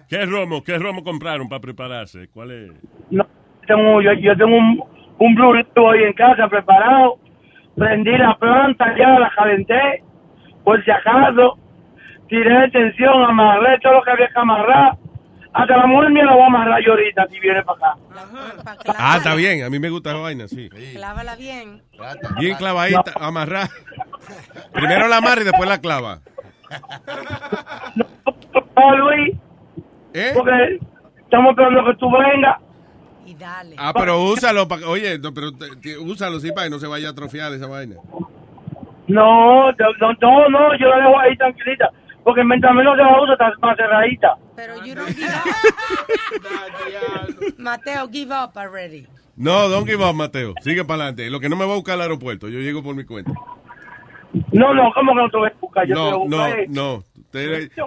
[0.07, 2.29] ¿Qué romo, qué romo compraron para prepararse?
[2.29, 2.71] ¿Cuál es?
[3.09, 3.25] No,
[3.65, 4.83] tengo, yo, yo tengo un,
[5.17, 7.17] un Blu-ray ahí en casa preparado.
[7.75, 10.03] Prendí la planta ya, la calenté,
[10.63, 11.57] por si acaso.
[12.29, 14.97] Tiré de tensión, amarré todo lo que había que amarrar.
[15.59, 17.97] Hasta la mujer mía la voy a amarrar yo ahorita si viene para acá.
[18.99, 20.69] Ah, está bien, a mí me gusta esa vaina, sí.
[20.93, 21.81] Clávala bien.
[22.37, 23.67] Bien clavadita, amarrar.
[24.71, 26.19] Primero la amarra y después la clava.
[28.75, 29.35] No, Luis.
[30.35, 30.79] Porque
[31.23, 32.57] estamos esperando que tú vengas.
[33.25, 33.75] Y dale.
[33.77, 36.87] Ah, pero úsalo, pa- oye, no, pero te- te- úsalo, sí, para que no se
[36.87, 37.95] vaya a atrofiar esa vaina.
[39.07, 41.89] No, no, no, no, no, yo la dejo ahí tranquilita.
[42.27, 44.35] Porque mientras menos se la usa, está más cerradita.
[44.53, 45.45] Pero you don't give up.
[47.57, 49.07] Mateo, give up already.
[49.37, 50.53] No, don't give up, Mateo.
[50.61, 51.29] Sigue para adelante.
[51.29, 53.31] Lo que no me va a buscar al aeropuerto, yo llego por mi cuenta.
[54.51, 55.87] No, no, ¿cómo que no te voy a buscar?
[55.87, 57.03] Yo a No, no, no.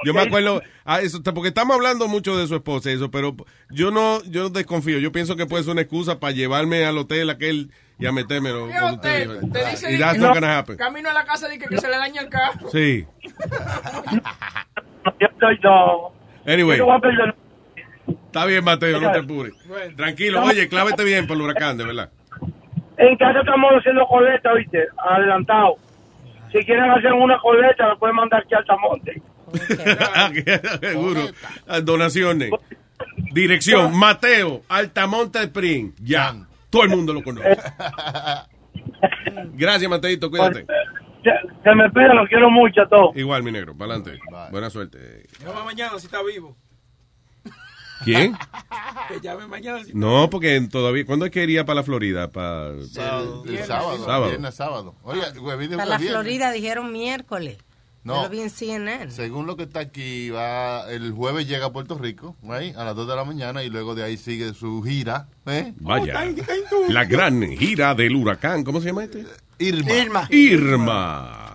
[0.05, 3.35] Yo me acuerdo, ah, eso, porque estamos hablando mucho de su esposa y eso, pero
[3.71, 4.99] yo no, yo desconfío.
[4.99, 8.67] Yo pienso que puede ser una excusa para llevarme al hotel aquel y a metérmelo.
[8.67, 9.53] Usted te, dijo.
[9.53, 10.77] te dice Y that's not gonna happen.
[10.77, 12.69] camino a la casa de que, que se le daña el carro.
[12.71, 13.07] Sí.
[15.19, 16.13] Yo estoy, no.
[16.47, 16.79] Anyway.
[16.79, 17.35] Yo no voy a perder-
[18.27, 19.53] Está bien, Mateo, no te apures.
[19.97, 22.11] Tranquilo, oye, clávete bien para el huracán, de verdad.
[22.97, 24.87] En casa estamos haciendo coleta, ¿viste?
[24.99, 25.77] Adelantado.
[26.53, 29.23] Si quieren hacer una coleta, la pueden mandar aquí a Altamonte.
[30.81, 31.21] Seguro.
[31.83, 32.51] Donaciones.
[33.33, 35.93] Dirección, Mateo, Altamonte Spring.
[36.03, 36.35] Ya.
[36.69, 37.49] Todo el mundo lo conoce.
[39.55, 40.67] Gracias, Mateito, cuídate.
[41.23, 41.31] Se,
[41.65, 43.17] se me pide, lo quiero mucho a todos.
[43.17, 44.21] Igual, mi negro, para adelante.
[44.51, 45.27] Buena suerte.
[45.45, 46.57] Llama mañana si está vivo.
[48.05, 48.37] ¿Quién?
[49.09, 51.05] Que llame mañana si No, porque todavía.
[51.05, 52.31] ¿Cuándo es que iría para la Florida?
[52.31, 53.45] Para Sábado.
[53.47, 54.05] El sábado.
[54.05, 54.29] Sábado.
[54.29, 54.95] Viernes, sábado.
[55.03, 56.21] Oye, huevín Para la viernes.
[56.21, 57.59] Florida dijeron miércoles.
[58.03, 58.23] No.
[58.23, 59.11] Lo vi en CNN.
[59.11, 62.97] Según lo que está aquí, va el jueves llega a Puerto Rico, right, a las
[62.97, 65.29] 2 de la mañana, y luego de ahí sigue su gira.
[65.45, 65.75] ¿eh?
[65.81, 66.25] Vaya.
[66.89, 68.65] La gran gira del huracán.
[68.65, 69.27] ¿Cómo se llama este?
[69.59, 70.27] Irma.
[70.31, 71.50] Irma.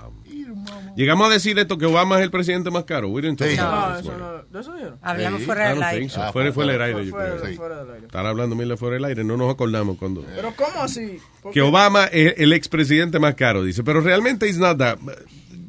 [0.95, 3.09] Llegamos a decir esto que Obama es el presidente más caro.
[3.09, 3.57] We didn't talk Sí.
[3.59, 4.43] about No, this eso no.
[4.43, 4.99] ¿De eso dijeron?
[5.01, 6.09] Hablamos Sí, fuera del aire.
[6.09, 6.22] so.
[6.23, 7.55] Ah, fuera, fuera del aire, yo fuera, creo.
[7.55, 8.05] fuera del aire.
[8.07, 10.22] Están hablando mil de fuera del aire, no nos acordamos cuando...
[10.35, 11.19] Pero ¿cómo así?
[11.41, 11.61] ¿Por Que?
[11.61, 14.97] Obama es el expresidente más caro, dice, pero realmente not that.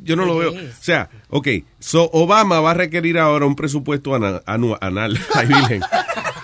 [0.02, 0.52] Yo no lo veo.
[0.52, 1.48] O sea, ok,
[1.80, 5.82] so Obama va a requerir ahora un presupuesto ana- anua- anal, ay, virgen.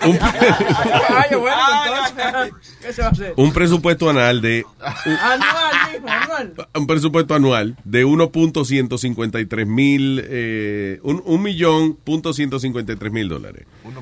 [0.05, 1.57] Un, Ay, bueno,
[2.09, 3.35] entonces, ¿qué se va a hacer?
[3.37, 5.43] un presupuesto anal de Anual,
[6.03, 6.55] mijo, anual.
[6.75, 13.67] un presupuesto anual de 1.153 mil, eh, un, un millón punto 153 mil dólares.
[13.85, 13.95] Un-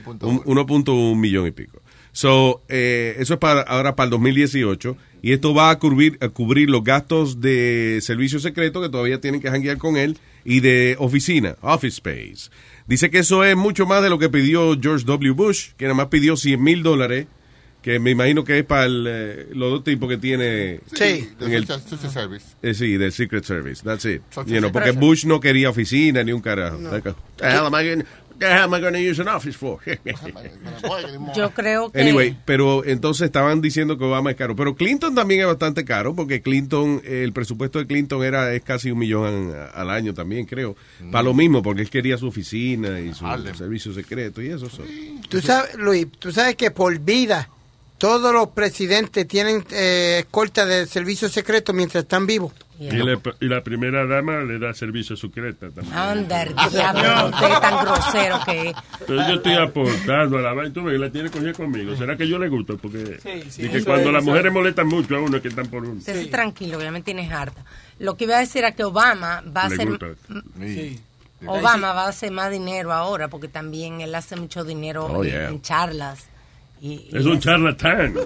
[0.44, 1.80] 1.1 millón y pico.
[2.12, 6.28] So, eh, eso es para ahora para el 2018 y esto va a cubrir, a
[6.28, 10.96] cubrir los gastos de servicio secreto que todavía tienen que janguear con él y de
[10.98, 12.50] oficina, office space.
[12.90, 15.30] Dice que eso es mucho más de lo que pidió George W.
[15.30, 17.26] Bush, que nada más pidió 100 mil dólares,
[17.82, 21.52] que me imagino que es para el, eh, los dos tipos que tiene Sí, en
[21.52, 22.46] el, de Social Service.
[22.62, 23.82] eh, sí, del Secret Service.
[23.84, 24.22] That's it.
[24.46, 25.00] You know, porque Secret.
[25.06, 26.78] Bush no quería oficina ni un carajo.
[26.78, 26.90] No.
[28.40, 29.78] The hell am I I gonna use an office for?
[31.36, 32.00] Yo creo que.
[32.00, 34.56] Anyway, pero entonces estaban diciendo que Obama es caro.
[34.56, 38.62] Pero Clinton también es bastante caro porque Clinton, eh, el presupuesto de Clinton era es
[38.62, 40.74] casi un millón al año también, creo.
[41.12, 43.54] Para lo mismo, porque él quería su oficina y su Harlem.
[43.54, 44.70] servicio secreto y eso.
[44.70, 44.82] so.
[45.28, 47.50] Tú sabes, Luis, tú sabes que por vida
[47.98, 52.52] todos los presidentes tienen eh, escolta de servicio secreto mientras están vivos.
[52.82, 55.94] Y, le- y la primera dama le da servicio secreta también.
[55.94, 58.74] Anda, el diablo, usted es tan grosero que.
[59.00, 60.72] Entonces yo estoy aportando a la vaina.
[60.72, 61.94] Tú ves, la tiene cogida conmigo.
[61.94, 62.78] ¿Será que yo le gusto?
[62.78, 63.18] Porque
[63.50, 64.52] sí, y que cuando es, las mujeres es.
[64.54, 65.98] molestan mucho a uno es que están por uno.
[65.98, 67.62] Esté tranquilo, que ya me tienes harta.
[67.98, 69.84] Lo que iba a decir era que Obama va a Le.
[69.86, 75.22] Mm, Obama va a hacer más dinero ahora porque también él hace mucho dinero Oh,
[75.22, 75.48] en, yeah.
[75.50, 76.29] en charlas.
[76.80, 78.14] Y, Es un charlatán.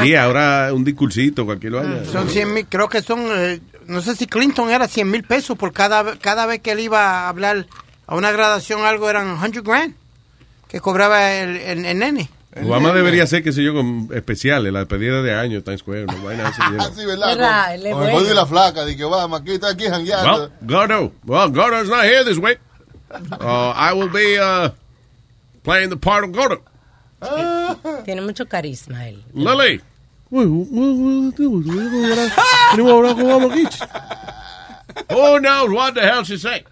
[0.00, 2.04] Sí, ahora un discursito, cualquier vaina.
[2.04, 5.56] Son 100 mil, creo que son, eh, no sé si Clinton era 100 mil pesos
[5.56, 7.66] por cada, cada vez que él iba a hablar
[8.06, 9.94] a una graduación, algo eran 100 grand
[10.68, 12.28] que cobraba el, el- el nene.
[12.62, 16.22] Obama debería ser, qué sé yo, con especiales, la despedida de año, Times Square, no
[16.22, 16.62] vaina así.
[16.62, 16.94] you know.
[16.94, 17.76] Sí, ¿verdad?
[17.92, 20.38] Con, con el y la flaca, de que vamos, aquí está aquí jangueando.
[20.38, 22.58] Well, Gordo, well, Gordo's not here this week.
[23.10, 24.70] Uh, I will be uh,
[25.66, 26.62] playing the part of Gordo.
[28.04, 29.22] Tiene mucho carisma él.
[29.34, 29.80] Lily.
[35.10, 36.64] Who knows what the hell she say?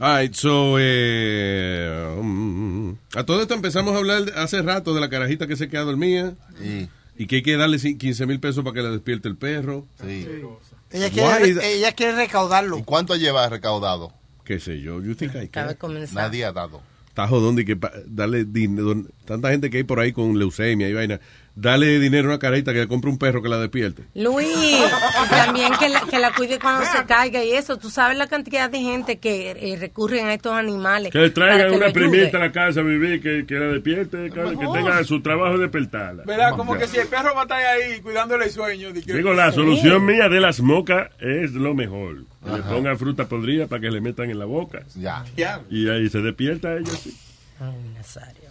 [0.00, 5.08] All right, so, eh, um, a todo esto empezamos a hablar hace rato de la
[5.08, 6.34] carajita que se queda dormida
[7.16, 9.86] y que hay que darle cin- 15 mil pesos para que le despierte el perro.
[10.90, 12.78] Ella quiere, ella quiere recaudarlo.
[12.78, 14.12] ¿Y cuánto lleva recaudado?
[14.44, 15.00] ¿Qué sé yo?
[15.02, 16.14] You think I comenzar.
[16.24, 16.82] Nadie ha dado.
[17.08, 20.88] Está jodón de que pa- darle dinero, tanta gente que hay por ahí con leucemia
[20.88, 21.20] y vaina,
[21.56, 24.04] darle dinero a una carajita que le compre un perro que la despierte.
[24.14, 24.76] Luis, y
[25.30, 27.76] también que la, que la cuide cuando se caiga y eso.
[27.78, 31.12] Tú sabes la cantidad de gente que eh, recurren a estos animales.
[31.12, 34.40] Que traigan que una primita a la casa a vivir, que, que la despierte, que,
[34.58, 36.24] que tenga su trabajo de despertarla.
[36.24, 36.56] ¿Verdad?
[36.56, 38.92] Como que si el perro va a estar ahí cuidándole el sueño.
[38.92, 39.56] de Digo, la Sí.
[39.56, 42.24] solución mía de las mocas es lo mejor.
[42.44, 44.82] Que Le pongan fruta podrida para que le metan en la boca.
[44.96, 45.24] Ya.
[45.70, 46.90] Y ahí se despierta ella.
[46.92, 47.16] sí.
[47.60, 48.43] Ay, Nazario,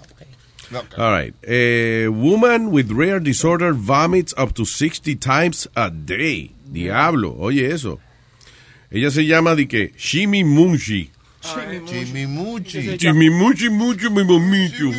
[0.76, 0.98] ok.
[0.98, 1.34] All right.
[1.44, 6.52] Eh, woman with rare disorder vomits up to 60 times a day.
[6.72, 8.00] Diablo, oye eso.
[8.92, 11.10] Ella se llama de que Shimi Munshi.
[11.44, 12.98] Chimimuchi.
[12.98, 14.92] Chimimuchi mucho mi mamicho.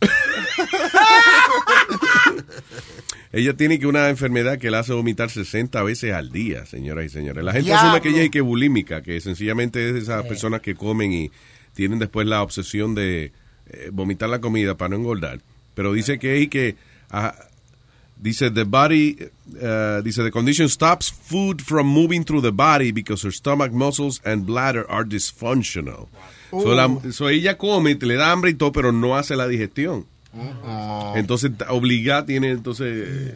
[3.32, 7.10] Ella tiene que una enfermedad que la hace vomitar 60 veces al día, señoras y
[7.10, 7.44] señores.
[7.44, 7.90] La gente Diablo.
[7.90, 11.30] asume que ella es que bulímica, que sencillamente es de esas personas que comen y
[11.72, 13.30] tienen después la obsesión de
[13.72, 15.40] eh, vomitar la comida para no engordar.
[15.74, 16.76] Pero dice que es que
[17.10, 17.34] ah,
[18.16, 19.16] dice the body
[19.62, 24.20] uh, dice the condition stops food from moving through the body because her stomach muscles
[24.24, 26.08] and bladder are dysfunctional.
[26.50, 30.04] So, la- so ella come, le da hambre y todo, pero no hace la digestión.
[31.16, 33.34] Entonces, ta- obligada tiene, entonces,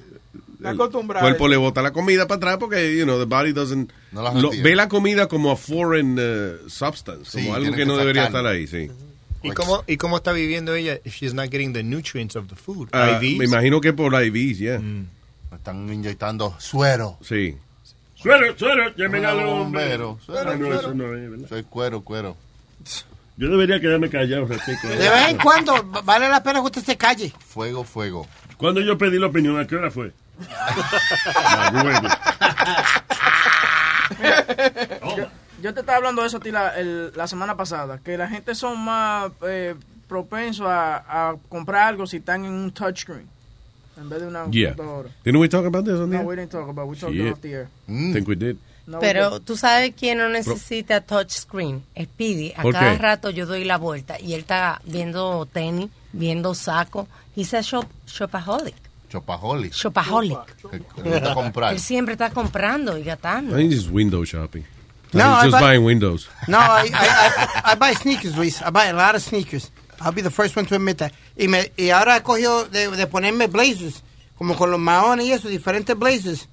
[0.61, 3.91] La el cuerpo le bota la comida para atrás porque, you know, the body doesn't...
[4.13, 7.87] No lo- ve la comida como a foreign uh, substance, Sí, como algo que que
[7.87, 8.91] no debería estar ahí, sí.
[9.45, 12.57] ¿Y cómo, ¿Y cómo está viviendo ella if she's not getting the nutrients of the
[12.57, 12.89] food?
[12.93, 13.39] Ah, IVs?
[13.39, 14.79] me imagino que por IVs, yeah.
[14.79, 15.07] Me
[15.55, 17.19] Están inyectando suero.
[17.23, 17.57] Sí.
[18.17, 20.19] Suero, suero, llamen bombero.
[20.25, 20.81] Suero, Ah, no, suero.
[20.81, 21.49] eso no es, ¿verdad?
[21.49, 22.37] Soy cuero, cuero.
[23.37, 24.89] Yo debería quedarme callado un ratico.
[24.89, 27.33] De vez en cuando va- vale la pena que usted se calle.
[27.47, 28.27] Fuego, fuego.
[28.57, 30.13] Cuando yo pedí la opinión, ¿a qué hora fue?
[35.65, 38.29] Yo, te estaba hablando de eso a ti la, el- la semana pasada, que la
[38.29, 39.75] gente son más eh,
[40.07, 43.27] propensos a, a comprar algo si están en un touchscreen
[43.97, 44.75] en vez de una Yeah.
[44.75, 45.09] computadora.
[45.25, 46.87] Didn't we talk about this on the No, we didn't talk about.
[46.89, 47.33] We talked Shit.
[47.33, 47.69] off the air.
[47.87, 48.57] Think we did.
[48.87, 51.83] No, Pero tú sabes quién no necesita touchscreen.
[51.99, 52.53] Speedy.
[52.55, 52.99] A ¿Por cada qué?
[52.99, 57.09] rato yo doy la vuelta y él está viendo tenis, viendo saco.
[57.35, 58.75] He's a shop, shopaholic.
[59.11, 59.73] Shopaholic.
[61.03, 61.73] Gusta comprar.
[61.73, 63.59] Él siempre está comprando y gastando.
[63.59, 64.65] I think it's window shopping.
[65.15, 66.29] No, He's I just buy- buying windows.
[66.49, 68.61] No, I, I, I, I buy sneakers, Luis.
[68.63, 69.71] I buy a lot of sneakers.
[70.01, 71.13] I'll be the first one to admit that.
[71.39, 74.03] Y, me, y ahora he cogido de, de ponerme blazers,
[74.37, 76.49] como con los maones y eso, diferentes blazers.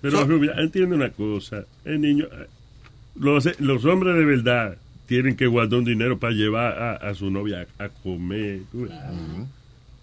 [0.00, 1.64] Pero Rubia, entiende una cosa.
[1.84, 2.46] El niño, eh,
[3.16, 4.76] los, los hombres de verdad
[5.06, 8.60] tienen que guardar un dinero para llevar a, a su novia a, a comer.
[8.72, 8.92] tú ves.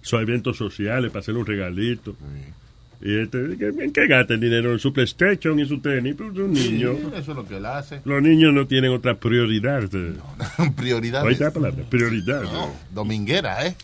[0.01, 2.15] Son eventos sociales para hacerle un regalito.
[3.01, 4.71] Y este, ¿qué- ¿en qué gasta el dinero?
[4.73, 6.15] En su PlayStation y su tenis.
[6.17, 6.93] Pues un niño.
[6.95, 8.01] Sí, eso es lo que él hace.
[8.05, 9.83] Los niños no tienen otra prioridad.
[10.75, 11.25] Prioridades.
[11.27, 12.41] Ahí está la palabra, prioridad.
[12.43, 13.75] No, dominguera, ¿eh?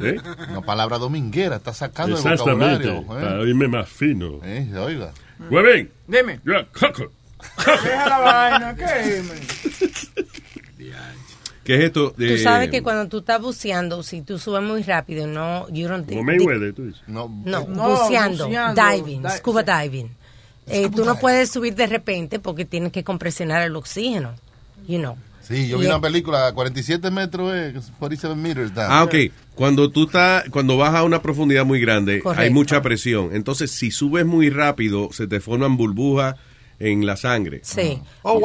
[0.00, 0.16] ¿Eh?
[0.50, 2.88] Una palabra dominguera, está sacando el Exactamente.
[2.90, 3.06] vocabulario.
[3.06, 3.38] Para ¿eh?
[3.38, 4.40] oírme más fino.
[4.42, 5.12] Eh, se oiga.
[5.48, 5.88] Huevín.
[6.08, 6.40] Dime.
[6.44, 7.12] Yo, coco.
[7.56, 9.22] Deja la vaina, ¿qué?
[11.70, 12.12] ¿Qué es esto?
[12.16, 16.04] Tú sabes que cuando tú estás buceando, si tú subes muy rápido, no, you don't
[16.08, 17.00] Como di- Mayweather, tú dices.
[17.06, 20.10] No, No, No, buceando, buceando, diving, di- scuba diving.
[20.66, 24.34] Eh, tú no puedes subir de repente porque tienes que compresionar el oxígeno,
[24.88, 25.16] you know.
[25.42, 28.86] Sí, yo vi una película, 47 metros, eh, 47 meters down.
[28.90, 29.14] Ah, ok.
[29.54, 32.42] Cuando tú estás, cuando vas a una profundidad muy grande, Correcto.
[32.42, 33.30] hay mucha presión.
[33.32, 36.34] Entonces, si subes muy rápido, se te forman burbujas
[36.80, 37.60] en la sangre.
[37.62, 38.00] Sí.
[38.22, 38.40] Oh,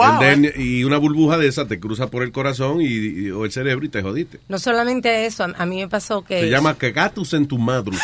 [0.57, 3.85] y una burbuja de esa te cruza por el corazón y, y- o el cerebro
[3.85, 4.39] y te jodiste.
[4.49, 6.41] No solamente eso, a, a mí me pasó que...
[6.41, 7.97] Se llama cagatus en tu madre.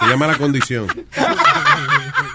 [0.00, 0.86] Se llama la condición.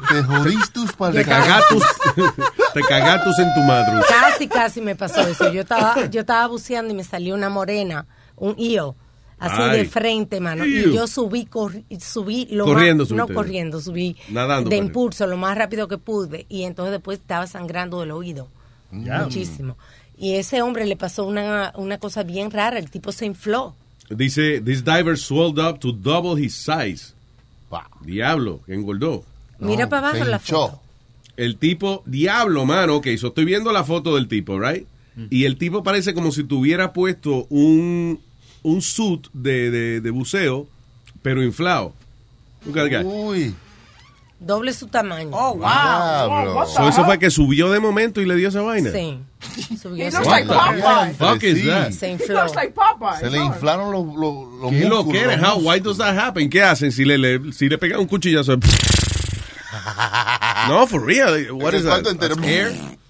[0.09, 0.79] Te jodiste
[1.13, 1.83] Te cagatus,
[2.73, 4.01] te cagatus en tu madre.
[4.07, 5.51] Casi, casi me pasó eso.
[5.51, 8.95] Yo estaba, yo estaba buceando y me salió una morena, un io,
[9.39, 9.77] así Ay.
[9.79, 10.65] de frente, mano.
[10.65, 14.87] Y yo subí, corri- subí lo Corriendo más, no corriendo, subí Nadando, de parece.
[14.87, 16.45] impulso lo más rápido que pude.
[16.49, 18.47] Y entonces después estaba sangrando del oído.
[18.91, 19.77] Muchísimo.
[20.17, 22.79] Y ese hombre le pasó una, una cosa bien rara.
[22.79, 23.75] El tipo se infló.
[24.09, 27.13] Dice, this diver swelled up to double his size.
[28.01, 29.23] Diablo, que engordó.
[29.59, 30.79] Mira para abajo la foto.
[31.37, 34.87] El tipo, diablo, mano, ok, so estoy viendo la foto del tipo, right?
[35.29, 38.19] Y el tipo parece como si tuviera puesto un,
[38.65, 40.67] un suit de, de, de buceo,
[41.21, 41.93] pero inflado.
[42.65, 43.05] Look at that guy.
[43.05, 43.55] Uy.
[44.39, 45.29] Doble su tamaño.
[45.31, 46.65] Oh, Diablo.
[46.67, 48.91] So, eso fue que subió de momento y le dio esa vaina.
[48.91, 49.19] Sí.
[49.81, 50.47] Subió su looks like.
[50.47, 51.13] Popeye.
[51.13, 51.91] Fuck is that?
[51.91, 52.41] Se infló.
[52.41, 53.19] looks like Popeye.
[53.19, 55.37] Se le inflaron los, los, los ¿Qué lo músculos, quiere?
[55.37, 56.49] los How, why does that happen?
[56.49, 58.57] ¿Qué hacen si le, le- si le pegan un cuchillazo?
[60.67, 61.51] no, for real.
[61.51, 62.03] What El is that?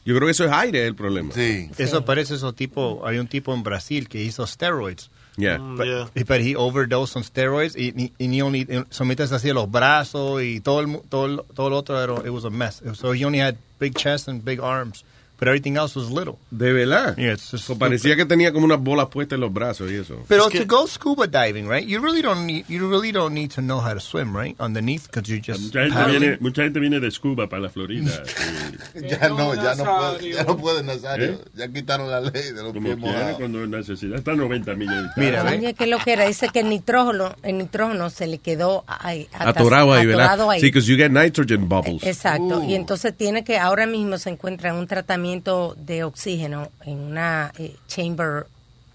[0.06, 1.34] Yo creo que eso es aire el problema.
[1.34, 1.70] Sí.
[1.78, 5.10] Eso parece esos tipo, hay un tipo en Brasil que hizo steroids.
[5.38, 5.58] Yeah.
[5.58, 5.78] Mm,
[6.14, 10.42] but, but he overdosed on steroids y, y, y he only sometes así los brazos
[10.42, 12.82] y todo el, todo el, todo lo otro era, it was a mess.
[12.94, 15.04] So he only had big chest and big arms,
[15.40, 16.38] but everything else was little.
[16.52, 17.16] De verdad.
[17.18, 19.96] Yeah, it's just So, parecía que tenía como unas bolas puestas en los brazos y
[19.96, 20.24] eso.
[20.28, 21.86] Pero to go scuba diving, right?
[21.88, 24.56] You really don't need you really don't need to know how to swim, right?
[24.60, 28.12] Underneath, because you just Mucha gente, viene, mucha gente viene de Scuba para la Florida.
[28.96, 31.26] Ya no, ya no puede, ya no puede Nazario.
[31.34, 31.38] ¿Eh?
[31.56, 33.38] Ya quitaron la ley de los Como pies mojados.
[33.38, 34.16] cuando necesita.
[34.16, 35.12] Está 90 millas.
[35.18, 36.26] Oye, ¿qué lo que era?
[36.28, 40.26] Dice que el nitrógeno, el nitrógeno se le quedó ahí, atas- Atorado ahí, ¿verdad?
[40.28, 40.60] atorado ahí.
[40.62, 42.04] Sí, because you get nitrogen bubbles.
[42.04, 42.60] Exacto.
[42.60, 42.70] Uh.
[42.70, 45.25] Y entonces tiene que, ahora mismo se encuentra en un tratamiento
[45.78, 48.46] de oxígeno en una eh, chamber.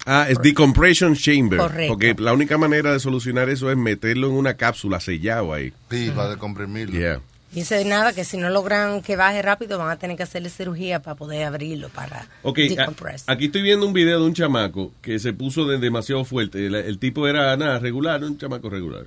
[0.06, 1.58] Ah, es decompression chamber.
[1.58, 1.92] Correcto.
[1.92, 5.72] Porque la única manera de solucionar eso es meterlo en una cápsula sellado ahí.
[5.90, 6.98] Sí, para decomprimirlo.
[6.98, 7.20] Yeah.
[7.52, 11.02] Dice nada que si no logran que baje rápido van a tener que hacerle cirugía
[11.02, 13.24] para poder abrirlo, para Ok, a- decompress.
[13.26, 16.64] aquí estoy viendo un video de un chamaco que se puso de demasiado fuerte.
[16.66, 19.06] El, el tipo era nada regular, un chamaco regular.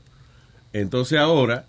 [0.73, 1.65] Entonces ahora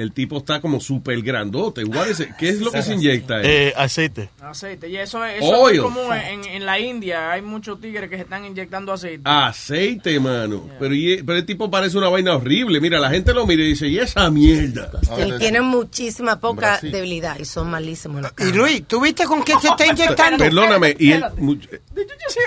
[0.00, 1.84] el tipo está como súper grandote.
[1.84, 2.28] What is it?
[2.38, 3.36] ¿Qué es lo que se inyecta?
[3.38, 3.42] ahí?
[3.46, 4.30] Eh, aceite.
[4.40, 4.88] Aceite.
[4.88, 5.82] Y eso, es- eso es Oil.
[5.82, 7.32] común en, en la India.
[7.32, 9.22] Hay muchos tigres que se están inyectando aceite.
[9.24, 10.68] Aceite, mano.
[10.78, 12.80] Pero, y- pero el tipo parece una vaina horrible.
[12.80, 14.90] Mira, la gente lo mira y dice, ¿y esa mierda?
[15.02, 16.92] Sí, tienen muchísima poca Brasil.
[16.92, 18.22] debilidad y son malísimos.
[18.22, 20.38] los Y Luis, ¿tú viste con qué se está inyectando?
[20.38, 21.56] Perdóname, y él, mu-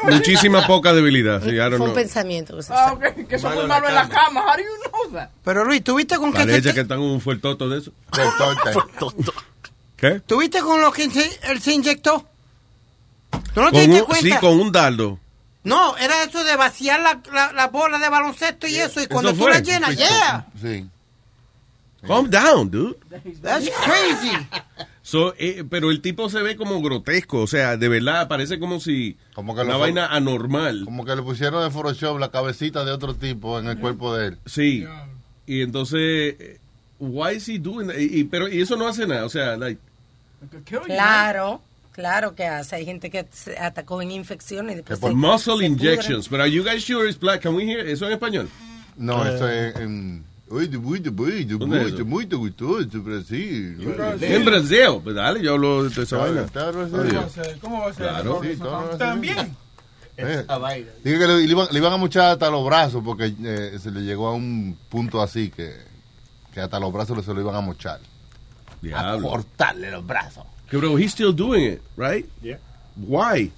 [0.09, 1.41] muchísima poca debilidad.
[1.43, 4.07] Sí, don't Fue un pensamiento que se Ah, ok, que son muy malos en la
[4.09, 4.41] cama.
[4.41, 5.29] How do you know that?
[5.43, 7.91] Pero Luis, ¿tú viste con qué se que están un fuertoto de eso.
[8.11, 9.23] Fuertote.
[9.97, 10.19] ¿Qué?
[10.25, 12.25] ¿Tú viste con lo que se- él se inyectó?
[13.53, 14.27] ¿Tú no te diste un- cuenta?
[14.35, 15.19] sí, con un dardo.
[15.63, 19.29] No, era eso de vaciar la, la, la bola de baloncesto y eso, y cuando
[19.31, 20.87] Eso tú la llenas, yeah, Sí.
[22.07, 22.95] Calm down, dude.
[23.43, 24.35] that's crazy.
[25.03, 28.79] So, eh, pero el tipo se ve como grotesco, o sea, de verdad, parece como
[28.79, 30.81] si Como que una vaina anormal.
[30.85, 34.29] Como que le pusieron de Photoshop la cabecita de otro tipo en el cuerpo de
[34.29, 34.39] él.
[34.47, 34.83] Sí.
[35.45, 35.99] Y entonces,
[36.39, 36.59] eh,
[37.01, 37.97] why is he doing that?
[37.97, 39.79] Y, y- pero y eso no hace nada, o sea, like,
[40.85, 41.61] Claro,
[41.91, 42.75] claro que hace.
[42.77, 46.29] Hay gente que se hasta cogen infecciones y después se- muscle se injections.
[46.29, 47.41] But are you guys sure it's black?
[47.41, 48.47] Can we hear eso en español?
[48.97, 49.35] No, Eh.
[49.35, 50.23] eso es en...
[50.49, 51.97] Uy, de muy, de muy, de ¿Dónde es muy, eso?
[51.97, 53.77] de muy, de gustoso, Brasil.
[54.21, 54.99] En Brasil.
[55.01, 56.45] Pues dale, yo hablo de esa vaina.
[57.61, 58.07] ¿Cómo va a ser?
[58.07, 58.41] Claro.
[58.43, 58.59] Sí,
[58.97, 59.55] También.
[60.17, 60.45] Eh,
[61.05, 63.91] Dije que le, le iban, le iban a muchar hasta los brazos porque eh, se
[63.91, 65.73] le llegó a un punto así que,
[66.53, 67.99] que hasta los brazos se lo iban a mochar.
[68.81, 69.27] Diablo.
[69.27, 70.43] A cortarle los brazos.
[70.69, 72.25] Que bro, he's still doing it, right?
[72.41, 72.57] Yeah.
[72.95, 73.51] Why?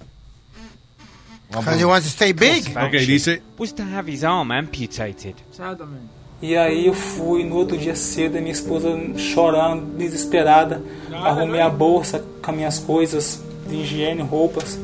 [1.50, 2.76] Because he wants to stay big.
[2.76, 5.36] Ok, dice, was to have his arm amputated.
[5.52, 6.08] Exatamente.
[6.42, 10.82] E aí eu fui no outro dia cedo, minha esposa chorando, desesperada.
[11.12, 14.78] Arrumei a bolsa com as minhas coisas de higiene, roupas.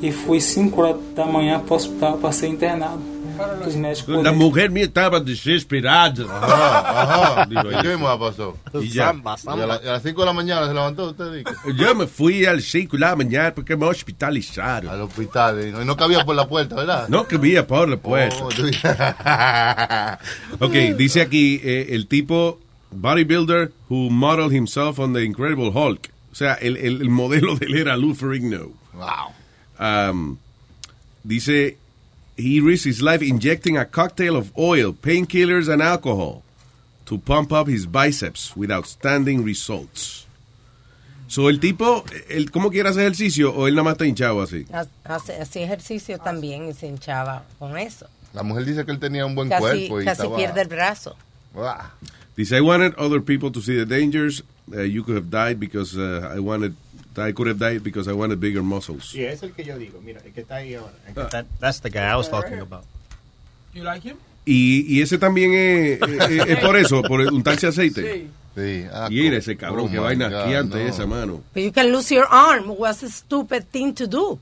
[0.00, 3.13] E fui 5 horas da manhã para o hospital para ser internado.
[4.22, 6.24] La mujer mía estaba desesperada.
[6.42, 7.48] Ajá, ajá.
[7.50, 7.82] ¿Y ella.
[7.82, 8.56] qué más pasó?
[8.80, 9.14] Y ya.
[9.14, 11.32] Y a, la- a las 5 de la mañana se levantó usted.
[11.32, 11.50] dice.
[11.76, 14.90] Yo me fui al 5 de la mañana porque me hospitalizaron.
[14.90, 15.68] Al hospital.
[15.68, 17.08] Y no, y cabía por la puerta, ¿verdad?
[17.08, 18.36] No cabía por la puerta.
[20.60, 26.10] Oh, Ok, dice aquí eh, el tipo bodybuilder who modeled himself on the Incredible Hulk.
[26.32, 28.70] O sea, el, el, el modelo de él era Lou Ferrigno.
[28.92, 29.32] Wow.
[30.10, 30.36] um,
[31.22, 31.78] dice,
[32.36, 36.42] he risked his life injecting a cocktail of oil, painkillers, and alcohol
[37.06, 40.26] to pump up his biceps with outstanding results.
[41.26, 44.66] So, el tipo, el, ¿cómo quiere hacer ejercicio o él nada más está hinchado así?
[45.04, 48.06] Hace, hacía ejercicio también y se hinchaba con eso.
[48.34, 50.36] La mujer dice que él tenía un buen Casi, cuerpo y casi estaba...
[50.36, 51.16] pierde el brazo.
[51.54, 51.92] Uah.
[52.36, 54.42] Dice, I wanted other people to see the dangers.
[54.72, 56.74] Uh, you could have died because uh, I wanted,
[57.16, 59.10] I could have died because I wanted bigger muscles.
[59.12, 60.00] Sí, es el que yo digo.
[60.02, 60.92] Mira, el que está ahí ahora.
[61.06, 62.84] El que está- that's the guy I was talking about.
[63.72, 64.16] You like him?
[64.46, 68.28] Y, y ese también es, es- es por eso, por untarse aceite.
[68.56, 68.84] Sí.
[68.92, 70.76] ah, y era co- ese cabrón, oh que vaina God, no.
[70.76, 71.42] esa, mano.
[71.54, 72.68] But you can lose your arm.
[72.78, 74.38] What's a stupid thing to do?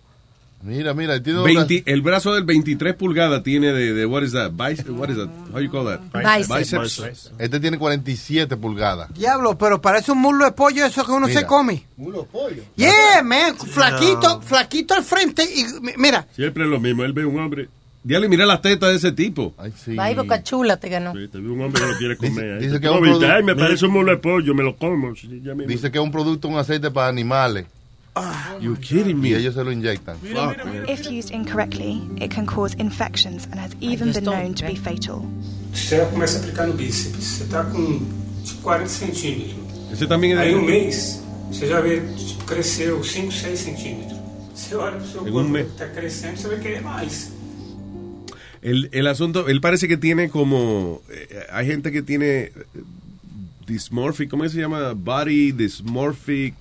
[0.63, 4.53] Mira, mira, tiene 20 el brazo del 23 pulgadas tiene de, de what is that?
[4.53, 5.29] Bice- what is that?
[5.53, 6.01] How you call that?
[6.13, 7.33] Biceps.
[7.39, 9.13] Este tiene 47 pulgadas.
[9.13, 11.41] Diablo, pero parece un muslo de pollo eso que uno Mira.
[11.41, 11.85] se come.
[11.97, 12.63] Mulo pollo.
[12.77, 16.27] Yeah, man, flaquito, flaquito al frente y mi- mira.
[16.37, 17.03] Siempre es lo mismo.
[17.05, 17.69] Él ve un hombre.
[18.05, 19.55] Diablo, mira las tetas de ese tipo.
[19.99, 21.13] Ay, boca chula te ganó.
[21.13, 22.59] Sí, te ve un hombre que lo quiere comer.
[22.61, 22.81] dice Ahí.
[22.81, 24.77] que Tú un lo viste, produ- Ay, me parece un mulo de pollo, me lo
[24.77, 25.15] como.
[25.15, 25.55] Sí, ya.
[25.55, 27.67] Dice que es un producto, un aceite para animales.
[28.61, 29.31] You kidding me?
[29.31, 30.17] Y ellos se lo inyectan.
[30.87, 35.25] If used incorrectly, it can cause infections and has even been known to be fatal.
[35.73, 37.25] Você começa a aplicar no bíceps.
[37.25, 38.01] Você tá com
[38.45, 39.57] tipo, 40 centímetros.
[39.91, 40.07] Es de-
[40.39, 44.19] Aí um mês, você já vê, tipo, cresceu 5, 6 centímetros.
[44.55, 45.67] Você olha pro seu corpo mes.
[45.73, 47.33] que tá crescendo, você vai querer mais.
[48.63, 52.53] El, el asunto, él parece que tiene como, eh, hay gente que tiene eh,
[53.67, 54.93] dysmorphic, ¿cómo se llama?
[54.95, 56.55] Body dysmorphic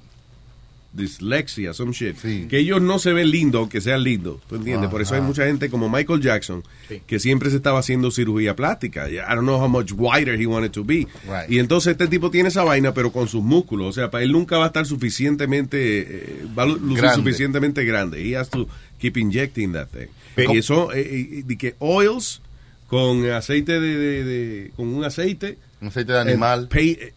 [0.94, 2.18] dyslexia, some shit.
[2.50, 4.90] Que ellos no se ven lindos, aunque sean lindos, ¿tú entiendes?
[4.90, 6.64] Por eso hay mucha gente como Michael Jackson,
[7.08, 9.10] que siempre se estaba haciendo cirugía plástica.
[9.10, 11.08] I don't know how much wider he wanted to be.
[11.26, 11.50] Right.
[11.50, 13.88] Y entonces este tipo tiene esa vaina, pero con sus músculos.
[13.88, 17.16] O sea, para él nunca va a estar suficientemente, eh, va a lucir Grande.
[17.16, 18.22] suficientemente grande.
[18.30, 18.68] He has to
[19.00, 20.08] keep injecting that thing.
[20.36, 22.42] Pero- y eso, eh, eh, que oils
[22.88, 25.58] con aceite de, de- de- con un aceite.
[25.82, 26.68] Un aceite de animal.
[26.70, 27.14] pay- eh,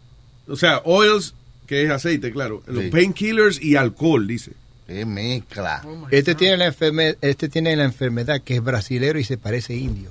[0.47, 1.35] o sea, oils,
[1.66, 2.62] que es aceite, claro.
[2.66, 2.91] Los Sí.
[2.91, 4.53] painkillers y alcohol, dice.
[4.86, 5.82] Qué mezcla.
[6.11, 10.11] Este tiene, la enferme- este tiene la enfermedad que es brasilero y se parece indio.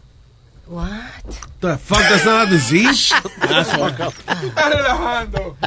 [0.67, 0.89] What?
[1.59, 3.13] The fuck, that's not a disease.
[3.41, 5.57] Estás relajando.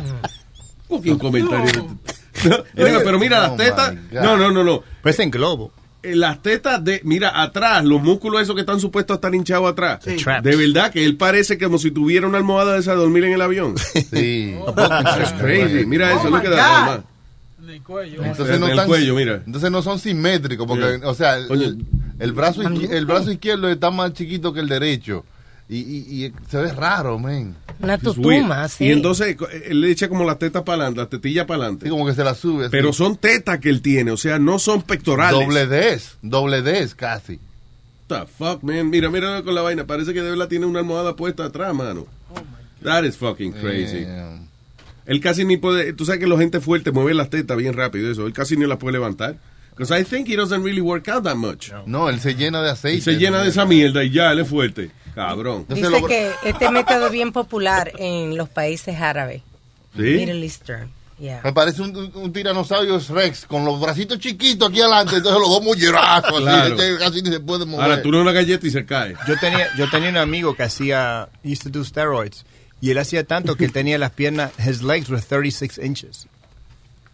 [0.89, 1.99] Fucking comentario.
[2.45, 3.95] No, pero mira, las Oh, tetas.
[3.95, 4.21] my God.
[4.23, 4.83] No, no, no, no.
[5.03, 5.73] Pues en globo.
[6.13, 9.71] Eh, Las tetas de, mira, atrás, los músculos esos que están supuestos a estar hinchados
[9.71, 10.01] atrás.
[10.01, 10.43] Traps.
[10.45, 13.33] De verdad que él parece como si tuviera una almohada de esa de dormir en
[13.33, 13.75] el avión.
[14.11, 14.55] Sí.
[14.75, 15.85] That's crazy.
[15.87, 17.01] Mira eso, lo que da nada más.
[17.65, 18.23] En el cuello.
[18.25, 19.43] Entonces no, En el están- cuello, mira.
[19.45, 21.01] entonces no son simétricos, porque, Sí.
[21.05, 21.75] o sea, el, Oye.
[22.21, 25.25] el brazo el brazo izquierdo está más chiquito que el derecho.
[25.69, 27.57] Y, y- y se ve raro, men.
[27.81, 28.85] Una tutuma, sí.
[28.85, 31.87] Y entonces co- él le echa como las tetas para adelante, las tetillas para adelante.
[31.87, 32.67] Sí, como que se la sube.
[32.67, 32.71] así.
[32.71, 35.41] Pero son tetas que él tiene, o sea, no son pectorales.
[35.47, 37.41] Doble Ds, doble Ds casi.
[38.09, 38.89] the fuck, man?
[38.91, 39.85] Mira, mira con la vaina.
[39.87, 42.07] Parece que de verdad tiene una almohada puesta atrás, mano.
[42.85, 44.05] That is fucking crazy.
[44.05, 44.47] Damn.
[45.07, 45.93] Él casi ni puede.
[45.93, 48.27] Tú sabes que la gente fuerte mueve las tetas bien rápido, eso.
[48.27, 49.37] Él casi ni las puede levantar.
[49.77, 51.71] Because I think he doesn't really work out that much.
[51.87, 52.97] No, él se llena de aceite.
[52.99, 54.91] Él se llena de esa mierda y ya, él es fuerte.
[55.17, 55.65] Cabrón.
[55.69, 59.43] Dice que este método es bien popular en los países árabes.
[59.97, 60.03] ¿Sí?
[60.03, 60.91] Middle Eastern.
[61.19, 61.41] Yeah.
[61.43, 65.49] Me parece un, un, un tiranosaurio Rex con los bracitos chiquitos aquí adelante, entonces los
[65.49, 66.75] dos mullerazos, Claro.
[66.75, 67.85] así, este casi ni se puede mover.
[67.85, 69.15] Ahora tú no una galleta y se cae.
[69.27, 72.45] Yo tenía, yo tenía un amigo que hacía, he used to do steroids.
[72.83, 76.27] Y él hacía tanto que él tenía las piernas, his legs were 36 inches.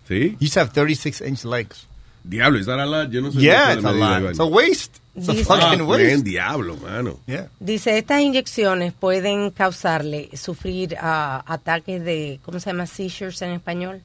[0.08, 0.36] ¿Sí?
[0.40, 1.86] He used to have 36 inch legs.
[2.24, 3.08] Diablo, is that a lot?
[3.10, 3.38] Yo no sé.
[3.40, 4.22] Yeah, it's a lot.
[4.30, 5.00] It's a waste.
[5.14, 7.18] Dice- fucking Ah, man, diablo, mano.
[7.26, 7.48] Yeah.
[7.60, 12.86] Dice, estas inyecciones pueden causarle sufrir ah, ataques de, ¿cómo se llama?
[12.86, 14.00] Seizures en español.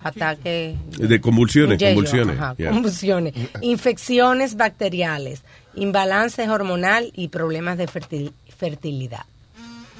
[0.00, 2.38] Ataques De convulsiones, Yello, convulsiones.
[2.38, 2.70] ajá, yeah.
[2.70, 3.34] convulsiones.
[3.62, 5.42] Infecciones bacteriales,
[5.74, 9.24] imbalance hormonal y problemas de fertil- fertilidad.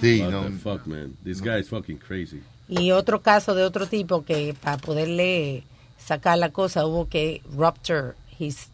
[0.00, 0.44] Sí, What no.
[0.44, 1.14] the fuck, man.
[1.24, 2.40] This guy is fucking crazy.
[2.68, 5.64] Y otro caso de otro tipo que para poderle
[5.98, 8.68] sacar la cosa hubo que rupture his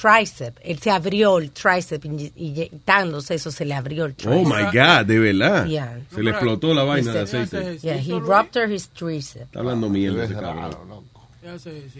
[0.00, 0.58] tricep.
[0.62, 4.32] Él se abrió el tricep inye- inyectándose, eso se le abrió el tricep.
[4.38, 5.66] Oh my God, de verdad.
[5.66, 6.00] Yeah.
[6.14, 7.78] Se le explotó la vaina de aceite.
[7.78, 9.42] Yeah, he ruptured his tricep.
[9.42, 11.04] Está hablando mierda ese cabrón.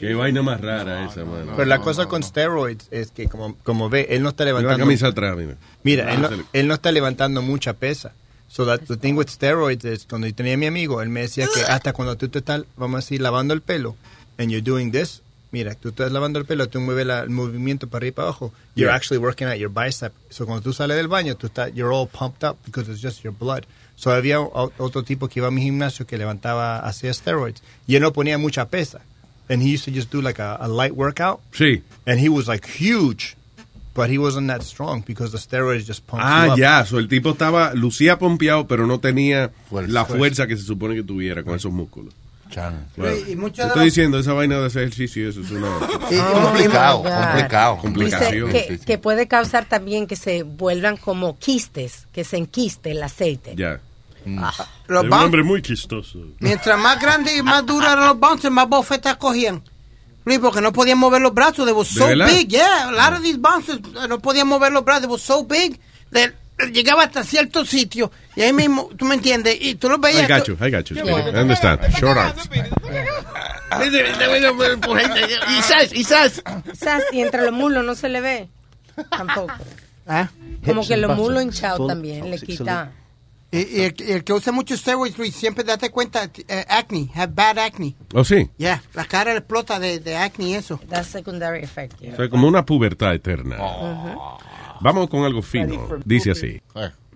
[0.00, 1.52] Qué vaina más rara esa, mano.
[1.56, 4.62] Pero la cosa con steroids es que, como, como ve, él no está Lleva la
[4.62, 4.86] levantando...
[4.86, 5.54] camisa atrás, mira.
[5.84, 8.12] Mira, él no, Ah, se le- él no está levantando mucha pesa.
[8.48, 11.20] So that the thing with steroids is, cuando yo tenía a mi amigo, él me
[11.22, 13.94] decía que hasta cuando tú te estás, vamos a decir, lavando el pelo,
[14.38, 15.22] and you're doing this,
[15.56, 18.28] mira, tú estás lavando el pelo, tú mueves la- el movimiento para arriba y para
[18.28, 18.94] abajo, you're Yeah.
[18.96, 20.12] actually working out your bicep.
[20.28, 23.22] So cuando tú sales del baño, tú estás, you're all pumped up because it's just
[23.24, 23.64] your blood.
[23.96, 28.02] So había otro tipo que iba a mi gimnasio que levantaba, hacía steroids, y él
[28.02, 29.00] no ponía mucha pesa.
[29.48, 31.38] and he used to just do like a, a light workout.
[31.52, 31.80] Sí.
[32.04, 33.36] And he was like huge,
[33.94, 36.58] but he wasn't that strong because the steroids just pumped Ah, up.
[36.58, 36.84] ya.
[36.84, 40.04] So, el tipo estaba, lucía pompeado, pero no tenía la Fuerza.
[40.06, 42.12] fuerza que se supone que tuviera con esos músculos.
[42.50, 42.76] Claro.
[42.96, 45.68] Y- y Te estoy diciendo, esa vaina de hacer ejercicio, eso es una...
[46.42, 47.74] Complicado, complicado.
[47.74, 48.50] Dice Complicación.
[48.50, 53.54] que, que puede causar también que se vuelvan como quistes, que se enquiste el aceite.
[53.56, 53.80] Ya.
[54.88, 56.18] Los es un hombre muy chistoso.
[56.40, 59.62] Mientras más grandes y más duros eran los bouncers, más bofetas cogían.
[60.24, 61.64] Luis, porque no podían mover los brazos.
[61.64, 62.88] They were so ¿De big, yeah.
[62.88, 65.02] A lot of these bouncers uh, no podían mover los brazos.
[65.02, 65.78] They were so big.
[66.10, 66.32] that
[66.72, 68.10] llegaba hasta cierto sitio.
[68.36, 69.56] Y ahí mismo, tú me entiendes.
[69.60, 70.28] Y tú los veías.
[70.28, 70.96] I got you, I got you.
[70.96, 71.80] I understand.
[71.98, 72.48] Short arms.
[75.48, 76.42] Quizás, quizás.
[76.70, 78.48] Quizás, y entre los mulos no se le ve.
[79.10, 79.52] Tampoco.
[80.06, 80.28] ¿Ah?
[80.64, 82.92] Como que los mulos hinchados también le quita.
[83.50, 87.08] Y, y el, y el que usa mucho steroids, Luis, siempre date cuenta, eh, acne,
[87.14, 87.94] have bad acne.
[88.12, 88.50] ¿Oh, sí?
[88.58, 90.80] Yeah, la cara le explota de, de acne y eso.
[90.88, 91.98] That's secondary effect.
[92.00, 92.12] yeah.
[92.12, 93.56] O sea, como una pubertad eterna.
[94.80, 95.88] Vamos con algo fino.
[96.04, 96.60] Dice así.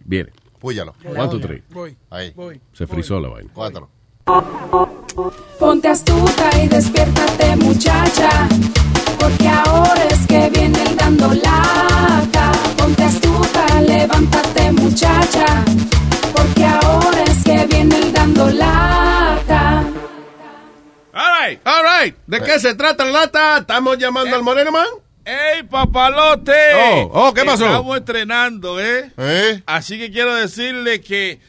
[0.04, 0.30] Viene.
[0.60, 0.94] Púyalo.
[1.04, 1.62] One, two, three.
[1.70, 1.96] Voy.
[2.10, 2.34] Ahí.
[2.72, 3.50] Se frizó la vaina.
[3.52, 3.88] Cuatro.
[5.58, 8.48] Ponte astuta y despiértate muchacha,
[9.18, 12.52] porque ahora es que viene el dando lata.
[12.76, 15.64] Ponte astuta, levántate muchacha,
[16.34, 19.84] porque ahora es que viene el dando lata.
[21.12, 22.16] All right, all right.
[22.26, 23.58] ¿De qué se trata la lata?
[23.58, 24.86] ¿Estamos llamando al Moreno Man?
[25.24, 26.52] ¡Ey, papalote!
[26.74, 27.66] Oh, oh, ¿qué pasó?
[27.66, 29.12] Estamos estrenando, ¿eh?
[29.66, 31.40] Así que quiero decirle que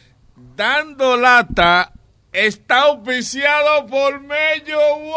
[0.56, 1.92] Dando Lata
[2.32, 5.16] está auspiciado por Mello Wow.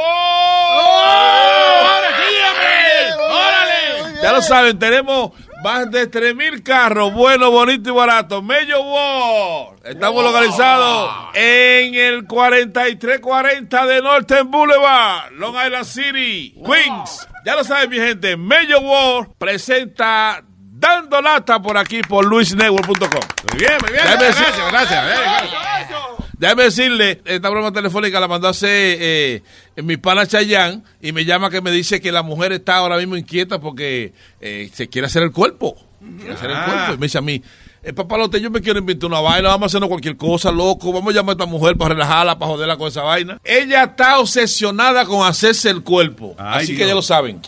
[0.76, 3.24] ¡Ahora sí, hombre!
[3.24, 4.22] ¡Órale!
[4.22, 5.32] Ya lo saben, tenemos
[5.64, 8.44] más de 3.000 carros, buenos, bonitos y baratos.
[8.44, 9.76] Mello Wow.
[9.82, 17.26] Estamos localizados en el 4340 de Northern Boulevard, Long Island City, Queens.
[17.46, 23.20] Ya lo saben, mi gente, Mello World presenta Dando Lata por aquí por luisnetwork.com.
[23.50, 24.04] Muy bien, muy bien.
[24.04, 26.03] Gracias, gracias,
[26.44, 29.42] Déjame decirle, esta broma telefónica la mandó a hacer eh,
[29.76, 33.16] mi pana Chayán y me llama que me dice que la mujer está ahora mismo
[33.16, 34.12] inquieta porque
[34.42, 35.74] eh, se quiere hacer el cuerpo.
[36.18, 36.64] Quiere hacer el Ah.
[36.66, 36.92] cuerpo.
[36.92, 37.40] Y me dice a mí,
[37.82, 41.14] eh, papalote, yo me quiero inventar una vaina, vamos a hacernos cualquier cosa, loco, vamos
[41.14, 43.40] a llamar a esta mujer para relajarla, para joderla con esa vaina.
[43.42, 46.34] Ella está obsesionada con hacerse el cuerpo.
[46.36, 47.40] Ay, Así que ya lo saben.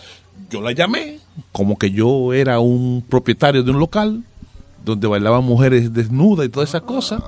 [0.48, 1.18] Yo la llamé
[1.52, 4.22] como que yo era un propietario de un local
[4.86, 7.20] donde bailaban mujeres desnudas y todas esas cosas.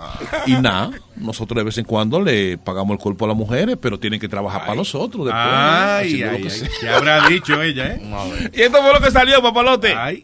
[0.46, 3.98] Y nada, nosotros de vez en cuando le pagamos el cuerpo a las mujeres, pero
[3.98, 5.44] tienen que trabajar para nosotros después.
[5.44, 6.68] Ay, que.
[6.80, 8.02] ¿Qué habrá dicho ella, eh?
[8.54, 9.92] Y esto fue lo que salió, papalote.
[9.92, 10.22] Ay.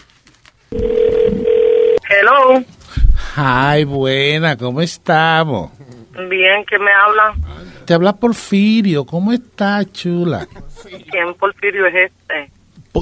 [0.71, 2.65] Hello,
[3.37, 5.73] Ay, buena, ¿cómo estamos?
[6.29, 7.35] bien, ¿quién me habla?
[7.85, 10.47] Te habla Porfirio, ¿cómo estás, chula?
[11.11, 12.54] ¿Quién Porfirio es este?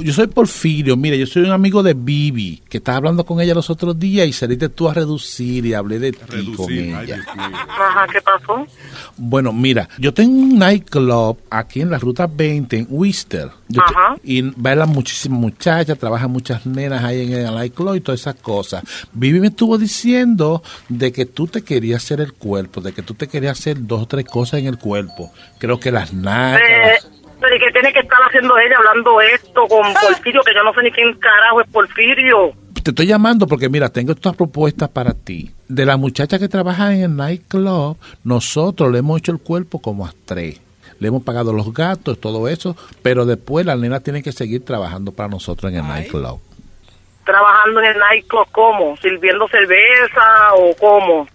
[0.04, 3.54] Yo soy Porfirio, mira, yo soy un amigo de Bibi, que estaba hablando con ella
[3.54, 7.20] los otros días y saliste tú a reducir y hablé de ti con ella.
[7.28, 8.66] Ajá, ¿qué pasó?
[9.18, 13.50] Bueno, mira, yo tengo un nightclub aquí en la ruta 20 en Worcester.
[13.68, 14.16] Yo te- Ajá.
[14.24, 18.82] y bailan muchísimas muchachas, trabajan muchas nenas ahí en el nightclub y todas esas cosas.
[19.12, 23.12] Vivi me estuvo diciendo de que tú te querías hacer el cuerpo, de que tú
[23.14, 25.30] te querías hacer dos o tres cosas en el cuerpo.
[25.58, 26.60] Creo que las nalgas.
[26.62, 27.11] Eh, pero ¿y qué
[27.82, 30.40] tiene que estar haciendo ella hablando esto con Porfirio?
[30.42, 32.52] Que yo no sé ni quién carajo es Porfirio.
[32.80, 35.50] Te estoy llamando porque, mira, tengo estas propuestas para ti.
[35.68, 40.06] De las muchachas que trabajan en el nightclub, nosotros le hemos hecho el cuerpo como
[40.06, 40.60] a tres.
[41.00, 45.10] Le hemos pagado los gastos, todo eso, pero después las nenas tienen que seguir trabajando
[45.10, 46.40] para nosotros en el nightclub.
[47.24, 48.96] Trabajando en el nightclub, ¿cómo?
[48.98, 51.26] ¿Sirviendo cerveza o cómo?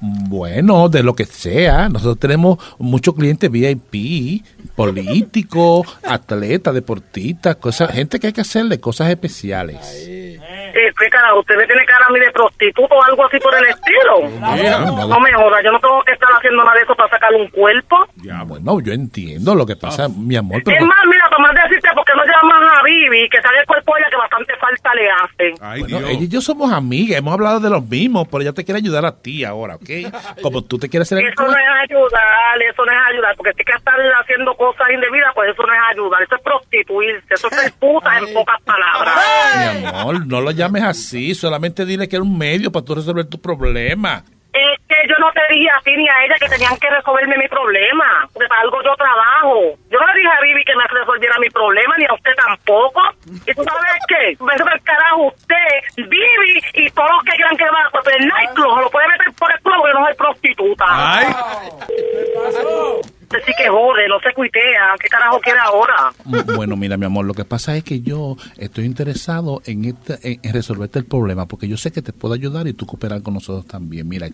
[0.00, 1.88] Bueno, de lo que sea.
[1.88, 4.44] Nosotros tenemos muchos clientes VIP,
[4.74, 10.35] políticos, atletas, deportistas, cosas, gente que hay que hacerle cosas especiales.
[10.48, 11.40] Eh, ¿Qué carajo?
[11.40, 14.28] ¿Usted me tiene cara a mí de prostituto o algo así por el estilo?
[14.96, 15.08] no.
[15.08, 17.48] No me joda, yo no tengo que estar haciendo nada de eso para sacarle un
[17.48, 17.96] cuerpo.
[18.16, 20.76] Ya, bueno, yo entiendo lo que pasa, mi amor, pero...
[20.76, 24.00] Es más, mira, tomás decirte porque no llamas a Vivi, que sabe el cuerpo de
[24.00, 25.80] ella que bastante falta le hace.
[25.80, 28.78] Bueno, ella y yo somos amigas, hemos hablado de los mismos, pero ella te quiere
[28.78, 30.12] ayudar a ti ahora, ¿ok?
[30.42, 33.52] Como tú te quieres hacer el Eso no es ayudar, eso no es ayudar, porque
[33.56, 37.48] si que estar haciendo cosas indebidas, pues eso no es ayudar, eso es prostituirse, eso
[37.48, 39.14] es ser puta en pocas palabras.
[39.80, 43.26] Mi amor, no lo llames así, solamente dile que era un medio para tú resolver
[43.28, 44.24] tu problema.
[44.52, 47.36] Es que yo no te dije a ti ni a ella que tenían que resolverme
[47.36, 49.76] mi problema, porque para algo yo trabajo.
[49.90, 53.02] Yo no le dije a Vivi que me resolviera mi problema, ni a usted tampoco.
[53.26, 54.36] ¿Y tú sabes qué?
[54.42, 58.80] Me el carajo usted, Vivi y todos los que quieran que va pues el nightclub,
[58.80, 60.84] lo puede meter por el culo porque no soy prostituta.
[60.88, 61.26] Ay.
[63.36, 64.94] Ese sí que jode, no se cuitea.
[65.00, 66.12] ¿Qué carajo quiere ahora?
[66.54, 70.40] Bueno, mira, mi amor, lo que pasa es que yo estoy interesado en, esta- en,
[70.42, 73.34] en resolverte el problema, porque yo sé que te puedo ayudar y tú cooperar con
[73.34, 74.08] nosotros también.
[74.08, 74.26] Mira,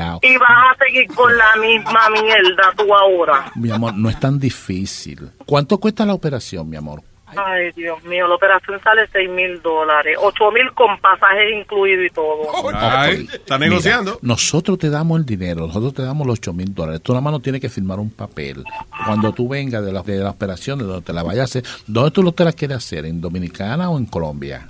[0.00, 0.24] out.
[0.24, 3.50] Y vas a seguir con la misma mierda tú ahora.
[3.56, 5.30] Mi amor, no es tan difícil.
[5.46, 7.02] ¿Cuánto cuesta la operación, mi amor?
[7.36, 10.16] Ay, Dios mío, la operación sale seis mil dólares.
[10.20, 12.48] Ocho mil con pasajes incluidos y todo.
[12.74, 14.18] Ay, está Mira, negociando.
[14.22, 17.02] nosotros te damos el dinero, nosotros te damos los 8 mil dólares.
[17.02, 18.64] Tú nada más no tienes que firmar un papel.
[19.04, 21.64] Cuando tú vengas de la, de la operación, de donde te la vayas a hacer,
[21.86, 23.04] ¿dónde tú lo te la quieres hacer?
[23.06, 24.68] ¿En Dominicana o en Colombia?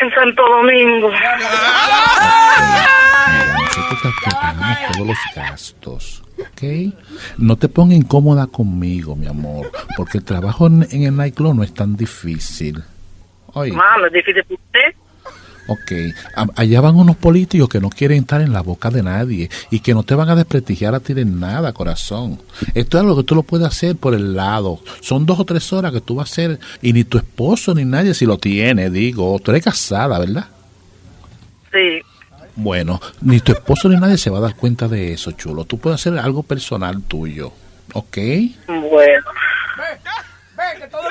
[0.00, 1.08] En Santo Domingo.
[1.08, 1.36] Mira,
[3.58, 6.23] nosotros te todos los gastos.
[6.52, 6.94] ¿Ok?
[7.38, 11.62] No te pongas incómoda conmigo, mi amor, porque el trabajo en, en el nightclub no
[11.62, 12.82] es tan difícil.
[13.54, 14.98] Oye, Mano, es difícil para usted.
[15.66, 19.48] ok, a- allá van unos políticos que no quieren estar en la boca de nadie
[19.70, 22.40] y que no te van a desprestigiar a ti de nada, corazón.
[22.74, 24.80] Esto es algo que tú lo puedes hacer por el lado.
[25.00, 27.84] Son dos o tres horas que tú vas a hacer y ni tu esposo ni
[27.84, 29.38] nadie si lo tiene, digo.
[29.40, 30.46] Tú eres casada, ¿verdad?
[31.72, 32.00] Sí.
[32.56, 35.64] Bueno, ni tu esposo ni nadie se va a dar cuenta de eso, chulo.
[35.64, 37.52] Tú puedes hacer algo personal tuyo,
[37.92, 38.18] ¿ok?
[38.68, 39.24] Bueno.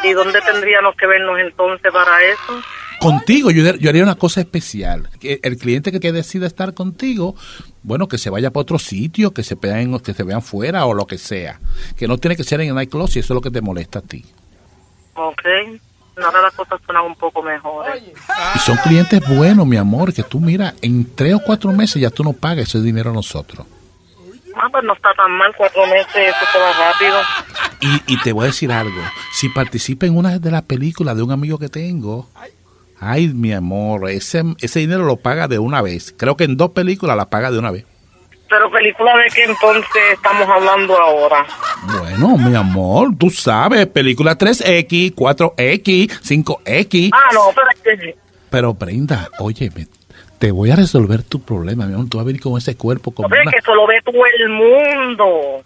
[0.03, 2.61] ¿Y dónde tendríamos que vernos entonces para eso?
[2.99, 5.09] Contigo, yo, yo haría una cosa especial.
[5.19, 7.35] Que El cliente que, que decida estar contigo,
[7.81, 10.93] bueno, que se vaya para otro sitio, que se vean, que se vean fuera o
[10.93, 11.59] lo que sea.
[11.97, 13.99] Que no tiene que ser en el nightclub si eso es lo que te molesta
[13.99, 14.23] a ti.
[15.15, 15.41] Ok.
[16.21, 18.03] Ahora las cosas suenan un poco mejores.
[18.55, 22.09] Y son clientes buenos, mi amor, que tú mira, en tres o cuatro meses ya
[22.09, 23.65] tú no pagas ese dinero a nosotros.
[24.55, 27.15] Ah, pues no está tan mal, cuatro meses, eso se va rápido.
[27.81, 29.01] Y, y te voy a decir algo.
[29.33, 32.29] Si participa en una de las películas de un amigo que tengo,
[32.99, 36.13] ay, mi amor, ese, ese dinero lo paga de una vez.
[36.15, 37.85] Creo que en dos películas la paga de una vez.
[38.53, 41.43] Pero película de qué entonces estamos hablando ahora.
[41.97, 47.09] Bueno, mi amor, tú sabes, película 3X, 4X, 5X.
[47.11, 48.15] Ah, no, pero es que...
[48.51, 49.87] Pero Brenda, óyeme,
[50.37, 52.09] te voy a resolver tu problema, mi amor.
[52.09, 53.51] Tú vas a venir con ese cuerpo como Hombre, una...
[53.51, 55.63] que eso lo ve todo el mundo.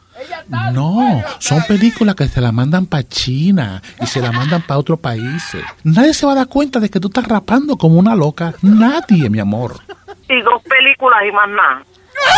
[0.71, 5.01] No, son películas que se la mandan para China y se la mandan para otros
[5.01, 5.61] países.
[5.83, 8.53] Nadie se va a dar cuenta de que tú estás rapando como una loca.
[8.61, 9.81] Nadie, mi amor.
[10.29, 11.83] Y dos películas y más nada.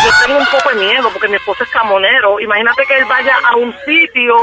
[0.04, 2.40] Yo tengo un poco de miedo porque mi esposo es camonero.
[2.40, 4.34] Imagínate que él vaya a un sitio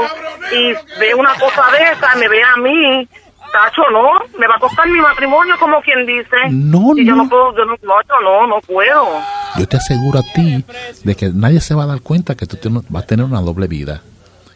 [0.52, 3.08] y ve una cosa de esa, me ve a mí.
[3.52, 6.36] Tacho, no, me va a costar mi matrimonio, como quien dice.
[6.50, 7.24] No, y yo no.
[7.24, 9.22] no puedo, yo no, no, no, no puedo.
[9.58, 10.64] Yo te aseguro a ti
[11.02, 12.58] de que nadie se va a dar cuenta que tú
[12.88, 14.02] vas a tener una doble vida.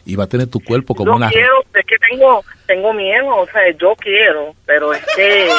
[0.05, 1.29] Y va a tener tu cuerpo como Yo una...
[1.29, 5.49] quiero, es que tengo, tengo miedo, o sea, yo quiero, pero es que,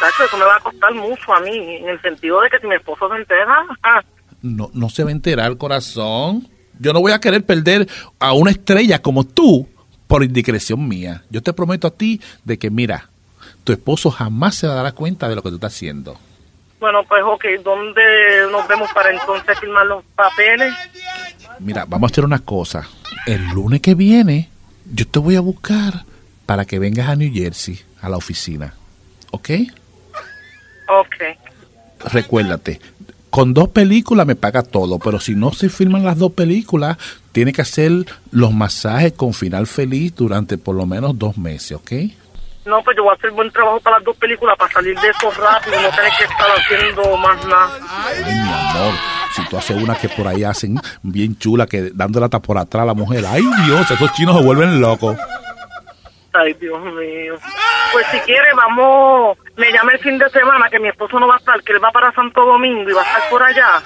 [0.00, 2.66] tacho, eso me va a costar mucho a mí, en el sentido de que si
[2.66, 4.02] mi esposo se entera, ah,
[4.44, 6.46] No, no se va a enterar, corazón.
[6.78, 7.88] Yo no voy a querer perder
[8.18, 9.66] a una estrella como tú
[10.06, 11.24] por indiscreción mía.
[11.30, 13.08] Yo te prometo a ti de que, mira,
[13.64, 16.18] tu esposo jamás se dará cuenta de lo que tú estás haciendo.
[16.78, 18.02] bueno, pues ok, ¿dónde
[18.52, 20.74] nos vemos para entonces firmar los papeles?
[21.58, 22.86] Mira, vamos a hacer una cosa.
[23.26, 24.50] El lunes que viene,
[24.84, 26.04] yo te voy a buscar
[26.44, 28.74] para que vengas a New Jersey, a la oficina.
[29.30, 29.50] ¿Ok?
[30.88, 32.12] Ok.
[32.12, 32.80] Recuérdate,
[33.34, 36.96] con dos películas me paga todo, pero si no se firman las dos películas,
[37.32, 37.90] tiene que hacer
[38.30, 41.90] los masajes con final feliz durante por lo menos dos meses, ¿ok?
[42.64, 45.08] No, pues yo voy a hacer buen trabajo para las dos películas, para salir de
[45.08, 47.80] eso rápido, no tener que estar haciendo más nada.
[48.06, 48.94] Ay, mi amor,
[49.34, 52.84] si tú haces una que por ahí hacen bien chula, que dándola hasta por atrás
[52.84, 55.16] a la mujer, ay Dios, esos chinos se vuelven locos.
[56.34, 57.36] Ay, Dios mío.
[57.92, 61.36] Pues si quiere, vamos, me llama el fin de semana, que mi esposo no va
[61.36, 63.80] a estar, que él va para Santo Domingo y va a estar por allá.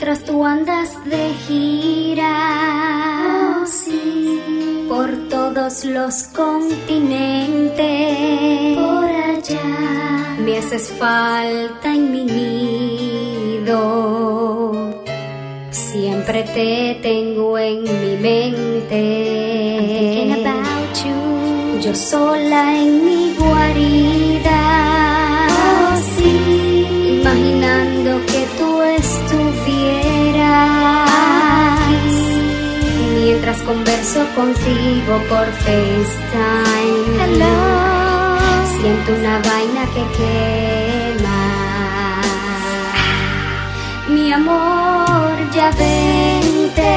[0.02, 2.32] Mientras tú andas de gira,
[3.60, 4.40] oh, sí,
[4.88, 13.76] por todos los continentes, por allá, me haces falta en mi nido.
[15.70, 19.50] Siempre te tengo en mi mente.
[21.82, 23.36] Yo sola en mi
[33.70, 37.08] converso contigo por FaceTime.
[37.22, 37.58] Hello.
[38.80, 41.42] Siento una vaina que quema.
[44.10, 46.96] Mi amor, ya vente.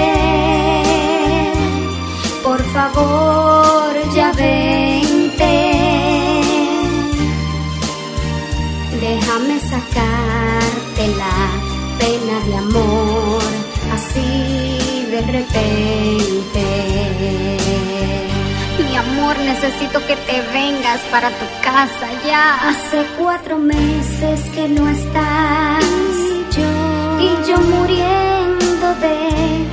[2.43, 5.55] Por favor, ya vente.
[9.07, 11.39] Déjame sacarte la
[11.99, 13.12] pena de amor,
[15.33, 15.39] Mi
[18.97, 22.69] amor, necesito que te vengas para tu casa ya.
[22.69, 25.83] Hace cuatro meses que no estás.
[26.37, 26.69] Y yo,
[27.19, 29.65] y yo muriendo de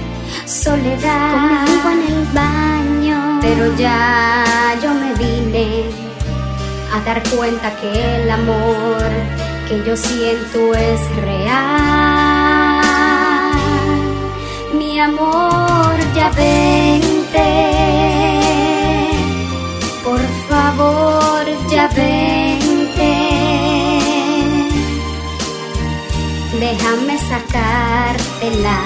[0.48, 1.34] soledad.
[1.34, 3.40] Conmigo en el baño.
[3.42, 4.46] Pero ya
[4.82, 5.84] yo me vine
[6.94, 9.04] a dar cuenta que el amor
[9.68, 12.19] que yo siento es real.
[15.00, 17.50] Mi amor, ya vente.
[20.04, 20.20] Por
[20.50, 23.14] favor, ya vente.
[26.60, 28.82] Déjame sacarte la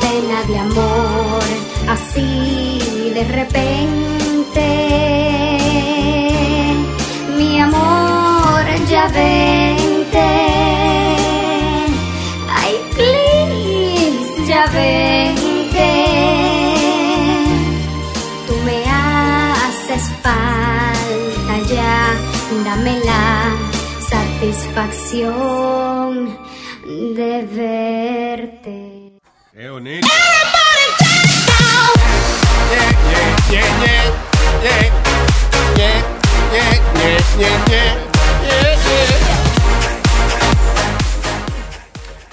[0.00, 1.42] pena de amor,
[1.88, 4.68] así de repente.
[7.36, 9.72] Mi amor, ya vente.
[18.46, 22.14] Tú me haces falta ya,
[22.64, 23.54] dame la
[24.08, 26.38] satisfacción
[26.86, 29.02] de verte.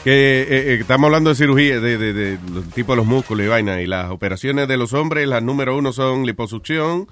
[0.03, 3.45] Que eh, eh, estamos hablando de cirugía, de, de, de los tipos de los músculos
[3.45, 3.81] y vaina.
[3.81, 7.07] Y las operaciones de los hombres, las número uno son liposucción,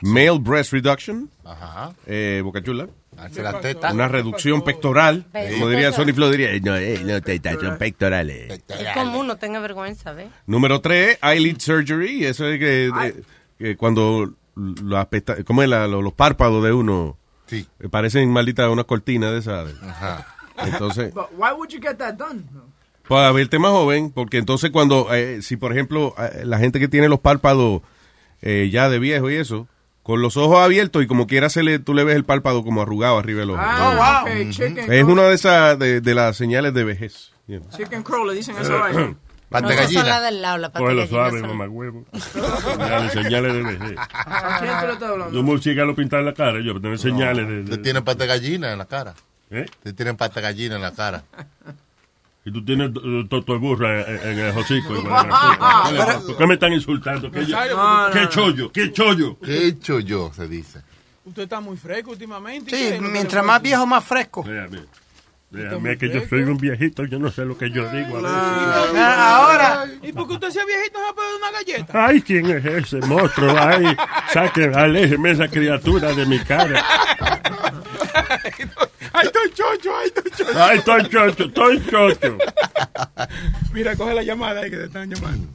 [0.00, 1.92] male breast reduction, Ajá.
[2.06, 2.88] eh, boca chula.
[3.36, 3.92] La teta.
[3.92, 5.26] Una reducción pectoral.
[5.52, 8.62] Como diría Eso- Sony Flow, diría, no, eh, no, teta, son pectorales.
[8.68, 10.28] Es común, no tenga vergüenza, ¿ves?
[10.46, 12.24] Número tres, eyelid surgery.
[12.24, 13.22] Eso es que, de-
[13.58, 17.66] que cuando las pesta- ¿cómo es la- lo- los párpados de uno Sí.
[17.80, 19.70] eh, parecen malditas unas cortinas de esas.
[20.66, 22.44] Entonces, But why would you get that done?
[23.08, 26.86] para verte más joven, porque entonces cuando, eh, si por ejemplo, eh, la gente que
[26.86, 27.82] tiene los párpados
[28.40, 29.66] eh, ya de viejo y eso,
[30.04, 32.82] con los ojos abiertos y como quiera se le, tú le ves el párpado como
[32.82, 33.60] arrugado arriba del ojo.
[33.60, 35.12] Ah, ok, chicken, Es crow.
[35.12, 37.32] una de esas, de, de las señales de vejez.
[37.48, 37.60] Yeah.
[37.76, 38.94] chicken crow, le dicen eso ahí.
[39.50, 42.04] No, esas son las del lado, la pata Cógelo gallina suave, mamá huevo.
[42.12, 43.98] Señales, señales de vejez.
[43.98, 45.66] ¿A quién tú le estás hablando?
[45.66, 47.76] Yo lo pintar la cara, yo, pero tener señales de...
[47.76, 49.14] Te tienen pata de gallina en la cara.
[49.50, 49.66] ¿Eh?
[49.82, 51.22] Te tienen pata gallina en la cara.
[52.42, 52.90] Y tú tienes
[53.28, 54.94] toto de burra en, en el hocico.
[54.94, 55.02] ¿Qué?
[56.26, 57.30] ¿Por qué me están insultando?
[57.30, 58.28] ¿Qué, No, ¿Qué no.
[58.30, 58.72] chollo?
[58.72, 59.38] ¿Qué chollo?
[59.38, 60.32] ¿Qué yo?
[60.34, 60.80] Se dice.
[61.26, 62.74] Usted está muy fresco últimamente.
[62.74, 62.98] Sí, ¿qué?
[62.98, 64.42] ¿No mientras más viejo, más fresco.
[64.42, 64.84] Véame,
[65.50, 68.16] véame que yo soy un viejito, yo no sé lo que yo digo.
[68.16, 68.96] a veces.
[68.96, 72.06] Ah, Ahora, ¿Y porque usted sea viejito no puede una galleta?
[72.06, 73.54] Ay, ¿quién es ese monstruo?
[73.54, 73.94] Ay,
[74.32, 76.80] saquen, aléjeme esa criatura de mi cara.
[79.20, 79.90] ¡Ay, estoy chocho!
[79.96, 80.58] ¡Ay, estoy chocho!
[80.62, 82.38] Ay, estoy chocho, estoy chocho.
[83.72, 85.46] Mira, coge la llamada ahí que te están llamando.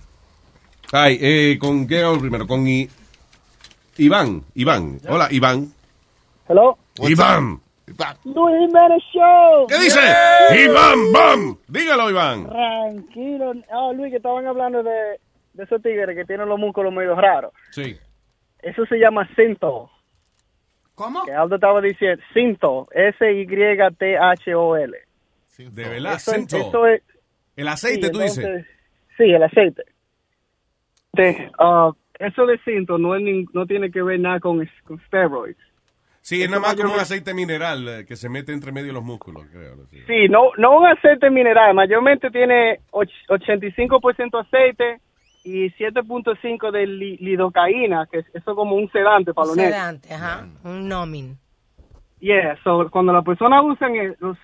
[0.92, 2.46] Ay, eh, ¿con qué vamos primero?
[2.48, 2.90] Con I-
[3.98, 4.44] Iván.
[4.56, 5.00] Iván.
[5.08, 5.74] Hola, Iván.
[6.48, 6.78] Hello.
[7.02, 7.60] Iván.
[8.24, 9.68] Luis Jiménez Show.
[9.68, 10.00] ¿Qué dice?
[10.64, 11.58] Iván, bam.
[11.68, 12.48] Dígalo, Iván.
[12.48, 13.54] Tranquilo.
[13.72, 15.20] Ah, Luis, que estaban hablando de,
[15.54, 17.52] de esos tigres que tienen los músculos medio raros.
[17.72, 17.96] Sí.
[18.62, 19.90] Eso se llama cinto.
[20.96, 21.24] ¿Cómo?
[21.26, 22.88] Que Aldo estaba diciendo cinto.
[23.86, 24.98] S-Y-T-H-O-L.
[25.58, 26.58] De verdad, Eso- cinto.
[26.58, 27.04] eso es-
[27.56, 28.66] El aceite, Sí, tú dices.
[29.18, 29.84] Sí, el aceite.
[31.14, 35.00] De, ah, eso de cinto no, es nin- no tiene que ver nada con, con
[35.08, 35.58] steroids.
[36.22, 38.94] Sí, es nada más como un aceite mineral eh, que se mete entre medio de
[38.94, 39.76] los músculos, creo.
[40.08, 40.28] sí.
[40.28, 45.00] No, no un aceite mineral, mayormente tiene och- 85% aceite
[45.46, 49.76] y 7.5 de li- lidocaína, que es eso como un sedante para los negros.
[49.76, 50.48] Sedante, ajá.
[50.64, 51.38] Un nomin.
[52.20, 53.94] Yeah, so cuando las personas usan,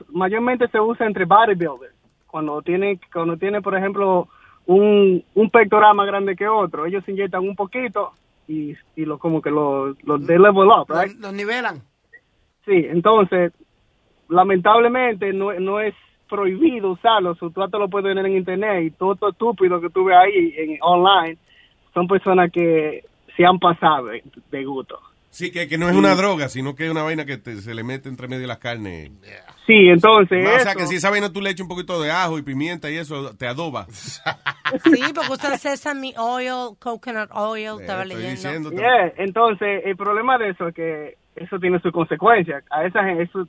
[0.10, 1.96] mayormente se usa entre bodybuilders.
[2.28, 4.28] Cuando tienen, cuando tienen, por ejemplo,
[4.68, 8.12] un, un pectoral más grande que otro, ellos se inyectan un poquito
[8.48, 11.14] y, y lo, como que lo, lo they level up, right?
[11.14, 11.82] Los, los nivelan.
[12.66, 13.52] Sí, entonces,
[14.30, 15.94] lamentablemente no, no es
[16.32, 19.90] prohibido usarlo, so, tú hasta lo puedes ver en internet y todo esto estúpido que
[19.90, 21.38] tú ves ahí en online
[21.94, 23.04] son personas que
[23.38, 24.98] se han pasado de, de gusto.
[25.30, 27.74] Sí, que, que no es una droga, sino que es una vaina que te- se
[27.74, 29.12] le mete entre medio de las carnes.
[29.66, 32.38] Sí, entonces o sea, que si esa vaina tú le echas un poquito de ajo
[32.38, 33.86] y pimienta y eso, te adoba.
[33.90, 38.36] Sí, porque usan sesame oil, coconut oil, estaba estoy leyendo.
[38.36, 38.72] diciendo.
[38.72, 42.64] Yeah, entonces el problema de eso es que eso tiene sus consecuencias.
[42.70, 43.48] A esa gente, eso,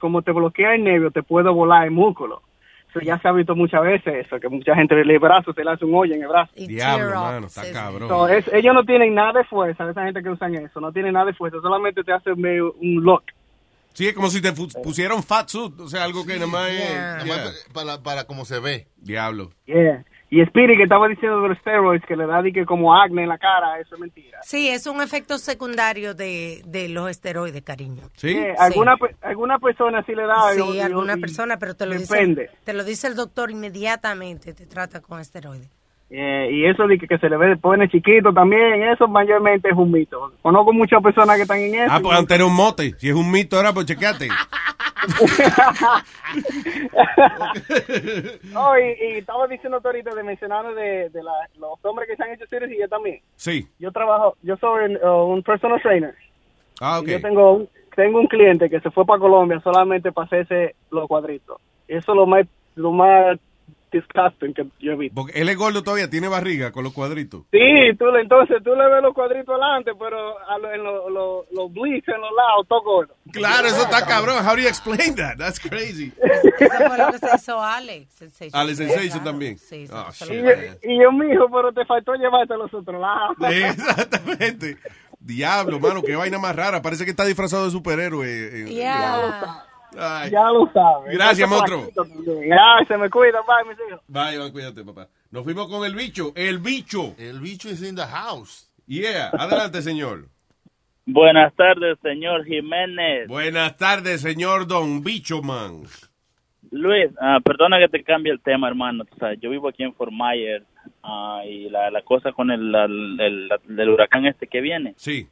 [0.00, 2.42] como te bloquea el nervio, te puede volar el músculo.
[2.90, 5.70] Eso ya se ha visto muchas veces eso, que mucha gente el brazo se le
[5.70, 6.52] hace un hoyo en el brazo.
[6.56, 8.08] Diablo, mano, está cabrón.
[8.08, 11.14] So, es- ellos no tienen nada de fuerza, esa gente que usan eso, no tienen
[11.14, 13.22] nada de fuerza, solamente te hace medio un look.
[13.94, 14.50] Sí, es como si te
[15.14, 17.26] un fat suit, o sea, algo que nada más es...
[17.26, 18.86] Más Para, para cómo se ve.
[18.96, 19.50] Diablo.
[19.66, 20.04] Yeah.
[20.34, 23.28] Y Spirit que estaba diciendo de los steroids que le da que como acné en
[23.28, 24.38] la cara, eso es mentira.
[24.42, 28.04] Sí, es un efecto secundario de, de los esteroides, cariño.
[28.22, 30.54] Eh, alguna, pe- alguna persona sí le da.
[30.54, 32.44] Sí, alguna persona, pero te lo depende.
[32.44, 35.68] dice te lo dice el doctor inmediatamente, te trata con esteroides.
[36.08, 39.76] Eh, y eso de que, que se le ve pone chiquito también, eso mayormente es
[39.76, 40.32] un mito.
[40.40, 41.92] Conozco muchas personas que están en eso.
[41.92, 42.94] Ah, pues antes era un mote.
[42.96, 44.28] Si es un mito ahora, pues chequeate.
[48.52, 52.22] No, y, y estaba diciendo ahorita de mencionando de, de la- los hombres que se
[52.22, 53.20] han hecho series y yo también.
[53.36, 53.66] Sí.
[53.78, 56.14] Yo trabajo, yo soy uh, un personal trainer.
[56.80, 57.08] Ah, ok.
[57.08, 60.74] Y Yo tengo un, tengo un cliente que se fue para Colombia solamente para hacerse
[60.90, 61.60] los cuadritos.
[61.88, 63.38] Eso es lo más, lo más
[63.98, 65.14] disgusting que yo he visto.
[65.14, 67.42] Porque él es gordo todavía, tiene barriga con los cuadritos.
[67.52, 67.58] Sí,
[67.98, 71.46] tú le, entonces tú le ves los cuadritos adelante, pero a lo- en lo- lo-
[71.52, 73.14] los bleach en los lados, todo gordo.
[73.32, 74.36] Claro, eso está cabrón.
[74.46, 75.36] How do you explain that?
[75.38, 76.12] That's crazy.
[76.22, 78.12] Eso fue lo que se hizo Alex.
[78.14, 78.60] Sensation.
[78.60, 79.58] Alex Sensation también.
[79.58, 82.56] Sí, sí, Oh, shit, Y lo- yo, y yo, mijo, pero te faltó llevarte a
[82.56, 83.36] los otros lados.
[83.50, 84.76] Exactamente.
[85.20, 86.82] Diablo, mano, qué vaina más rara.
[86.82, 88.26] Parece que está disfrazado de superhéroe.
[89.98, 90.30] Ay.
[90.30, 91.12] Ya lo sabes.
[91.14, 91.88] Gracias, monstruo.
[92.44, 94.00] Gracias, me cuida, bye, mis hijos.
[94.08, 95.08] Bye, Iván, cuídate, papá.
[95.30, 96.32] Nos fuimos con el bicho.
[96.34, 97.14] El bicho.
[97.18, 98.70] El bicho is in the house.
[98.86, 99.28] Yeah.
[99.38, 100.26] Adelante, señor.
[101.06, 103.26] Buenas tardes, señor Jiménez.
[103.28, 105.82] Buenas tardes, señor Don Bicho Man.
[106.70, 109.04] Luis, ah, perdona que te cambie el tema, hermano.
[109.10, 110.64] O sea, yo vivo aquí en Fort Myers
[111.02, 114.94] ah, y la, la cosa con el, el, el- el huracán este que viene.
[114.96, 115.26] Sí.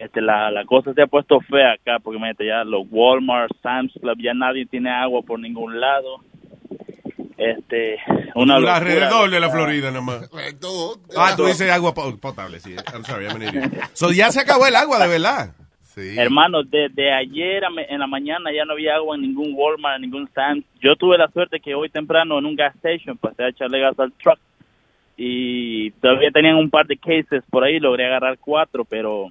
[0.00, 3.92] Este, la, la cosa se ha puesto fea acá porque imagínate, ya los Walmart, Sam's
[4.00, 6.16] Club, ya nadie tiene agua por ningún lado.
[7.36, 7.98] Este,
[8.34, 8.76] una locura.
[8.76, 10.30] alrededor de la Florida, nada más.
[11.16, 12.74] Ah, tú dices agua po- potable, sí.
[12.94, 13.72] I'm sorry, I'm an idiot.
[13.92, 15.54] So, ya se acabó el agua, de verdad.
[16.16, 19.96] Hermano, desde ayer a me- en la mañana ya no había agua en ningún Walmart,
[19.96, 20.64] en ningún Sam's.
[20.80, 23.98] Yo tuve la suerte que hoy temprano en un gas station pasé a echarle gas
[23.98, 24.38] al truck
[25.18, 29.26] y todavía tenían un par de cases por ahí, logré agarrar cuatro, pero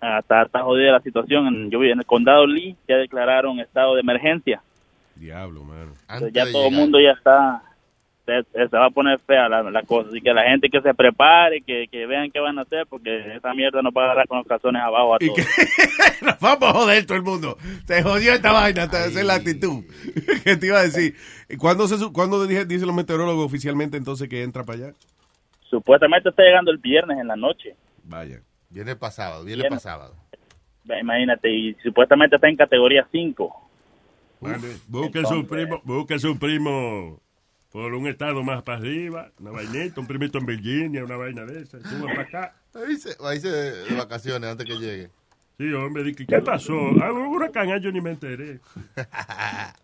[0.00, 1.46] ah, está, está jodida la situación.
[1.46, 4.62] En- Yo vivo en el condado Lee, ya declararon estado de emergencia.
[5.16, 5.92] Diablo, mano.
[6.08, 7.62] Entonces ya todo el mundo ya está,
[8.24, 10.08] se, se va a poner fea la, la cosa.
[10.08, 13.34] Así que la gente que se prepare, que, que vean qué van a hacer, porque
[13.36, 15.36] esa mierda nos va a agarrar con los calzones abajo a todos.
[16.22, 17.56] Nos vamos a joder todo el mundo.
[17.86, 19.84] Te jodió esta vaina, esa es la actitud.
[20.44, 21.14] ¿Qué te iba a decir?
[21.58, 24.92] ¿Cuándo, se, su- cuándo dije- dicen los meteorólogos oficialmente entonces que entra para allá?
[25.68, 27.74] Supuestamente está llegando el viernes en la noche.
[28.04, 28.40] Vaya.
[28.70, 30.14] Viene para sábado, viene para sábado.
[31.00, 33.70] Imagínate, y supuestamente está en categoría 5.
[34.88, 37.20] Busque su primo, busque su primo
[37.70, 41.62] por un estado más para arriba, una vainita, un primito en Virginia, una vaina de
[41.62, 42.54] esa, suba para acá.
[42.74, 45.10] Ahí se, ahí se de, vacaciones antes que llegue.
[45.58, 46.72] Sí, hombre, dije, ¿qué pasó?
[47.02, 48.60] Ah, un huracán, ah, yo ni me enteré.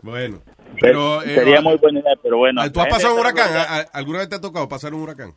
[0.00, 0.40] Bueno.
[0.80, 2.62] Pero, eh, Sería muy buena idea, pero bueno.
[2.70, 3.56] ¿Tú has pasado un huracán?
[3.56, 5.34] ¿A- a- ¿Alguna vez te ha tocado pasar un huracán?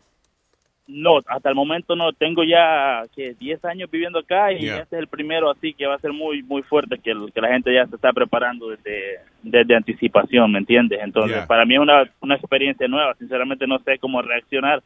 [0.94, 2.12] No, hasta el momento no.
[2.12, 4.80] Tengo ya que 10 años viviendo acá y Yeah.
[4.80, 7.74] este es el primero, así que va a ser muy muy fuerte que, la gente
[7.74, 11.00] ya se está preparando desde, desde anticipación, ¿me entiendes?
[11.02, 11.48] Entonces, Yeah.
[11.48, 13.16] para mí es una, una experiencia nueva.
[13.16, 14.84] Sinceramente, no sé cómo reaccionar.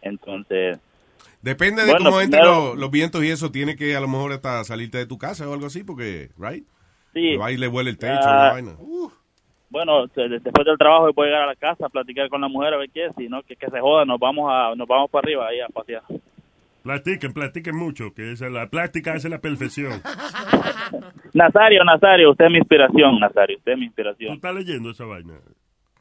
[0.00, 0.78] Entonces,
[1.42, 4.32] Depende de Bueno, cómo entren los, los vientos y eso, tiene que a lo mejor
[4.32, 6.64] hasta salirte de tu casa o algo así, porque, right?
[7.12, 7.36] sí.
[7.36, 8.76] Va y le huele el techo, la vaina.
[9.72, 12.74] Bueno, después del trabajo voy a llegar a la casa a platicar con la mujer
[12.74, 15.24] a ver qué, si no, que, que se joda, nos vamos a nos vamos para
[15.24, 16.02] arriba ahí a pasear.
[16.82, 20.02] Platiquen, platiquen mucho, que esa, la plástica hace la perfección.
[21.32, 24.34] Nazario, Nazario, usted es mi inspiración, Nazario, usted es mi ¿Tú inspiración.
[24.34, 25.34] estás leyendo esa vaina?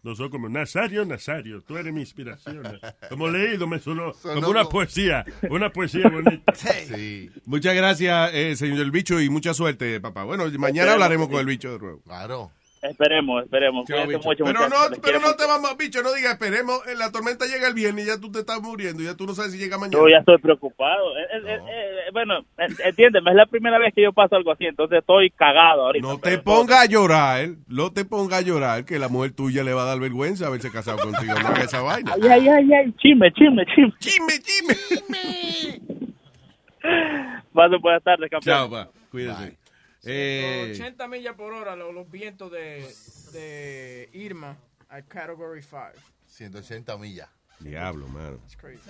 [0.03, 2.63] No soy como Nazario, Nazario, tú eres mi inspiración.
[3.07, 6.51] Como leído me sonó como una poesía, una poesía bonita.
[7.45, 10.25] Muchas gracias, eh, señor El Bicho, y mucha suerte, papá.
[10.25, 11.41] Bueno, mañana hablaremos con sí.
[11.41, 12.01] el Bicho de nuevo.
[12.01, 12.51] Claro.
[12.81, 13.87] Esperemos, esperemos.
[13.87, 17.75] Mucho, pero no, pero no te vamos, bicho, no digas, esperemos, la tormenta llega el
[17.75, 19.99] viernes y ya tú te estás muriendo, ya tú no sabes si llega mañana.
[19.99, 21.15] Yo ya estoy preocupado.
[21.15, 24.65] Eh, eh, eh, eh, bueno, entiéndeme, es la primera vez que yo paso algo así,
[24.65, 26.07] entonces estoy cagado ahorita.
[26.07, 29.73] No te ponga a llorar, no te ponga a llorar, que la mujer tuya le
[29.73, 31.35] va a dar vergüenza haberse casado contigo.
[31.39, 32.13] No haga esa vaina.
[32.15, 33.93] Ay, ay, ay, ay, chisme, chisme, chisme.
[33.99, 34.75] Chisme, chisme.
[37.53, 38.57] Paso buenas tardes, campeón.
[38.57, 38.89] Chao, pa.
[39.11, 39.60] Cuídese.
[40.03, 42.93] 80 millas por hora los, los vientos de,
[43.33, 44.57] de Irma
[44.89, 45.77] a Category 5.
[46.27, 47.29] 180 millas.
[47.59, 48.39] Diablo, mano.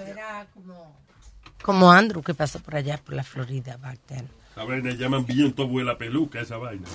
[0.06, 1.02] Era como...
[1.62, 4.28] Como Andrew que pasó por allá, por la Florida, back then.
[4.56, 6.88] A ver, le llaman viento vuela peluca esa vaina.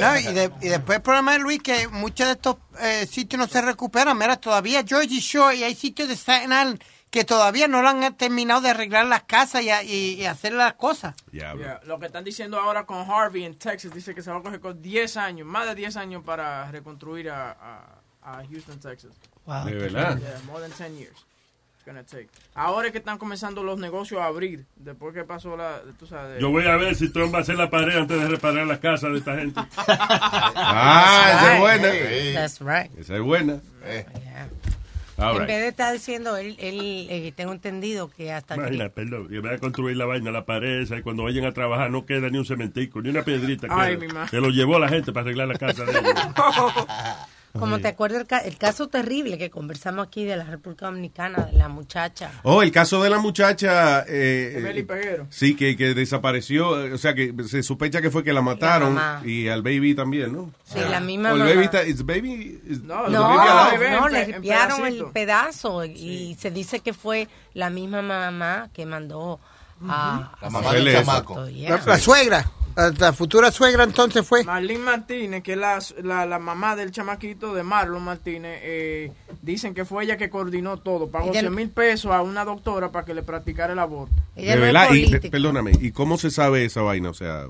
[0.00, 3.38] No, y, de- y después el problema es, Luis, que muchos de estos eh, sitios
[3.38, 4.16] no se recuperan.
[4.18, 6.82] Mira, todavía Georgie Shore y hay sitios de Staten Island
[7.16, 10.74] que todavía no lo han terminado de arreglar las casas y, y- y hacer las
[10.74, 11.14] cosas.
[11.32, 14.42] Yeah, Lo que están diciendo ahora con Harvey en Texas dice que se va a
[14.42, 19.12] coger con 10 años, más de 10 años para reconstruir a, a, a Houston, Texas.
[19.46, 19.64] Wow.
[19.64, 20.18] ¿De verdad?
[20.18, 21.24] Yeah, more than 10 years.
[21.76, 22.28] It's gonna take.
[22.54, 26.38] Ahora es que están comenzando los negocios a abrir, después que pasó la, tú sabes.
[26.40, 28.78] Yo voy a ver si Trump va a hacer la pared antes de reparar la
[28.78, 29.58] casa de esta gente.
[29.88, 31.88] Ah, esa es buena.
[32.34, 32.98] That's right.
[32.98, 33.60] Esa es buena.
[35.18, 35.48] All En right.
[35.48, 39.50] vez de estar diciendo, él, él eh, tengo entendido que hasta Imagina, perdón, y voy
[39.50, 42.38] a construir la vaina, la pared esa, y cuando vayan a trabajar no queda ni
[42.38, 43.66] un cementico, ni una piedrita.
[43.70, 44.06] Ay, queda.
[44.06, 44.28] mi ma.
[44.28, 46.02] Se lo llevó la gente para arreglar la casa de ellos.
[47.58, 51.44] Como te acuerdas el, ca- el caso terrible que conversamos aquí de la República Dominicana,
[51.46, 52.30] de la muchacha.
[52.42, 54.04] Oh, el caso de la muchacha.
[54.08, 55.26] Eh, Emily eh, Peguero.
[55.30, 56.84] sí, que, que desapareció.
[56.86, 58.94] eh, O sea, que se sospecha que fue que la mataron.
[58.94, 59.22] mamá.
[59.24, 60.50] y al baby también, ¿no?
[60.64, 61.50] Sí, la misma O el mamá.
[61.52, 61.84] baby está.
[61.84, 66.92] is baby, is- No, No, baby no, le ripiaron el pedazo y se dice que
[66.92, 69.38] fue la misma mamá que mandó
[69.88, 70.32] a...
[70.40, 71.48] La a mamá hacer del chamaco.
[71.48, 71.76] Yeah.
[71.78, 74.44] La, la suegra, la, futura suegra entonces fue.
[74.44, 79.12] Marlene Martínez, que es la, la, la mamá del chamaquito de Marlon Martínez, eh,
[79.42, 81.08] dicen que fue ella que coordinó todo.
[81.08, 84.14] Pagó Ella- 100 mil pesos a una doctora para que le practicara el aborto.
[84.34, 84.92] De verdad.
[84.92, 85.72] Y, pe- perdóname.
[85.80, 87.08] ¿Y cómo se sabe esa vaina?
[87.10, 87.46] O sea,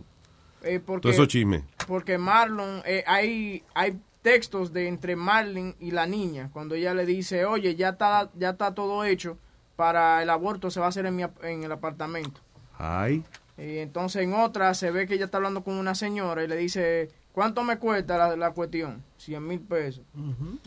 [0.62, 1.64] Eh, porque, todo eso chisme.
[1.88, 7.04] Porque Marlon, eh, hay, hay textos de entre Marlon y la niña, cuando ella le
[7.06, 9.38] dice, oye, ya está, ya está todo hecho
[9.76, 12.40] para el aborto, se va a hacer en, mi, en el apartamento.
[12.78, 13.22] Ay.
[13.58, 16.56] Y entonces en otra se ve que ella está hablando con una señora y le
[16.56, 19.02] dice, ¿cuánto me cuesta la, la cuestión?
[19.16, 20.02] 100 mil pesos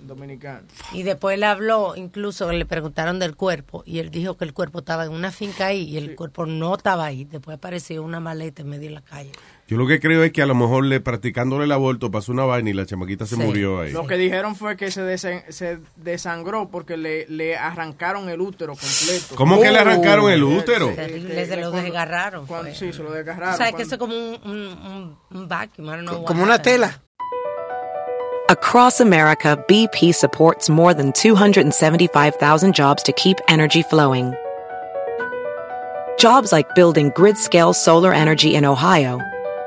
[0.03, 0.71] dominicanos.
[0.91, 4.79] Y después él habló, incluso le preguntaron del cuerpo y él dijo que el cuerpo
[4.79, 7.25] estaba en una finca ahí y el cuerpo no estaba ahí.
[7.25, 9.31] Después apareció una maleta en medio de la calle.
[9.69, 12.43] Yo lo que creo es que a lo mejor le practicándole el aborto pasó una
[12.43, 13.41] vaina y la chamaquita se Sí.
[13.43, 13.91] murió ahí.
[13.91, 18.73] Lo que dijeron fue que se, desen- se desangró porque le, le arrancaron el útero
[18.73, 19.35] completo.
[19.35, 20.95] ¿Cómo que le arrancaron el Sí, útero?
[20.95, 21.07] se
[21.55, 22.45] lo cuando- desgarraron.
[22.47, 23.57] cuando- sí, se lo desgarraron.
[23.57, 27.03] sabes que eso es como un, un, vacuum, I don't know Como una tela.
[28.47, 34.33] Across America, BP supports more than 275,000 jobs to keep energy flowing.
[36.17, 39.19] Jobs like building grid scale solar energy in Ohio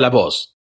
[0.00, 0.56] la voz.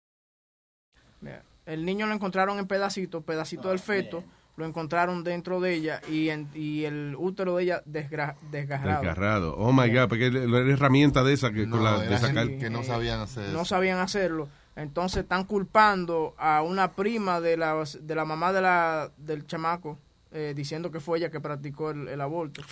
[1.66, 4.24] El niño lo encontraron en pedacitos, pedacito del feto,
[4.56, 9.02] lo encontraron dentro de ella y, en- y el útero de ella desgra- desgarrado.
[9.02, 9.56] Desgarrado.
[9.56, 12.46] Oh my God, porque la herramienta de esa que con la de era sacar.
[12.48, 13.64] gente que no sabían hacer no eso.
[13.66, 14.48] sabían hacerlo.
[14.74, 19.96] Entonces están culpando a una prima de la, de la mamá de la, del chamaco,
[20.32, 22.62] eh, diciendo que fue ella que practicó el, el aborto.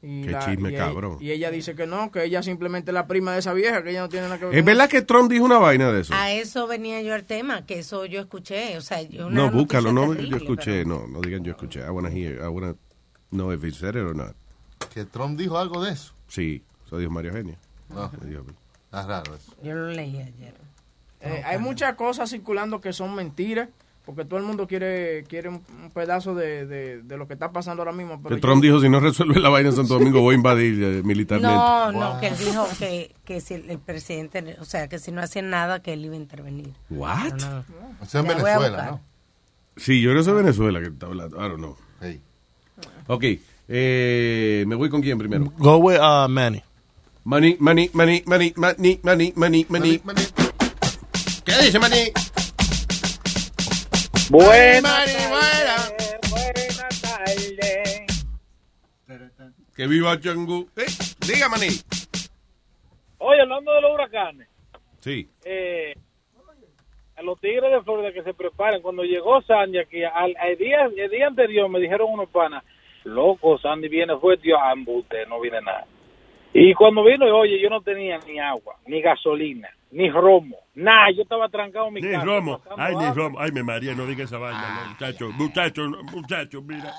[0.00, 1.16] Y Qué chisme y ella- cabrón.
[1.20, 3.90] y ella dice que no, que ella simplemente es la prima de esa vieja, que
[3.90, 6.14] ella no tiene nada que ver ¿Es verdad que Trump dijo una vaina de eso?
[6.14, 8.76] A eso venía yo al tema, que eso yo escuché.
[8.76, 11.80] O sea, yo una No, búscalo, no, terrible, yo escuché, no, no digan yo escuché.
[11.80, 12.76] I wanna hear, I wanna
[13.30, 14.36] know if he said it or not.
[14.94, 16.12] Que Trump dijo algo de eso.
[16.28, 17.58] Sí, eso dijo María Eugenia.
[17.88, 18.08] No.
[18.24, 18.44] Dijo-
[18.92, 19.52] Es raro eso.
[19.64, 20.54] Yo lo leí ayer.
[21.20, 23.68] Eh, hay muchas cosas circulando que son mentiras,
[24.08, 27.52] porque todo el mundo quiere quiere un, un pedazo de, de- de lo que está
[27.52, 28.16] pasando ahora mismo.
[28.22, 30.38] Pero Que yo- Trump dijo, si no resuelve la vaina en Santo Domingo, voy a
[30.38, 31.54] invadir eh, militarmente.
[31.54, 35.20] No, no, que él dijo que, que si el presidente, o sea, que si no
[35.20, 36.72] hacían nada, que él iba a intervenir.
[36.88, 37.34] What?
[37.34, 37.64] No, no.
[38.02, 38.90] Eso en Ya voy a Venezuela, buscar.
[38.92, 39.00] ¿no?
[39.76, 41.36] Sí, yo creo que es Venezuela que está hablando.
[41.36, 41.76] I don't know.
[43.08, 43.24] Ok,
[43.68, 45.52] eh, me voy con quién primero.
[45.58, 46.62] Go with uh, Manny.
[47.24, 50.00] Money, money, money, money, money, money, money, money.
[51.44, 52.10] ¿Qué dice Manny?
[54.30, 55.28] Buenas
[59.74, 60.68] Que viva Changú.
[60.76, 60.86] Eh,
[61.24, 61.68] diga, Manny.
[63.18, 64.48] Oye, hablando de los huracanes,
[64.98, 65.28] Sí.
[65.44, 65.94] eh,
[67.16, 68.82] a los tigres de Florida que se preparen.
[68.82, 72.64] Cuando llegó Sandy aquí, al, el, día, el día anterior me dijeron unos panas,
[73.04, 75.86] loco, Sandy viene fuerte, yo, ambute, no viene nada.
[76.52, 81.22] Y cuando vino, oye, yo no tenía ni agua, ni gasolina, ni romo, nada, yo
[81.22, 82.24] estaba trancado en mi Ni casa.
[82.24, 82.58] Romo.
[82.58, 83.14] pasando Ay, ni.
[83.14, 83.38] Romo.
[83.40, 85.30] Ay, me María, no diga esa vaina, no, muchacho.
[85.32, 86.92] Muchacho, no, muchacho, mira.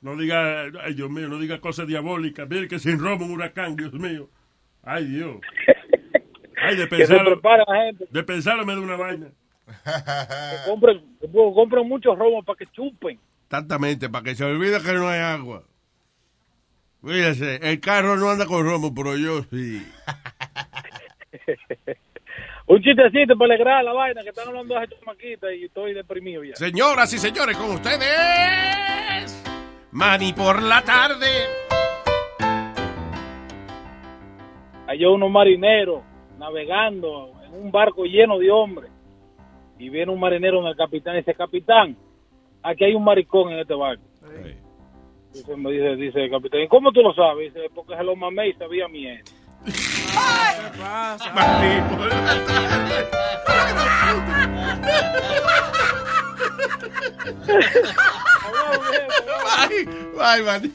[0.00, 2.48] No diga, ay, Dios mío, no diga cosas diabólicas.
[2.48, 4.28] Mire que sin Romo un huracán, Dios mío.
[4.82, 5.36] Ay, Dios.
[6.62, 7.40] Ay, de pensarlo.
[8.10, 9.28] De pensarlo me da una vaina.
[11.20, 13.18] Que compren muchos romos para que chupen.
[13.44, 15.62] Exactamente, para que se olvide que no hay agua.
[17.04, 19.84] Fíjese, el carro no anda con romo, pero yo sí.
[22.66, 26.44] Un chistecito para alegrar la vaina, que están hablando de esa chamaquita y estoy deprimido
[26.44, 26.54] ya.
[26.56, 29.42] Señoras y señores, con ustedes.
[29.92, 31.26] Manny por la tarde.
[34.86, 36.02] Hay unos marineros
[36.38, 38.90] navegando en un barco lleno de hombres.
[39.78, 41.96] Y viene un marinero en el capitán y dice, capitán,
[42.62, 44.02] aquí hay un maricón en este barco.
[45.32, 47.52] Dice, me dice, dice el capitán, ¿y cómo tú lo sabes?
[47.52, 49.22] Dice, porque se lo mamé y sabía miel.
[49.64, 51.32] ¿Qué pasa?
[59.68, 59.84] Bye,
[60.16, 60.72] bye, Manny.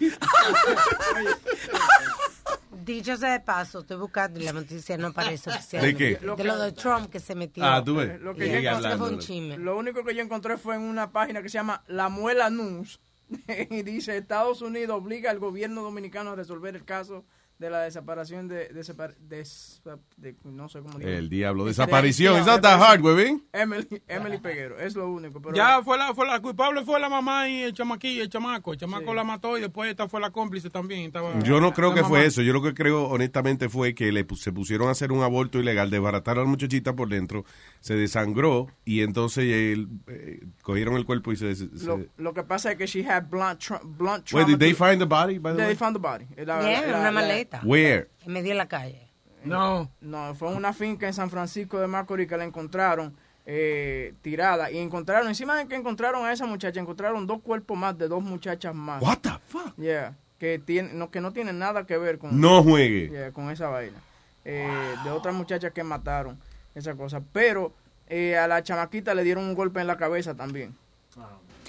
[2.83, 5.83] Dicho sea de paso, estoy buscando y la noticia no aparece oficial.
[5.83, 6.15] ¿De qué?
[6.17, 7.63] De lo de Trump que se metió.
[7.63, 8.19] Ah, tú ves.
[8.19, 9.57] Lo que, yo encontré fue un chisme.
[9.57, 12.99] lo único que yo encontré fue en una página que se llama La Muela News.
[13.69, 17.25] y dice, Estados Unidos obliga al gobierno dominicano a resolver el caso
[17.59, 18.67] de la desaparición de...
[18.69, 19.81] de, separ- des-
[20.17, 21.09] de- no sé cómo digo.
[21.09, 22.33] El diablo, De- desaparición.
[22.33, 23.45] de- It's not that hard, huevín.
[23.53, 25.41] Emily, Emily Peguero, es lo único.
[25.41, 28.73] Pero Ya fue la, fue la culpable fue la mamá y el chamaquí, el chamaco.
[28.73, 31.01] El chamaco la mató y después esta fue la cómplice también.
[31.05, 32.09] Estaba, Yo no creo que mamá.
[32.09, 32.41] fue eso.
[32.41, 35.89] Yo lo que creo, honestamente, fue que le se pusieron a hacer un aborto ilegal,
[35.89, 37.45] desbarataron a la muchachita por dentro,
[37.79, 41.55] se desangró y entonces él, eh, cogieron el cuerpo y se.
[41.55, 44.47] se- lo, lo que pasa es que she had blunt, tra- blunt Wait, trauma.
[44.47, 45.75] did they find the body, by the They way?
[45.75, 46.25] found the body.
[46.45, 47.61] La- Yeah, la- en la- una la- maleta.
[47.65, 48.07] Where?
[48.25, 49.07] En medio de la calle.
[49.43, 49.89] No.
[50.01, 53.13] No, fue en una finca en San Francisco de Macorís que la encontraron
[53.45, 54.71] eh, tirada.
[54.71, 58.23] Y encontraron, encima de que encontraron a esa muchacha, encontraron dos cuerpos más de dos
[58.23, 59.01] muchachas más.
[59.01, 59.75] What the fuck?
[59.77, 62.39] Yeah, que, tiene, no, que no tienen nada que ver con...
[62.39, 63.09] No juegue.
[63.09, 63.97] Yeah, con esa vaina.
[64.45, 66.39] Eh, De otras muchachas que mataron,
[66.73, 67.21] esa cosa.
[67.33, 67.73] Pero
[68.07, 70.73] eh, a la chamaquita le dieron un golpe en la cabeza también.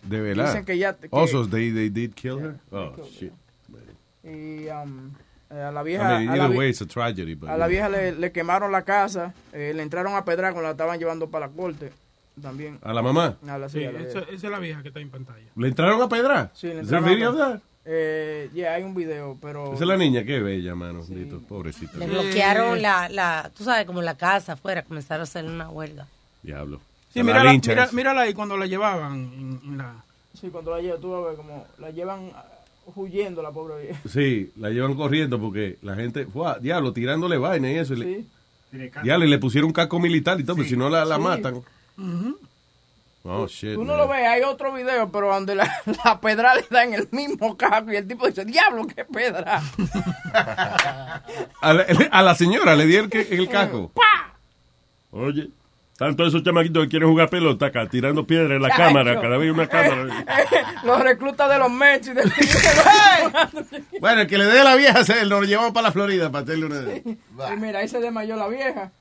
[0.05, 0.47] De verdad.
[0.47, 2.61] Dicen que ya- que- Also, they, they did kill her?
[2.71, 3.33] Oh, shit.
[4.23, 5.13] Y um,
[5.61, 6.21] a la vieja...
[6.23, 7.35] I mean, a la way, it's a tragedy.
[7.35, 10.69] But A la vieja le, le quemaron la casa, eh, le entraron a pedrar cuando
[10.69, 11.93] la estaban llevando para la corte.
[12.41, 12.79] También.
[12.83, 13.37] ¿A la mamá?
[13.47, 15.47] A la, sí, Sí, a la esa, esa es la vieja que está en pantalla.
[15.55, 16.51] ¿Le entraron a pedra?
[16.55, 17.61] Sí, le entraron a video?
[17.87, 19.75] Eh, yeah, hay un video, pero...
[19.75, 21.05] Esa es la niña, qué bella, mano.
[21.07, 21.99] Dito, pobrecita.
[21.99, 26.07] Le bloquearon la, la, tú sabes, como la casa afuera, comenzaron a hacer una huelga.
[26.43, 26.81] Diablo.
[27.13, 27.93] Sí, La mírala, esa.
[27.93, 29.13] mírala ahí cuando la llevaban.
[29.15, 29.95] en- en la...
[30.41, 32.33] Sí, cuando la llevan, tú vas a ver como la llevan
[32.97, 34.01] huyendo la pobre vieja.
[34.09, 37.95] Sí, la llevan corriendo porque la gente, fue diablo, tirándole vaina y eso.
[37.95, 38.25] y le-
[38.73, 38.91] Sí.
[39.05, 41.23] diablo, y le pusieron un casco militar y todo, porque si no la, la Sí.
[41.23, 41.55] matan.
[41.97, 42.39] Ujú.
[43.27, 43.73] Oh, shit.
[43.75, 43.99] Tú no man.
[43.99, 45.71] lo ves, hay otro video, pero donde la,
[46.05, 49.63] la pedra le da en el mismo cajo y el tipo dice, diablo, qué pedra.
[51.63, 53.93] A la, a la señora le di el, que- el casco.
[55.11, 55.49] Oye,
[55.97, 59.53] tanto esos chamaquitos que quieren jugar pelota acá, tirando piedras en la cámara, cada vez
[59.53, 60.25] una cámara.
[60.85, 61.71] Los reclutas de los
[62.15, 62.33] del...
[64.01, 66.45] Bueno, el que le dé a la vieja, se lo llevamos para la Florida para
[66.45, 66.83] hacerle una...
[66.93, 68.93] Y mira, ahí se desmayó la vieja.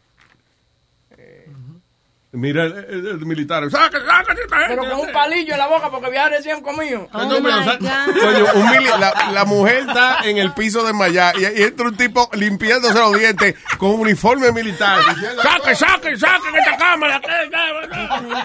[2.35, 3.69] Mira el, el- el militar.
[3.69, 4.75] ¡Saca, saca, esta gente!
[4.75, 7.07] Pero con un palillo en la boca porque había recién comido.
[7.13, 10.93] No, pero, o sea, coño, un mili- la, la mujer está en el piso de
[10.93, 14.99] Maya y, y entra un tipo limpiándose los dientes con un uniforme militar.
[15.43, 17.21] ¡Saque, saque, saque esta cámara!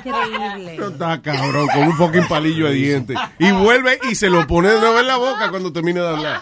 [0.05, 0.77] Increíble.
[0.79, 3.17] No Está cabrón, con un fucking palillo de dientes.
[3.39, 6.41] Y vuelve y se lo pone de nuevo en la boca cuando termine de hablar.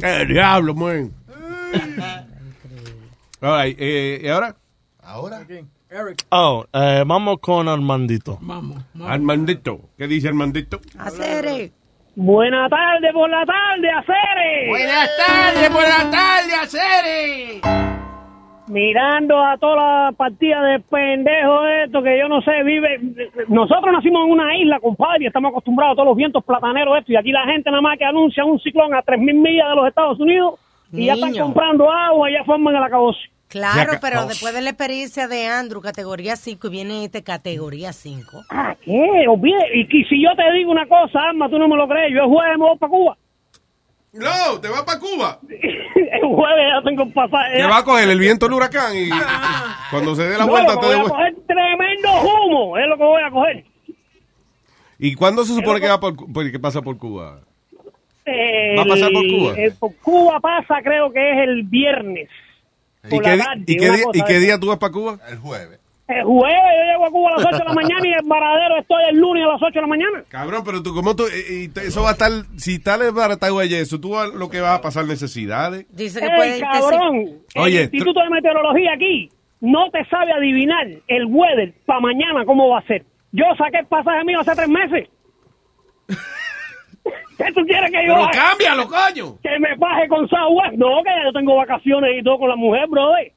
[0.00, 1.12] ¡Qué diablo, man!
[3.42, 4.54] All right, eh, ¿y ahora?
[5.10, 5.40] Ahora.
[5.90, 6.24] Eric.
[6.30, 8.38] Oh, eh, vamos con Armandito.
[8.40, 8.78] Vamos.
[9.02, 9.80] Armandito.
[9.98, 10.78] ¿Qué dice Armandito?
[10.96, 11.72] Hacer.
[12.14, 14.68] Buenas tardes por la tarde, Acere.
[14.68, 17.60] Buenas tardes, buenas tardes, Acere.
[18.68, 23.00] Mirando a toda la partida de pendejos esto que yo no sé, vive.
[23.48, 27.10] Nosotros nacimos en una isla, compadre, y estamos acostumbrados a todos los vientos plataneros esto,
[27.10, 29.88] y aquí la gente nada más que anuncia un ciclón a 3.000 millas de los
[29.88, 30.60] Estados Unidos
[30.92, 33.18] y ya están comprando agua y ya forman el acabose.
[33.50, 34.26] Claro, pero oh.
[34.26, 38.44] después de la experiencia de Andrew, categoría 5, y viene este categoría 5.
[38.48, 39.24] Ah, ¿qué?
[39.74, 42.22] Y, que si yo te digo una cosa, Alma, tú no me lo crees, yo
[42.22, 43.18] el jueves me voy para Cuba.
[44.12, 45.40] No, te vas para Cuba.
[45.48, 47.56] el jueves ya tengo un pasaje.
[47.56, 49.08] Que va a coger el viento del huracán y
[49.90, 53.02] cuando se dé la No, vuelta te voy a coger tremendo humo, es lo que
[53.04, 53.64] voy a coger.
[55.00, 56.14] ¿Y cuándo se supone que va por,
[56.52, 57.40] que pasa por Cuba?
[58.24, 59.54] El- ¿Va a pasar por Cuba?
[59.56, 62.28] el- por Cuba pasa, creo que es el viernes.
[63.04, 65.18] ¿Y qué, tarde, y día, y qué día tú vas para Cuba?
[65.28, 65.78] El jueves.
[66.08, 68.78] El jueves yo llego a Cuba a las 8 de la mañana y en Varadero
[68.80, 70.24] estoy el lunes a las 8 de la mañana.
[70.28, 71.24] Cabrón, pero tú, ¿cómo tú?
[71.28, 74.60] y- y te- eso va a estar, si está desbaratado allá eso, tú lo que
[74.60, 75.86] vas a pasar necesidades.
[75.90, 77.16] Dice ¡Ey, cabrón!
[77.54, 82.68] El Oye, Instituto de Meteorología aquí no te sabe adivinar el weather para mañana cómo
[82.68, 83.04] va a ser.
[83.30, 85.08] Yo saqué el pasaje mío hace tres meses.
[87.04, 88.30] ¿Qué tú quieres que yo Pero haga?
[88.32, 89.38] cámbialo, coño.
[89.42, 90.74] Que me baje con Southwest.
[90.76, 93.32] No, que ya yo tengo vacaciones y todo con la mujer, brother.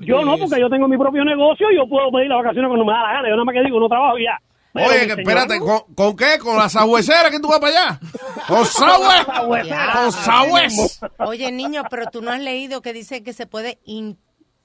[0.00, 2.84] Yo no, porque yo tengo mi propio negocio y yo puedo pedir las vacaciones cuando
[2.84, 3.28] me da la gana.
[3.28, 4.38] Yo nada más que digo, no trabajo y ya.
[4.72, 6.36] Pero, Oye, que espérate, ¿con, con qué?
[6.40, 8.00] ¿Con la sabuesera que tú vas para allá?
[8.48, 9.58] ¿Con sabue?
[9.92, 11.00] ¿Con sabues?
[11.18, 14.18] Oye, niño, pero tú no has leído que dice que se puede in-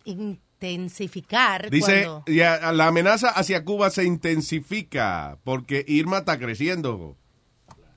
[0.05, 2.23] intensificar Dice, cuando...
[2.27, 7.15] ya, la amenaza hacia Cuba se intensifica porque Irma está creciendo.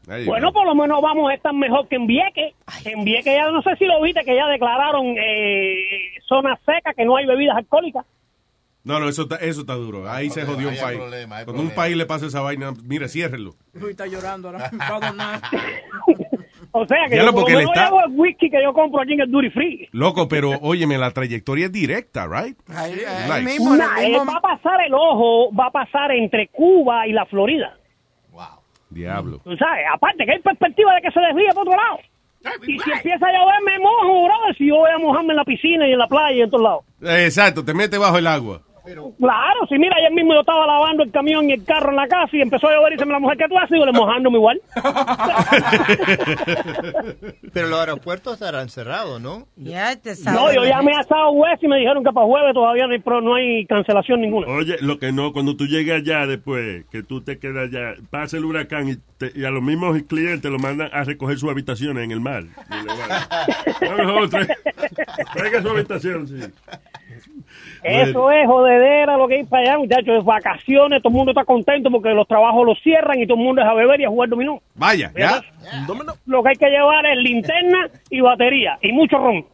[0.08, 0.52] Ahí Bueno, va.
[0.52, 2.54] por lo menos vamos a estar mejor que en Vieques.
[2.84, 5.78] En Vieques ya, no sé si lo viste, que ya declararon eh,
[6.26, 8.04] zona seca, que no hay bebidas alcohólicas.
[8.84, 10.10] No, no, eso está, eso está duro.
[10.10, 10.98] Ahí se jodió un ahí país.
[10.98, 13.52] problema, Cuando un país le pasa esa vaina, mire, ciérrelo.
[13.74, 16.38] Luis está llorando ahora mismo.
[16.74, 19.02] O sea, que Ya yo porque lo le está- llevo el whisky que yo compro
[19.02, 19.88] aquí en el Duty Free.
[19.92, 22.56] Loco, pero óyeme, la trayectoria es directa, right?
[22.66, 27.26] Like, Nah, él va a pasar el ojo, va a pasar entre Cuba y la
[27.26, 27.76] Florida.
[28.93, 29.40] Diablo.
[29.44, 31.98] Tú sabes, aparte que hay perspectiva de que se desvíe por otro lado.
[32.66, 34.35] Y si empieza a llover, me mojo, bro.
[34.59, 36.64] Si yo voy a mojarme en la piscina y en la playa y en todos
[36.64, 36.85] lados.
[37.24, 38.62] Exacto, te mete bajo el agua.
[38.84, 42.09] Claro, si mira, ayer mismo yo estaba lavando el camión y el carro en la
[42.09, 43.76] casa y empezó a llover y dice la mujer, ¿qué tú haces?
[43.76, 44.60] Y yo le mojándome igual.
[47.52, 49.46] Pero los aeropuertos estarán cerrados, ¿no?
[49.56, 53.34] Ya te No, yo llamé a Southwest y me dijeron que para jueves todavía no
[53.34, 54.46] hay, cancelación ninguna.
[54.48, 58.36] Oye, lo que no, cuando tú llegas allá después, que tú te quedas allá, pasa
[58.36, 62.04] el huracán y, te- y a los mismos clientes lo mandan a recoger sus habitaciones
[62.04, 62.42] en el mar.
[62.44, 64.48] Y le van, "No, no, trae-
[65.34, 66.34] Traiga su habitación, sí.
[67.82, 70.18] Eso es jodedera lo que hay para allá, muchachos.
[70.18, 73.44] Es vacaciones, todo el mundo está contento porque los trabajos los cierran y todo el
[73.44, 74.60] mundo es a beber y a jugar dominó.
[74.74, 75.40] Vaya, ya.
[76.26, 79.44] Lo que hay que llevar es linterna y batería y mucho ron.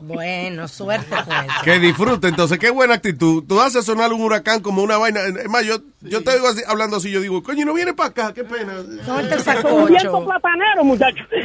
[0.00, 1.62] Bueno, suerte eso.
[1.64, 3.44] Que disfrute, entonces, qué buena actitud.
[3.46, 5.20] Tú haces sonar un huracán como una vaina.
[5.22, 8.10] Es más, yo, yo te digo así, hablando así, yo digo, coño, no viene para
[8.10, 8.74] acá, qué pena.
[8.80, 11.26] Un viento platanero, muchachos.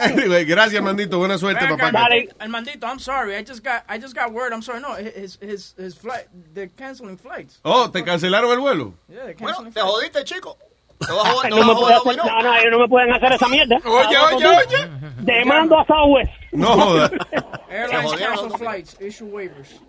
[0.00, 2.06] Anyway, gracias, Mandito, buena suerte, Ven acá, papá.
[2.38, 3.34] Armandito, I'm sorry.
[3.34, 4.52] I just got I just got word.
[4.52, 4.80] I'm sorry.
[4.80, 6.26] No, his his his flight.
[6.54, 7.60] They're canceling flights.
[7.64, 8.94] Oh, ¿te cancelaron el vuelo?
[9.08, 10.56] Yeah, te jodiste, chico.
[11.08, 13.76] No, me puede hacer- no, no, ellos no me pueden hacer esa mierda.
[13.84, 14.90] Oye, oye, no, oye.
[15.20, 16.30] Demando a Southwest.
[16.52, 17.10] No joda.
[17.70, 19.80] Airlines cancel flights, issue waivers.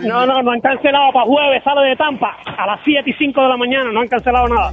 [0.00, 3.40] No, no, no han cancelado para jueves, sale de Tampa a las 7 y 5
[3.42, 4.72] de la mañana, no han cancelado nada.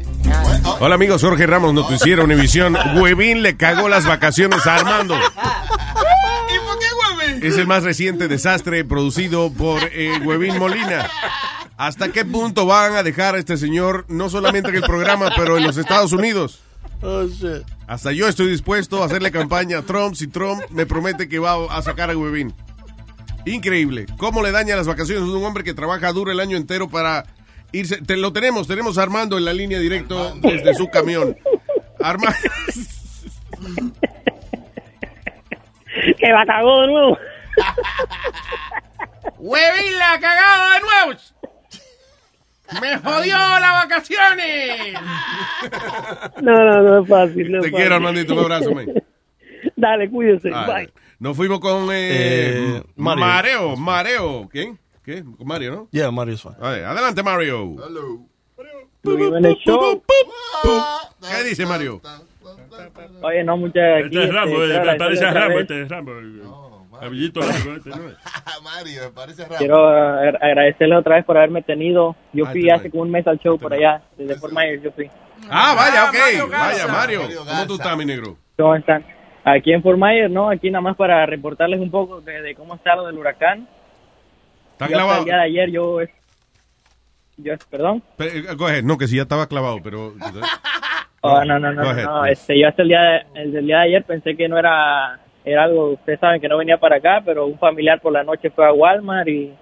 [0.79, 2.75] Hola amigos, Jorge Ramos, Noticiero Univisión.
[2.95, 5.15] Huevín le cagó las vacaciones a Armando.
[5.15, 6.85] ¿Y por qué,
[7.25, 7.43] huevín?
[7.45, 11.09] Es el más reciente desastre producido por eh, Huevín Molina.
[11.77, 15.57] ¿Hasta qué punto van a dejar a este señor, no solamente en el programa, pero
[15.57, 16.61] en los Estados Unidos?
[17.01, 17.63] Oh, shit.
[17.87, 21.65] Hasta yo estoy dispuesto a hacerle campaña a Trump si Trump me promete que va
[21.75, 22.53] a sacar a Huevín.
[23.45, 24.05] Increíble.
[24.17, 27.25] ¿Cómo le daña las vacaciones a un hombre que trabaja duro el año entero para
[27.73, 27.97] irse?
[27.97, 31.37] Te, lo tenemos, tenemos a Armando en la línea directo desde su camión.
[31.99, 32.37] Armando.
[36.17, 37.17] Que la cagó de nuevo.
[39.37, 41.19] ¡Huevín la ha cagado de nuevo!
[42.81, 44.93] ¡Me jodió las vacaciones!
[46.41, 47.51] No, no, no es fácil.
[47.51, 47.75] No es Te fácil.
[47.75, 48.33] quiero, Armandito.
[48.33, 48.87] Un abrazo, man.
[49.75, 50.49] Dale, cuídese.
[50.53, 50.89] Ah, Bye.
[51.19, 53.25] Nos fuimos con eh, Eh, Mario.
[53.25, 53.75] Mareo.
[53.77, 54.49] Mareo.
[54.51, 54.79] ¿Quién?
[55.03, 55.23] ¿Qué?
[55.23, 55.87] Con Mario, ¿no?
[55.91, 56.55] Yeah, Mario is fine.
[56.59, 57.75] Ver, adelante, Mario.
[59.63, 60.03] show.
[61.21, 62.01] ¿Qué dice Mario?
[63.21, 66.11] Oye, no, muchas Este es Rambo, eh, parece a Rambo, este es Rambo.
[67.11, 67.89] Este.
[68.63, 69.57] Mario, me parece raro.
[69.57, 72.15] Quiero agra- agradecerle otra vez por haberme tenido.
[72.31, 74.81] Yo Ah, fui te hace como un mes al show por allá, desde Fort Myers,
[74.83, 75.09] yo fui.
[75.49, 76.13] Ah, vaya, ok.
[76.17, 76.67] Mario Garza.
[76.67, 77.21] vaya, Mario.
[77.45, 78.37] ¿Cómo tú estás, mi negro?
[78.57, 79.05] ¿Cómo están?
[79.43, 80.49] Aquí en Fort Myers, ¿no?
[80.49, 83.67] Aquí nada más para reportarles un poco de, de cómo está lo del huracán.
[84.73, 85.19] ¿Está clavado?
[85.19, 85.99] El día de ayer yo...
[87.37, 88.01] yo perdón.
[88.15, 88.83] Pe- eh, Go ahead.
[88.83, 90.13] No, que sí, ya estaba clavado, pero...
[91.25, 92.33] Oh, no, no, no, no, no, please.
[92.33, 95.63] este, yo hasta el día, de, el día de ayer pensé que no era, era
[95.65, 98.65] algo, ustedes saben que no venía para acá, pero un familiar por la noche fue
[98.67, 99.53] a Walmart y,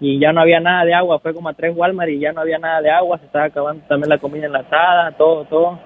[0.00, 2.40] y ya no había nada de agua, fue como a tres Walmart y ya no
[2.40, 5.78] había nada de agua, se estaba acabando también la comida enlatada, todo, todo.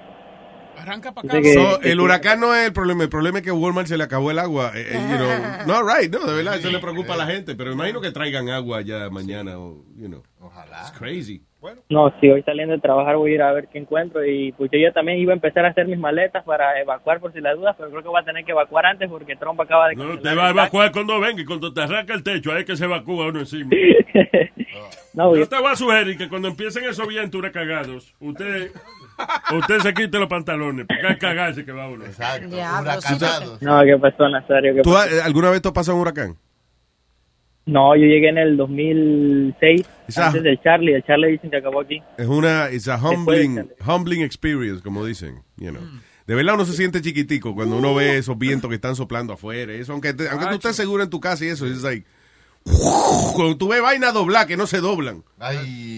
[0.78, 1.40] Arranca para acá.
[1.42, 3.96] que- So, que- el huracán no es el problema, el problema es que Walmart se
[3.98, 4.72] le acabó el agua.
[4.74, 5.28] eh, eh, you know.
[5.66, 8.48] No, right, no, de verdad, eso le preocupa a la gente, pero imagino que traigan
[8.48, 10.22] agua ya mañana, o, you know.
[10.40, 10.78] Ojalá.
[10.80, 11.42] It's crazy.
[11.88, 14.70] No, sí, hoy saliendo de trabajar voy a ir a ver qué encuentro y pues
[14.72, 17.56] yo ya también iba a empezar a hacer mis maletas para evacuar por si las
[17.56, 19.96] dudas, pero creo que voy a tener que evacuar antes porque Trump acaba de...
[19.96, 22.76] No, te va a evacuar cuando venga y cuando te arranca el techo, ahí que
[22.76, 23.70] se evacúa uno encima.
[25.14, 28.70] No, Yo te voy a sugerir que cuando empiecen esos vientos cagados, usted,
[29.54, 32.06] usted se quite los pantalones, porque hay que cagarse que va uno.
[32.06, 32.46] Exacto.
[32.48, 33.58] Huracanado.
[33.60, 34.74] No, ¿qué pasó, Nazario?
[34.74, 35.22] ¿Qué ¿Tú, pasó?
[35.22, 36.36] ¿Alguna vez te has pasado un huracán?
[37.64, 40.94] No, yo llegué en el 2006, Esa- antes del Charlie.
[40.94, 42.02] El Charlie dicen que acabó aquí.
[42.18, 45.82] Es una, it's a humbling, humbling experience, como dicen, you know.
[46.26, 49.72] De verdad uno se siente chiquitico cuando uno ve esos vientos que están soplando afuera.
[49.72, 52.06] Eso, aunque, te- aunque tú estés seguro en tu casa y eso, es like,
[52.64, 55.24] cuando tú ves vaina doblar que no se doblan.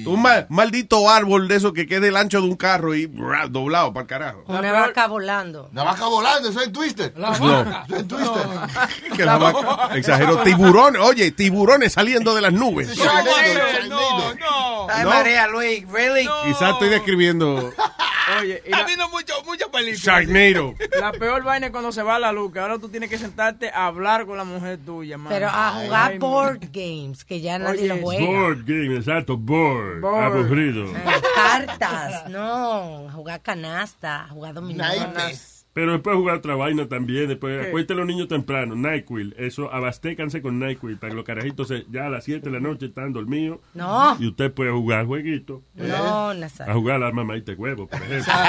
[0.07, 3.51] Un mal- maldito árbol de eso que quede el ancho de un carro y brr,
[3.51, 4.45] doblado para el carajo.
[4.47, 5.69] Una vaca volando.
[5.73, 7.12] Una vaca volando, eso es en Twister.
[7.16, 7.32] No.
[7.32, 8.43] Eso es Twister.
[9.16, 12.97] Que la vaca- exagero, tiburones, oye, tiburones saliendo de las nubes.
[13.89, 14.86] No, no.
[14.89, 16.27] Ay, María Luis, really?
[16.45, 17.73] Quizás estoy describiendo
[18.41, 20.20] Oye, y la, habido mucho, mucha película.
[20.23, 20.74] Sharknado.
[20.99, 23.70] la peor vaina es cuando se va la luz, que ahora tú tienes que sentarte
[23.70, 25.31] a hablar con la mujer tuya, man.
[25.31, 26.19] Pero a Ay, jugar ay,
[26.59, 28.27] board games, que ya nadie Oye, lo juega.
[28.27, 30.01] Board game, exacto, board.
[30.01, 30.25] Board.
[30.25, 30.85] Aburrido.
[30.87, 31.05] Eh,
[31.35, 35.53] Cartas, no, a jugar canasta, a jugar dominadas.
[35.73, 37.27] Pero después jugar otra vaina también.
[37.27, 37.67] Después, ¿Qué?
[37.69, 38.77] acuérdate a los niños temprano.
[38.77, 39.35] NyQuil.
[39.37, 42.61] Eso, abastécanse con NyQuil para que los carajitos se- ya a las 7 de la
[42.61, 43.59] noche están dormidos.
[43.75, 44.17] No.
[44.21, 45.63] Y usted puede jugar jueguito.
[45.75, 46.75] No, A Nazario.
[46.75, 48.33] jugar a la mamá de huevo, por ejemplo.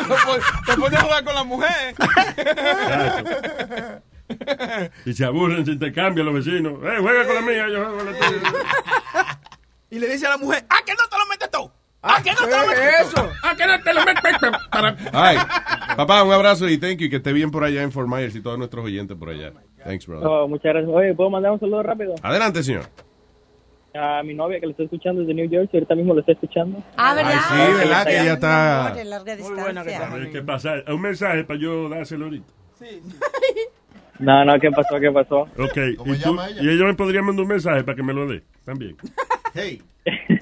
[0.00, 1.94] Te pon- Te pones a jugar con la mujer.
[5.06, 6.74] Y se aburren, se intercambian los vecinos.
[6.84, 9.40] Eh, juega con la mía, yo juego con la tuya.
[9.90, 11.70] Y le dice a la mujer, ¡ah, que no te lo metes tú!
[12.02, 13.20] ¡Ah, que no te lo metes ¿Qué tú!
[13.20, 13.30] eso?
[13.42, 14.46] ¡Ah, que no te lo metes tú!
[15.12, 15.36] Ay,
[15.96, 17.10] papá, un abrazo y thank you.
[17.10, 19.52] Que esté bien por allá en Fort Myers y todos nuestros oyentes por allá.
[19.84, 20.26] Thanks, brother.
[20.26, 20.90] Oh, muchas gracias.
[20.94, 22.14] Oye, ¿puedo mandar un saludo rápido?
[22.22, 22.84] Adelante, señor.
[23.92, 26.80] A mi novia que le estoy escuchando desde New Jersey, ahorita mismo lo estoy escuchando.
[26.96, 27.32] Ah, ¿verdad?
[27.48, 28.06] Ay, sí, ¿verdad?
[28.06, 28.94] Que ella está...
[29.04, 30.08] Larga A distancia.
[30.10, 30.74] ver, ¿Qué pasa?
[30.86, 32.52] Un mensaje para yo dárselo ahorita.
[34.20, 35.00] No, no, ¿qué pasó?
[35.00, 35.40] ¿Qué pasó?
[35.58, 35.96] Ok.
[35.96, 36.62] ¿Cómo ¿Y, tú- llama ella?
[36.62, 38.96] y ella me podría mandar un mensaje para que me lo dé también.
[39.52, 39.82] Hey.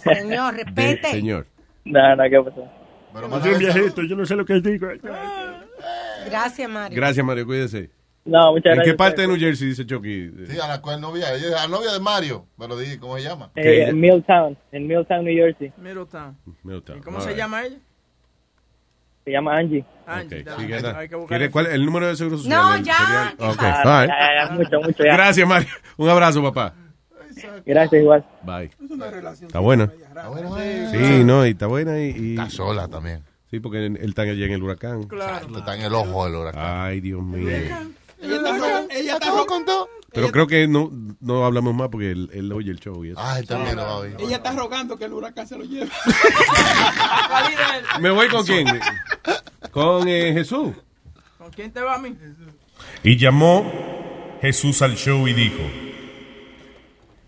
[0.04, 1.10] Señor, De- respete.
[1.12, 1.46] señor.
[1.86, 2.68] No, no, ¿qué pasó?
[3.14, 4.86] Pero Yo soy un viejito, yo no sé lo que digo.
[6.26, 6.96] Gracias, Mario.
[6.96, 7.46] Gracias, Mario.
[7.46, 7.90] Cuídese.
[8.26, 8.84] No, muchas ¿En gracias.
[8.92, 10.30] qué parte de New Jersey dice Chucky?
[10.46, 13.50] Sí, a la cual novia, la novia de Mario, pero di, ¿cómo se llama?
[13.56, 15.72] Eh, en Milltown, en Milltown, New Jersey.
[15.78, 16.36] Middletown.
[16.62, 16.98] Middletown.
[16.98, 17.38] ¿Y cómo All se right.
[17.38, 17.76] llama ella?
[19.28, 19.84] Se llama Angie.
[20.06, 20.40] Angie.
[20.40, 20.62] Ok, dale.
[20.62, 20.96] sí, ¿qué tal?
[20.96, 22.58] Hay que buscar ¿Quiere cuál- el número de seguro social?
[22.62, 23.34] No, ya, serial.
[23.36, 24.10] ¿qué Ok, Ah, all right.
[24.10, 25.12] ya, ya, mucho, mucho, ya.
[25.12, 25.68] Gracias, Mario.
[25.98, 26.74] Un abrazo, papá.
[27.66, 28.24] Gracias, igual.
[28.42, 28.70] Bye.
[29.42, 29.92] Está buena.
[30.30, 30.88] Bueno, eh.
[30.90, 32.04] Sí, no, y está buena y...
[32.16, 33.22] y- Está sola también.
[33.50, 35.02] Sí, porque él él está allá en el huracán.
[35.02, 36.62] Exacto, Está en el ojo del huracán.
[36.64, 37.48] Ay, Dios mío.
[37.50, 37.86] Ella
[38.22, 39.46] está, ella está ro-
[40.12, 40.90] Pero creo que no,
[41.20, 43.20] no hablamos más porque él, él oye el show y eso.
[43.22, 44.16] Ah, él también lo va a oír.
[44.18, 45.90] ella está rogando que el huracán se lo lleve.
[48.00, 48.66] ¿Me voy con quién?
[49.70, 50.74] Con eh, Jesús.
[51.36, 52.16] ¿Con quién te va a mí?
[53.02, 53.70] Y llamó
[54.40, 55.62] Jesús al show y dijo,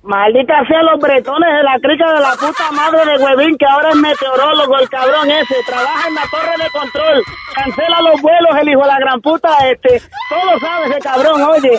[0.03, 3.91] Maldita sea los bretones de la crica de la puta madre de Huevín, que ahora
[3.91, 5.57] es meteorólogo, el cabrón ese.
[5.67, 7.23] Trabaja en la torre de control.
[7.55, 10.01] Cancela los vuelos, el hijo de la gran puta este.
[10.31, 11.79] Todo sabe ese cabrón, oye.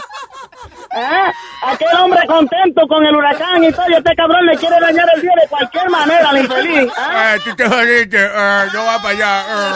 [0.93, 1.31] ¿Ah?
[1.63, 5.21] Aquel hombre contento con el huracán y todo, y este cabrón le quiere dañar el
[5.21, 6.91] día de cualquier manera al infeliz.
[6.97, 7.35] ¿ah?
[7.43, 9.45] tú te jodiste, eh, no va para allá.
[9.49, 9.73] eh.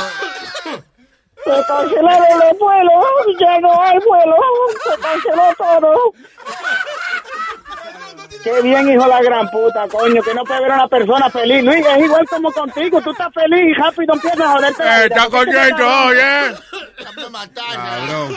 [1.46, 3.06] Se cancelaron los vuelos,
[3.62, 4.40] no hay vuelos,
[4.84, 6.14] se canceló todo.
[8.46, 11.32] Qué bien, hijo de la gran puta, coño, que no puede ver a una persona
[11.32, 11.64] feliz.
[11.64, 14.84] Luis, es igual como contigo, tú estás feliz y rápido empiezas a joderte.
[14.84, 16.56] Eh, está ¿Por qué te contento, oye.
[17.74, 18.36] Cabrón.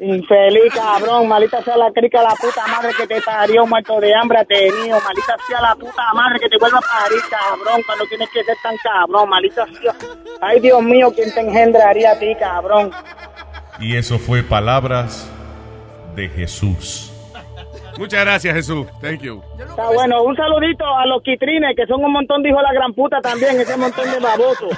[0.00, 4.42] Infeliz, cabrón, malita sea la crica la puta madre que te parió, muerto de hambre
[4.46, 8.44] tenido, malita sea la puta madre que te vuelva a parir, cabrón, cuando tienes que
[8.44, 9.94] ser tan cabrón, malita sea.
[10.40, 12.90] Ay, Dios mío, ¿quién te engendraría a ti, cabrón?
[13.78, 15.30] y eso fue palabras
[16.14, 17.12] de Jesús.
[17.98, 18.86] Muchas gracias, Jesús.
[19.00, 19.42] Thank you.
[19.58, 22.72] Está bueno, un saludito a los quitrines, que son un montón de hijos de la
[22.72, 24.70] gran puta también, ese montón de babosos.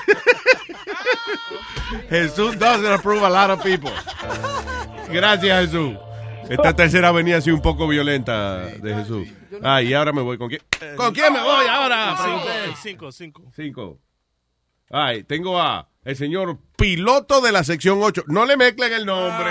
[2.09, 3.91] Jesús doesn't approve a lot of people.
[5.11, 5.97] Gracias, Jesús.
[6.49, 9.29] Esta tercera venía así un poco violenta de Jesús.
[9.63, 10.63] Ah, y ahora me voy con quién.
[10.97, 12.17] ¿Con quién me voy ahora?
[12.77, 13.43] Cinco, cinco.
[13.55, 13.99] Cinco.
[14.91, 18.25] Ay, tengo a el señor piloto de la sección 8.
[18.29, 19.51] No le mezclen el nombre.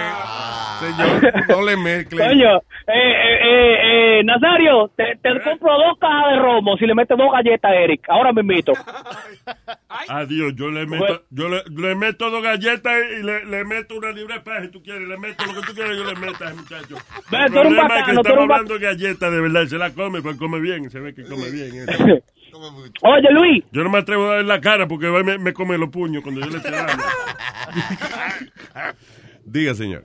[0.79, 2.27] Señor, no le mezclen.
[2.29, 6.95] Coño, eh, eh, eh, eh, Nazario, te, te compro dos cajas de romo si le
[6.95, 8.05] metes dos galletas a Eric.
[8.09, 8.73] Ahora me invito.
[10.07, 14.11] Adiós, yo le meto, yo le, le meto dos galletas y le, le meto una
[14.11, 16.43] libre de pan si tú quieres, le meto lo que tú quieras, yo le meto
[16.43, 16.95] a ese muchacho.
[17.31, 19.65] Ve, El tú eres un problema es que bacano, estamos hablando de galletas de verdad,
[19.65, 21.73] se la come, pues come bien, se ve que come bien.
[23.03, 23.63] Oye, Luis.
[23.71, 26.41] Yo no me atrevo a darle la cara porque me, me come los puños cuando
[26.41, 26.93] yo le estoy dando.
[29.45, 30.03] Diga, señor.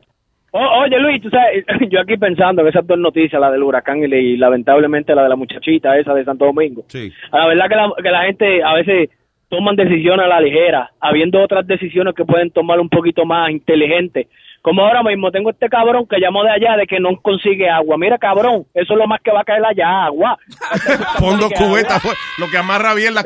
[0.53, 4.03] O- oye, Luis, tú sabes, yo aquí pensando en esas dos noticias, la del huracán
[4.03, 6.85] y, la- y lamentablemente la de la muchachita esa de Santo Domingo.
[6.89, 7.11] Sí.
[7.33, 9.11] La verdad que la, que la gente a veces
[9.49, 14.27] toman decisiones a la ligera, habiendo otras decisiones que pueden tomar un poquito más inteligentes.
[14.63, 17.97] Como ahora mismo tengo este cabrón que llamó de allá de que no consigue agua.
[17.99, 20.39] Mira, cabrón, eso es lo más que va a caer allá, agua.
[21.19, 21.69] Pon dos que agua.
[21.69, 23.25] cubetas, fue lo que amarra bien la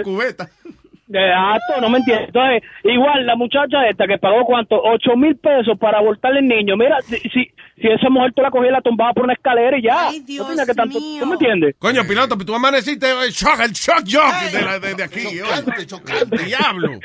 [1.08, 2.26] Exacto, no me entiendes.
[2.28, 6.76] Entonces, igual la muchacha esta que pagó cuánto, ocho mil pesos para abortarle el niño.
[6.76, 7.50] Mira, si, si,
[7.80, 10.10] si esa mujer tú la cogías y la tumbaba por una escalera y ya.
[10.38, 11.74] no tiene que tanto, ¿tú me entiendes?
[11.78, 15.20] Coño, piloto, tú amaneciste el shock, el shock jock de, la- de- de aquí.
[15.26, 16.44] oye.
[16.44, 16.90] Diablo.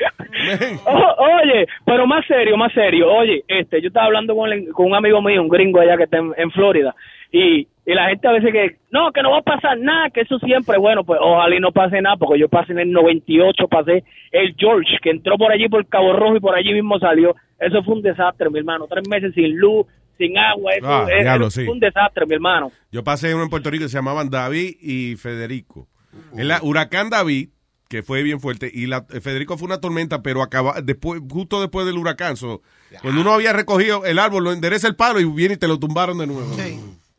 [0.86, 3.12] O- oye, pero más serio, más serio.
[3.12, 6.04] Oye, este, yo estaba hablando con, el- con un amigo mío, un gringo allá que
[6.04, 6.94] está en, en Florida,
[7.30, 10.20] y, y la gente a veces que, no, que no va a pasar nada, que
[10.20, 13.66] eso siempre, bueno, pues ojalá y no pase nada, porque yo pasé en el 98,
[13.68, 17.34] pasé el George, que entró por allí por Cabo Rojo y por allí mismo salió.
[17.58, 18.86] Eso fue un desastre, mi hermano.
[18.88, 19.86] Tres meses sin luz,
[20.18, 21.66] sin agua, eso Ah, es- diablo, sí.
[21.66, 22.70] un desastre, mi hermano.
[22.92, 25.88] Yo pasé uno en Puerto Rico que se llamaban David y Federico.
[26.36, 27.48] El huracán David,
[27.88, 31.84] que fue bien fuerte, y la, Federico fue una tormenta, pero acaba, después, justo después
[31.86, 32.36] del huracán.
[32.36, 32.62] so,
[33.02, 35.78] cuando uno había recogido el árbol, lo endereza el palo y viene y te lo
[35.78, 36.54] tumbaron de nuevo.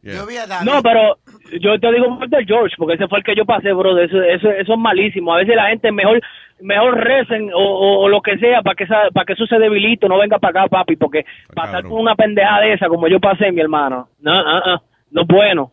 [0.04, 0.22] Yeah.
[0.66, 1.18] No, pero
[1.62, 3.98] yo te digo por el George, porque ese fue el que yo pasé, bro.
[3.98, 5.34] Eso, eso, eso es malísimo.
[5.34, 6.20] A veces la gente mejor
[6.62, 9.58] mejor recen o, o, o lo que sea para que esa- para que eso se
[9.60, 13.20] debilite, no venga para acá, papi, porque pasar por una pendejada de esa como yo
[13.20, 14.82] pasé, mi hermano, no, ah, ah,
[15.12, 15.72] no es bueno.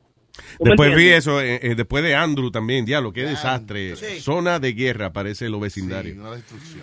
[0.58, 3.96] ¿Tú me Después vi eso, eh, eh, después de Andrew también, diablo, qué desastre.
[3.96, 6.16] Zona de guerra, parece los vecindarios.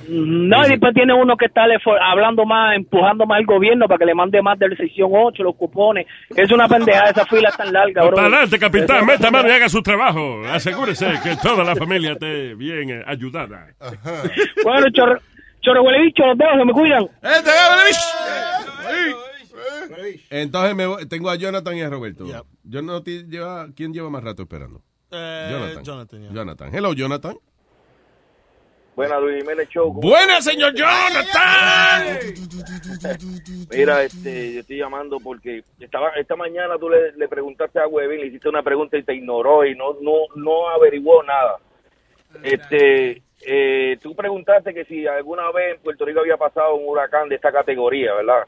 [0.08, 1.64] No, y después tiene uno que está
[2.02, 5.56] hablando más, empujando más al gobierno para que le mande más del sección 8, los
[5.56, 6.08] cupones.
[6.36, 8.16] Es una pendejada, esa fila tan larga, bro.
[8.16, 10.44] Para adelante, capitán, meta mano y haga su trabajo.
[10.48, 13.68] Asegúrese que toda la familia esté bien eh, ayudada.
[14.64, 15.20] Bueno, chorro,
[15.62, 17.08] chorro huele bicho, los dedos, se me cuidan.
[20.30, 22.26] Entonces me voy- tengo a Jonathan y a Roberto.
[22.64, 24.82] Jonathan lleva, ¿Quién lleva más rato esperando?
[25.12, 25.84] Eh, Jonathan.
[25.84, 26.34] Jonathan.
[26.34, 26.76] Jonathan.
[26.76, 27.38] Hello, Jonathan.
[28.96, 29.94] Buena, Luis Jiménez Show.
[29.94, 30.46] ¿cómo Buena, estás?
[30.46, 32.18] señor Jonathan.
[33.72, 38.22] Mira, este, yo estoy llamando porque estaba esta mañana tú le, le preguntaste a Webin,
[38.22, 41.58] le hiciste una pregunta y te ignoró y no no no averiguó nada.
[42.44, 47.30] Este, eh, tú preguntaste que si alguna vez en Puerto Rico había pasado un huracán
[47.30, 48.48] de esta categoría, ¿verdad?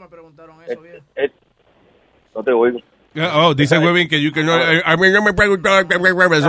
[0.00, 1.30] Me preguntaron Eh, eh,
[2.34, 2.80] no te oigo.
[3.34, 5.68] Oh, dice Webin que you can, a mí no me preguntó.
[5.80, 5.88] Eso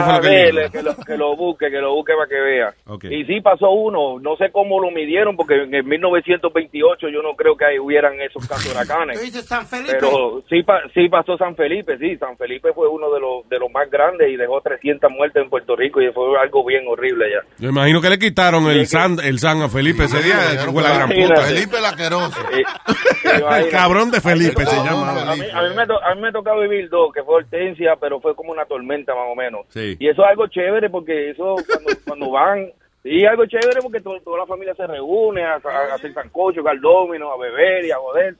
[0.03, 0.71] fue lo que dijo.
[0.71, 2.73] que lo, que lo busque, que lo busque para que vea.
[2.85, 3.05] Ok.
[3.05, 7.35] Y sí pasó uno, no sé cómo lo midieron, porque en el 1928 yo no
[7.35, 9.19] creo que ahí hubieran esos casos ¿Tú huracanes.
[9.21, 9.97] dices San Felipe?
[9.99, 13.57] Pero sí, pa- sí pasó San Felipe, sí, San Felipe fue uno de los, de
[13.57, 17.25] los más grandes y dejó 300 muertes en Puerto Rico y fue algo bien horrible
[17.31, 17.41] ya.
[17.57, 20.35] Yo imagino que le quitaron el San, el San a Felipe ese día.
[20.71, 21.41] Fue la gran puta.
[21.41, 22.37] Felipe el asqueroso.
[23.57, 25.11] El cabrón de Felipe se llama.
[25.31, 25.99] A mí, a mí me, to-
[26.59, 29.65] vivir dos, que fue Hortensia, pero fue como una tormenta más o menos.
[29.69, 29.95] Sí.
[29.99, 32.71] Y eso es algo chévere porque eso cuando, cuando van,
[33.03, 36.61] y algo chévere porque to- toda la familia se reúne a, a- a hacer sancocho,
[36.63, 38.35] galdómino, a beber y a joder.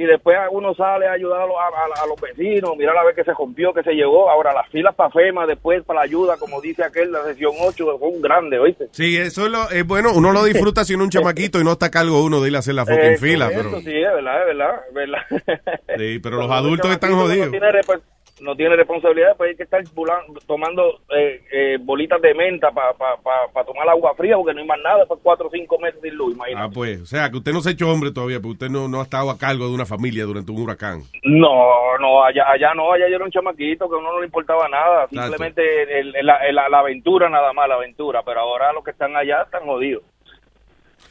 [0.00, 3.16] Y después uno sale a ayudar a, los- a- a- los vecinos, mirar a ver
[3.16, 4.30] qué se rompió, qué se llevó.
[4.30, 7.98] Ahora las filas para FEMA, después para la ayuda, como dice aquel, la sesión 8,
[7.98, 8.86] fue un grande, ¿oíste?
[8.92, 10.12] Sí, eso es, lo, es bueno.
[10.14, 12.60] Uno lo disfruta siendo un chamaquito y no está a cargo uno de ir a
[12.60, 13.48] hacer la fucking Eh, fila.
[13.50, 15.68] eso Pero, sí, es verdad, es verdad, es verdad.
[15.98, 17.46] sí, pero los adultos están que jodidos.
[17.46, 18.00] No tiene, repa-
[18.40, 22.92] no tiene responsabilidad, pues hay que estar bulan- tomando eh, eh, bolitas de menta para
[22.94, 25.78] pa, pa- pa tomar agua fría porque no hay más nada después cuatro o cinco
[25.78, 26.66] meses sin luz, imagínate.
[26.66, 28.88] Ah, pues, o sea, que usted no se ha hecho hombre todavía, porque usted no,
[28.88, 31.00] no ha estado a cargo de una familia durante un huracán.
[31.24, 34.26] No, no, allá, allá no, allá yo era un chamaquito que a uno no le
[34.26, 38.72] importaba nada, simplemente el- el- la, el- la aventura nada más, la aventura, pero ahora
[38.72, 40.02] los que están allá están jodidos.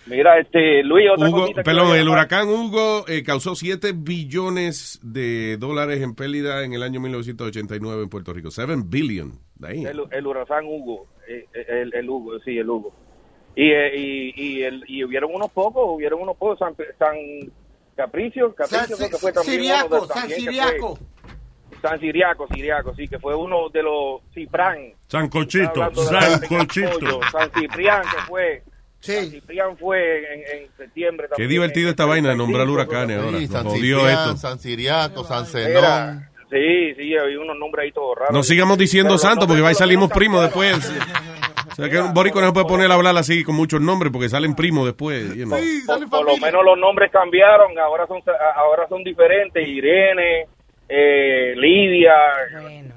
[0.09, 6.01] Mira, este, Luis, otra Hugo, perdón, el huracán Hugo eh, causó 7 billones de dólares
[6.01, 8.49] en pérdida en el año 1989 en Puerto Rico.
[8.51, 9.39] 7 billion.
[9.55, 9.85] De ahí.
[9.85, 12.93] El, el huracán Hugo, eh, el, el Hugo, sí, el Hugo.
[13.55, 17.15] Y, eh, y, y, el, y hubieron unos pocos, hubieron unos pocos, San, San
[17.95, 20.99] Capricio, Capricio creo que fue también uno Siriaco, de- San también que fue- Siriaco.
[21.81, 24.21] San Siriaco, Siriaco, sí, que fue uno de los
[25.81, 27.19] hablando de la- sancochito.
[27.31, 28.63] San Ciprián, que fue.
[28.99, 33.37] San Ciprián fue en, en septiembre Qué divertido esta vaina de nombrar huracanes ahora.
[33.37, 34.37] Sí, Nos San esto.
[34.37, 36.27] San Siriaco, San Zenón.
[36.49, 38.33] Sí, sí, había unos nombres ahí todos raros.
[38.33, 40.77] No sigamos diciendo Pero los santo porque lo salimos primos después.
[41.69, 44.11] O sea que un borico no se puede poner a hablar así con muchos nombres
[44.11, 45.35] porque salen primos después.
[45.35, 45.59] you know.
[45.85, 48.19] por, por lo menos los nombres cambiaron, ahora son
[48.55, 50.47] ahora son diferentes, Irene,
[50.89, 52.15] eh, Lidia,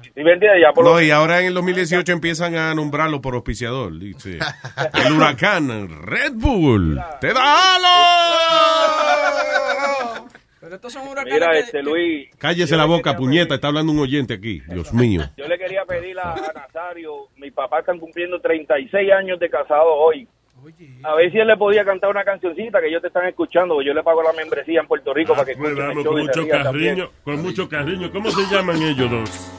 [0.15, 0.49] entiendes?
[0.61, 3.97] Ya por lo- No, y ahora en el 2018 empiezan a nombrarlo por auspiciador.
[3.97, 4.39] Dice,
[5.05, 5.69] el huracán
[6.05, 6.99] Red Bull.
[7.21, 7.87] ¡Te da halo!
[10.59, 13.55] Pero estos son huracanes Mira, que- este Luis, Cállese la boca, puñeta.
[13.55, 14.61] Está hablando un oyente aquí.
[14.67, 15.21] Dios mío.
[15.37, 19.91] yo le quería pedir a, a Nazario, mi papá están cumpliendo 36 años de casado
[19.93, 20.27] hoy.
[21.03, 23.95] A ver si él le podía cantar una cancioncita que ellos te están escuchando, yo
[23.95, 26.47] le pago la membresía en Puerto Rico para que Pues escuchen con y se mucho
[26.47, 28.11] cariño, con mucho cariño.
[28.11, 29.51] ¿Cómo se llaman ellos dos?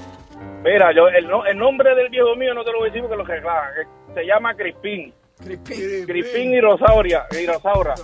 [0.63, 3.03] Mira, yo, el, no- el nombre del viejo mío no te lo voy a decir
[3.03, 3.71] porque lo reclaman.
[3.81, 5.13] eh, Se llama Crispín.
[6.07, 7.27] Crispín y Rosauria.
[7.33, 7.95] Y Rosaura.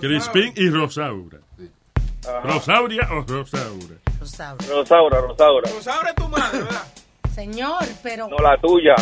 [0.00, 1.38] Crispín y Rosaura.
[2.28, 2.40] Ajá.
[2.44, 3.96] ¿Rosauria o Rosaura?
[4.20, 5.70] Rosaura, Rosaura.
[5.74, 6.82] Rosaura es tu madre, ¿verdad?
[7.34, 8.28] Señor, pero...
[8.28, 8.94] No la tuya.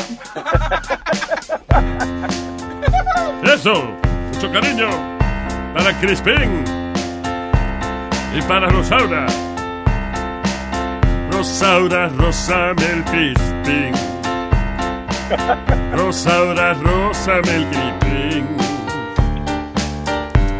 [3.45, 3.75] Eso,
[4.33, 4.89] mucho cariño
[5.75, 6.65] para Crispín
[8.35, 9.27] y para Rosaura.
[11.41, 13.93] Rosaura, rosame el Crispín.
[15.97, 18.47] Rosaura, rosame el Crispín.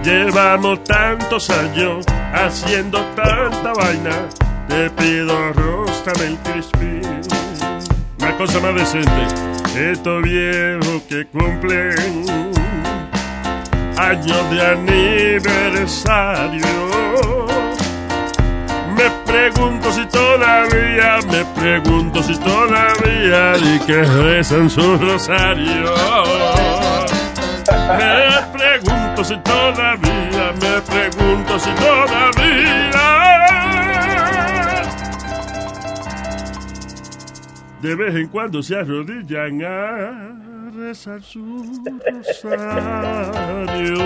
[0.03, 4.27] Llevamos tantos años haciendo tanta vaina.
[4.69, 7.21] Te pido, rosame el Crispín.
[8.19, 9.27] Una cosa más decente.
[9.77, 12.25] Estos viejos que cumplen
[13.99, 16.65] años de aniversario.
[19.01, 25.95] Me pregunto si todavía, me pregunto si todavía y que rezan su rosario.
[27.97, 32.91] Me pregunto si todavía, me pregunto si todavía.
[37.81, 41.65] De vez en cuando se arrodillan a rezar su
[42.13, 43.97] rosario.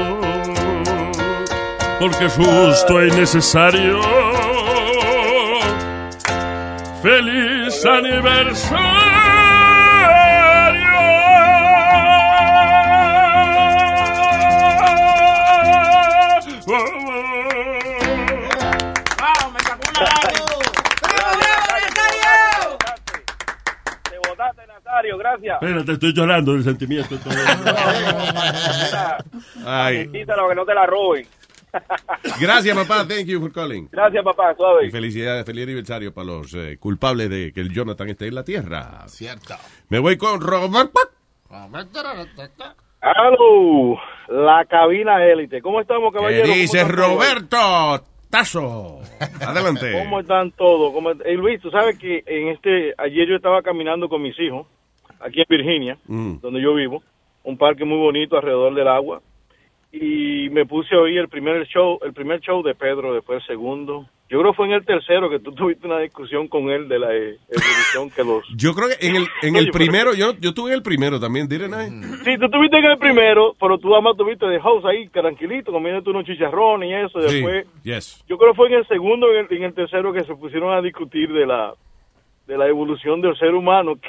[1.98, 4.00] Porque es justo y necesario.
[7.04, 8.80] ¡Feliz aniversario!
[19.20, 20.08] ¡Vamos, me sacó una
[24.54, 25.58] Te Nazario, gracias.
[25.60, 27.16] Espérate, estoy llorando del sentimiento.
[29.66, 30.08] Ay.
[30.08, 31.26] Quítalo, que no te la roben.
[32.40, 33.06] Gracias, papá.
[33.06, 33.88] Thank you for calling.
[33.90, 34.54] Gracias, papá.
[34.56, 34.86] Suave.
[34.86, 38.44] Y felicidades, feliz aniversario para los eh, culpables de que el Jonathan esté en la
[38.44, 39.02] tierra.
[39.08, 39.54] Cierto.
[39.88, 41.00] Me voy con Roberto.
[43.00, 43.98] ¡Aló!
[44.28, 45.60] La cabina élite.
[45.60, 46.44] ¿Cómo estamos, ¿Qué caballero?
[46.44, 46.92] ¿Cómo dice todos?
[46.94, 48.04] Roberto?
[48.30, 49.00] Tazo.
[49.46, 49.92] Adelante.
[50.02, 50.92] ¿Cómo están todos?
[50.92, 54.38] ¿Cómo est- Eh, Luis, tú sabes que en este ayer yo estaba caminando con mis
[54.40, 54.66] hijos
[55.20, 56.36] aquí en Virginia, Mm.
[56.40, 57.02] donde yo vivo,
[57.44, 59.20] un parque muy bonito alrededor del agua
[60.00, 63.46] y me puse a oír el primer show, el primer show de Pedro, después el
[63.46, 64.06] segundo.
[64.28, 66.98] Yo creo que fue en el tercero que tú tuviste una discusión con él de
[66.98, 70.14] la eh, evolución que los Yo creo que en el, en Oye, el pero- primero,
[70.14, 72.24] yo, yo tuve en el primero también, didn't I?
[72.24, 76.10] Sí, tú tuviste en el primero, pero tú además tuviste de house ahí tranquilito, comiéndote
[76.10, 77.20] unos chicharrones y eso.
[77.20, 78.24] y Sí, Después, yes.
[78.28, 80.34] yo creo que fue en el segundo y en el, en el tercero que se
[80.34, 81.72] pusieron a discutir de la
[82.46, 84.08] de la evolución del ser humano que,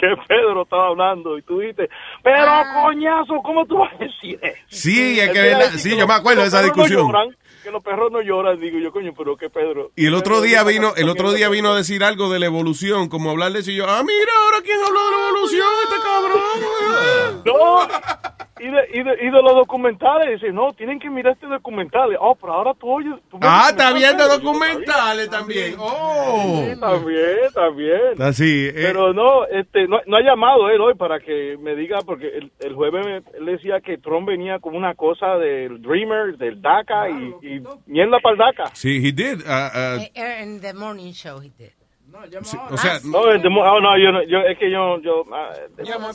[0.00, 1.88] que Pedro estaba hablando y tú dijiste,
[2.22, 2.46] pero
[2.84, 4.56] coñazo, ¿cómo tú vas a decir eso?
[4.68, 7.06] Sí, es que, la- sí, que yo los- me acuerdo de esa no discusión.
[7.06, 9.90] lloran, que los perros no lloran, digo yo, coño, pero que Pedro...
[9.96, 13.08] Y el otro día vino, el otro día vino a decir algo de la evolución,
[13.08, 15.96] como hablar de eso y yo, ah, mira, ahora quién habló de la evolución, este
[16.02, 17.42] cabrón.
[17.44, 17.88] No,
[18.60, 22.16] y de, y de, y de los documentales, dice, no, tienen que mirar este documental.
[22.20, 23.14] Oh, pero ahora tú oyes...
[23.30, 24.86] tú Ah, está viendo documentales.
[24.86, 25.74] documentales también.
[25.78, 26.62] Oh.
[26.64, 28.22] Sí, también, también.
[28.22, 28.72] Así, eh.
[28.74, 32.52] Pero no, este, no, no ha llamado él hoy para que me diga, porque el,
[32.60, 37.10] el jueves me- él decía que Trump venía con una cosa del Dreamer, del DACA
[37.10, 38.74] y, y mierda para el DACA.
[38.74, 39.42] Sí, he did.
[39.46, 41.70] ah, ah, Eh, eh, In the morning show he did.
[42.42, 45.50] Sí, o sea, No, demo- oh, no, yo, no- yo, es que yo, yo, ah,
[45.84, 46.10] llamó-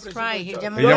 [0.80, 0.90] Ella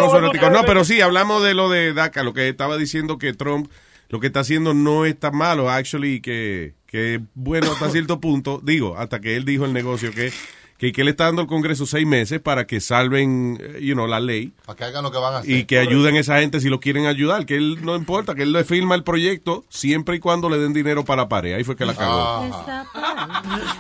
[0.51, 0.52] no.
[0.52, 3.70] No, pero sí, hablamos de lo de DACA, lo que estaba diciendo que Trump
[4.10, 8.59] lo que está haciendo no es tan malo, actually, que, que bueno hasta cierto punto,
[8.62, 10.33] digo, hasta que él dijo el negocio que,
[10.78, 14.07] que, que él está dando al Congreso seis meses para que salven, eh, you know,
[14.07, 15.50] la ley Para que hagan lo que van a hacer.
[15.50, 18.44] y que ayuden a esa gente si lo quieren ayudar, que él no importa, que
[18.44, 21.55] él le firma el proyecto siempre y cuando le den dinero para la pared.
[21.55, 22.47] Ahí fue que la cagó.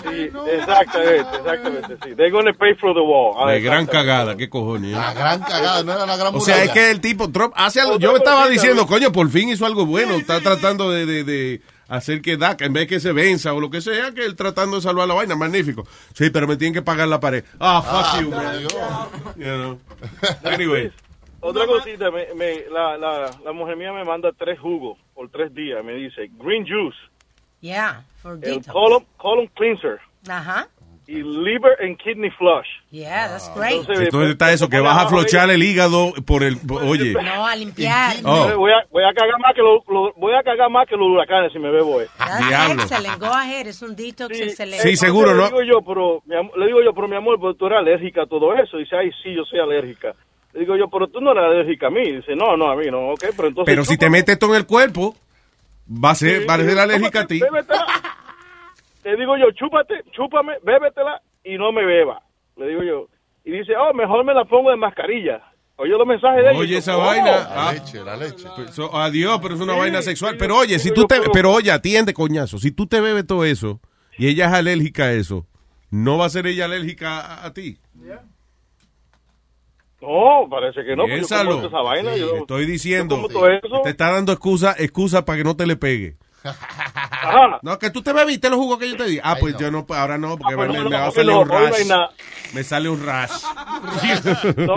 [0.02, 2.14] Sí, exactamente, exactamente, sí.
[2.16, 3.34] They're gonna pay for the wall.
[3.38, 4.90] Ah, De gran cagada, qué cojones.
[4.92, 4.96] ¿eh?
[4.96, 6.72] La gran cagada, no era la gran O sea, es muralla.
[6.74, 7.98] que el tipo, Trump, hace algo.
[7.98, 10.14] Yo estaba diciendo, coño, por fin hizo algo bueno.
[10.14, 13.70] Está tratando de, de, de hacer que DACA, en vez que se venza o lo
[13.70, 15.34] que sea, que él tratando de salvar la vaina.
[15.34, 15.86] Magnífico.
[16.14, 17.44] Sí, pero me tienen que pagar la pared.
[17.58, 18.62] Ah, fuck you, man.
[19.36, 19.78] You know.
[20.44, 20.92] Anyway.
[21.40, 25.54] Otra cosita, me, me, la, la, la mujer mía me manda tres jugos por tres
[25.54, 25.84] días.
[25.84, 26.96] Me dice green juice,
[27.60, 30.68] Yeah, for el column, column cleanser Ajá.
[31.10, 32.66] Y liver and kidney flush.
[32.90, 33.88] Yeah, that's great.
[33.88, 36.58] Entonces está eso, que vas a flochar el hígado por el.
[36.70, 37.14] Oye.
[37.14, 38.16] No, a limpiar.
[38.24, 38.46] Oh.
[38.58, 41.08] Voy, a, voy a cagar más que lo, lo- voy a cagar más que los
[41.08, 42.12] huracanes si me bebo esto.
[42.18, 42.82] That's Diablo.
[42.82, 43.18] excellent.
[43.18, 43.66] Go ahead.
[43.66, 44.82] Es un detox excelente.
[44.86, 45.46] Sí, seguro, le ¿no?
[45.46, 48.24] Digo yo, pero, mi am- le digo yo, pero mi amor, pero tú eres alérgica
[48.24, 48.76] a todo eso.
[48.76, 50.14] Dice, ay, sí, yo soy alérgica.
[50.52, 52.12] Le digo yo, pero tú no eres alérgica a mí.
[52.12, 53.12] Dice, no, no, a mí no.
[53.12, 53.72] Ok, pero entonces.
[53.72, 55.16] Pero si te metes esto en el cuerpo,
[55.88, 57.40] va a ser, va a ser alérgica a ti.
[57.40, 57.86] Bébetela.
[59.08, 62.20] Le digo yo, chúpate, chúpame, bébetela y no me beba.
[62.56, 63.06] Le digo yo.
[63.42, 65.40] Y dice, oh, mejor me la pongo de mascarilla.
[65.76, 66.58] Oye los mensajes de ella.
[66.60, 67.00] Oye, esa "Oh".
[67.06, 67.30] vaina.
[67.30, 68.46] La ah, leche, la leche.
[68.72, 70.32] so- adiós, pero es una Sí, vaina sexual.
[70.32, 71.20] sí, Pero oye, si tú te.
[71.20, 72.58] pero- Pero oye, atiende, coñazo.
[72.58, 73.80] Si tú te bebes todo eso
[74.18, 75.46] y ella es alérgica a eso,
[75.90, 77.78] ¿no va a ser ella alérgica a, a ti?
[80.00, 81.06] No, parece que no.
[81.08, 81.50] yo Piénsalo.
[81.56, 82.12] como esa vaina.
[82.14, 83.26] Sí, yo, estoy diciendo.
[83.30, 83.82] yo.
[83.82, 86.16] Te está dando excusa, excusa para que no te le pegue.
[86.44, 87.58] Ajá.
[87.62, 89.18] No, que tú te bebiste los jugos que yo te di.
[89.22, 91.04] Ah, pues yo no, pues ahora no, porque Ah, pues me, no, me no, va
[91.04, 91.88] a hoy salir no, un no rash.
[92.54, 93.30] Me sale un rash.
[94.56, 94.74] No,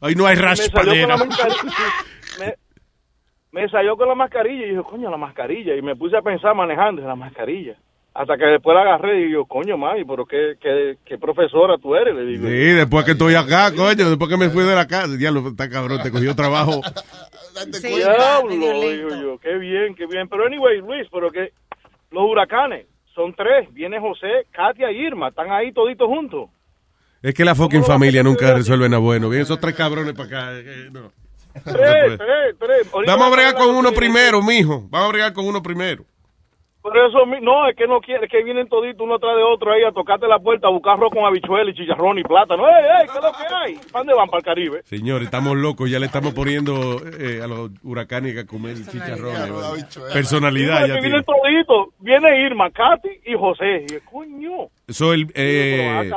[0.00, 0.60] hoy- no hay rash
[3.52, 5.74] me salió con la mascarilla y dije, coño, la mascarilla.
[5.74, 7.74] Y me puse a pensar manejando la mascarilla.
[8.20, 11.94] Hasta que después la agarré y digo, coño, mami, pero qué, qué, qué profesora tú
[11.94, 12.46] eres, le digo.
[12.46, 15.16] Sí, después que estoy acá, coño, después que me fui de la casa.
[15.16, 16.82] Diablo, está cabrón, te cogió trabajo.
[17.82, 20.28] Diablo, digo yo, qué bien, qué bien.
[20.28, 21.54] Pero anyway, Luis, pero que
[22.10, 22.84] los huracanes
[23.14, 23.72] son tres.
[23.72, 26.50] Viene José, Katia y Irma, están ahí toditos juntos.
[27.22, 29.30] Es que la fucking familia nunca resuelve nada bueno.
[29.30, 30.58] Vienen esos tres cabrones para acá.
[30.58, 31.10] eh, no.
[31.64, 32.86] Tres, tres, tres.
[33.06, 34.86] Vamos a bregar con uno primero, mijo.
[34.90, 36.04] Vamos a bregar con uno primero.
[36.82, 39.42] Por eso, mi- no, es que no quiere, es que vienen toditos uno atrás de
[39.42, 42.62] otro ahí a tocarte la puerta, a buscar arroz con habichuela y chicharrón y plátano.
[42.66, 43.06] ¡Ey, ey!
[43.06, 43.74] ¿Qué es lo que hay?
[43.92, 44.28] ¿Para dónde van?
[44.28, 44.82] Para el Caribe.
[44.84, 45.90] Señores, estamos locos.
[45.90, 49.52] Ya le estamos poniendo eh, a los huracanes a comer chicharrones.
[49.52, 49.84] ¿vale?
[50.14, 51.88] Personalidad ya vienen toditos.
[51.98, 53.84] Viene Irma, Katy y José.
[53.86, 54.68] Y coño.
[54.88, 56.10] So, el, eh,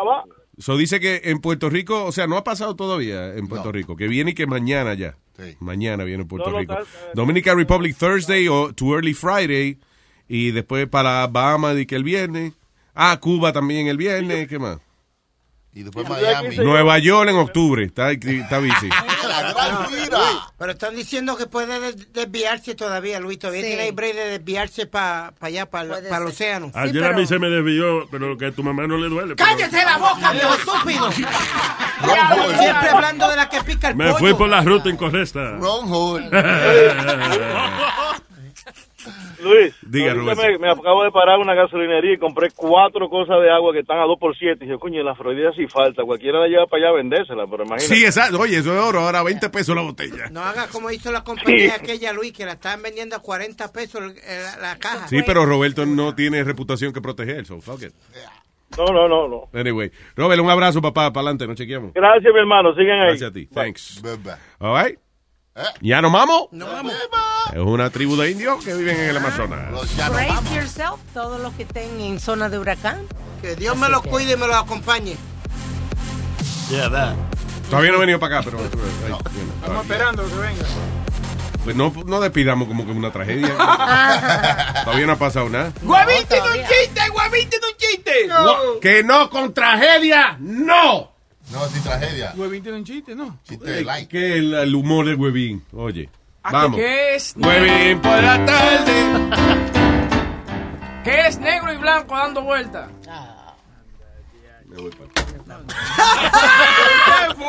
[0.58, 3.96] so dice que en Puerto Rico, o sea, no ha pasado todavía en Puerto Rico,
[3.98, 5.16] que viene y que mañana ya.
[5.60, 6.74] Mañana viene en Puerto No, no, Rico.
[6.80, 9.78] está- Dominican Republic Thursday o to early Friday
[10.36, 12.54] y después para Bahamas y que el viernes.
[12.96, 14.78] Ah, Cuba también el viernes, ¿qué más?
[15.76, 16.56] Y después Miami.
[16.58, 18.90] Nueva York en octubre, está, está bici.
[20.60, 23.38] Pero están diciendo que puede des- desviarse todavía, Luis.
[23.40, 23.68] Todavía Sí.
[23.68, 26.72] tiene el break de desviarse para allá, para el océano.
[26.76, 29.36] Ayer a mí se me desvió, pero que a tu mamá no le duele.
[29.36, 31.12] pero- ¡Cállese la boca, viejo estúpido!
[32.60, 34.18] Siempre hablando de la que pica el Me pollo.
[34.18, 35.58] fui por la ruta incorrecta.
[35.60, 36.30] Wrong hole.
[39.42, 43.74] Luis, Diga, me, me acabo de parar una gasolinería y compré cuatro cosas de agua
[43.74, 46.04] que están a 2 por 7 Y dije, coño, la Florida sí falta.
[46.04, 47.96] Cualquiera la lleva para allá a vendérsela, pero imagínate.
[47.96, 48.40] Sí, exacto.
[48.40, 49.00] Oye, eso es oro.
[49.02, 50.30] Ahora 20 pesos la botella.
[50.32, 54.02] No haga como hizo la compañía aquella, Luis, que la estaban vendiendo a 40 pesos
[54.02, 55.08] la, la caja.
[55.08, 57.46] Sí, pero Roberto no tiene reputación que proteger.
[57.46, 57.94] So fuck it.
[58.78, 59.50] No, no, no, no.
[59.54, 59.92] Anyway.
[60.16, 61.12] Robert, un abrazo, papá.
[61.14, 61.46] Para adelante.
[61.48, 61.94] Nos chequeamos.
[61.94, 62.74] Gracias, mi hermano.
[62.74, 63.08] Sigan ahí.
[63.10, 63.46] Gracias a ti.
[63.48, 64.02] Thanks.
[64.60, 64.98] All right.
[65.82, 66.48] ¿Ya nos vamos?
[66.52, 66.94] No vamos.
[67.52, 69.72] Es una tribu de indios que viven en el Amazonas.
[70.10, 73.06] Brace yourself, todos los que estén en zona de huracán.
[73.42, 75.16] Que Dios me los cuide y me los acompañe.
[76.70, 77.14] Yeah, that.
[77.70, 78.64] Todavía no he venido para acá, pero...
[78.64, 80.66] Estamos esperando que venga.
[81.64, 83.56] Pues no, no despidamos como que una tragedia.
[84.84, 85.72] Todavía no ha pasado nada.
[85.82, 87.10] ¡Huevín tiene un chiste!
[87.10, 88.28] ¡Huevín tiene un chiste!
[88.28, 91.13] No, Que no con tragedia, no.
[91.52, 92.34] No, sin tragedia.
[92.36, 93.38] Huevín tiene un chiste, ¿no?
[93.50, 95.64] Eh, Que el, el humor de Huevín.
[95.74, 96.10] Oye,
[96.46, 96.78] Ah, vamos.
[96.80, 97.36] ¿Qué es?
[97.38, 99.72] Huevín por la tarde.
[101.04, 102.42] ¿Qué es negro y blanco dando
[105.58, 105.78] vueltas?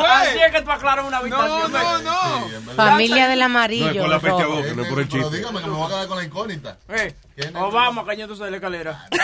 [0.04, 1.72] Así es que tú aclaras una habitación.
[1.72, 4.56] No, no, Familia del No, es por la fecha rojo.
[4.56, 6.76] boca, no es por el Pero dígame que me voy a quedar con la incógnita.
[6.88, 7.14] Eh,
[7.54, 9.06] o vamos cayéndose de la escalera.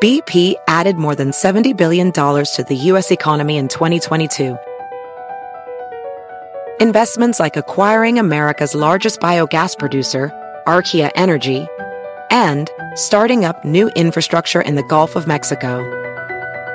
[0.00, 3.10] BP added more than $70 billion to the U.S.
[3.10, 4.56] economy in 2022.
[6.80, 10.30] Investments like acquiring America's largest biogas producer,
[10.66, 11.66] Archaea Energy,
[12.36, 15.80] and starting up new infrastructure in the Gulf of Mexico.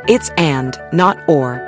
[0.07, 1.61] It's and, not or.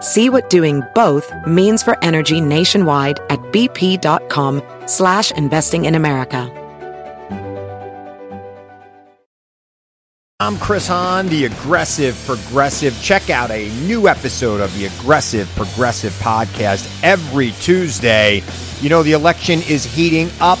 [0.00, 6.50] See what doing both means for energy nationwide at bp.com slash investing in America.
[10.40, 12.98] I'm Chris Hahn, the Aggressive Progressive.
[13.02, 18.42] Check out a new episode of the Aggressive Progressive podcast every Tuesday.
[18.80, 20.60] You know, the election is heating up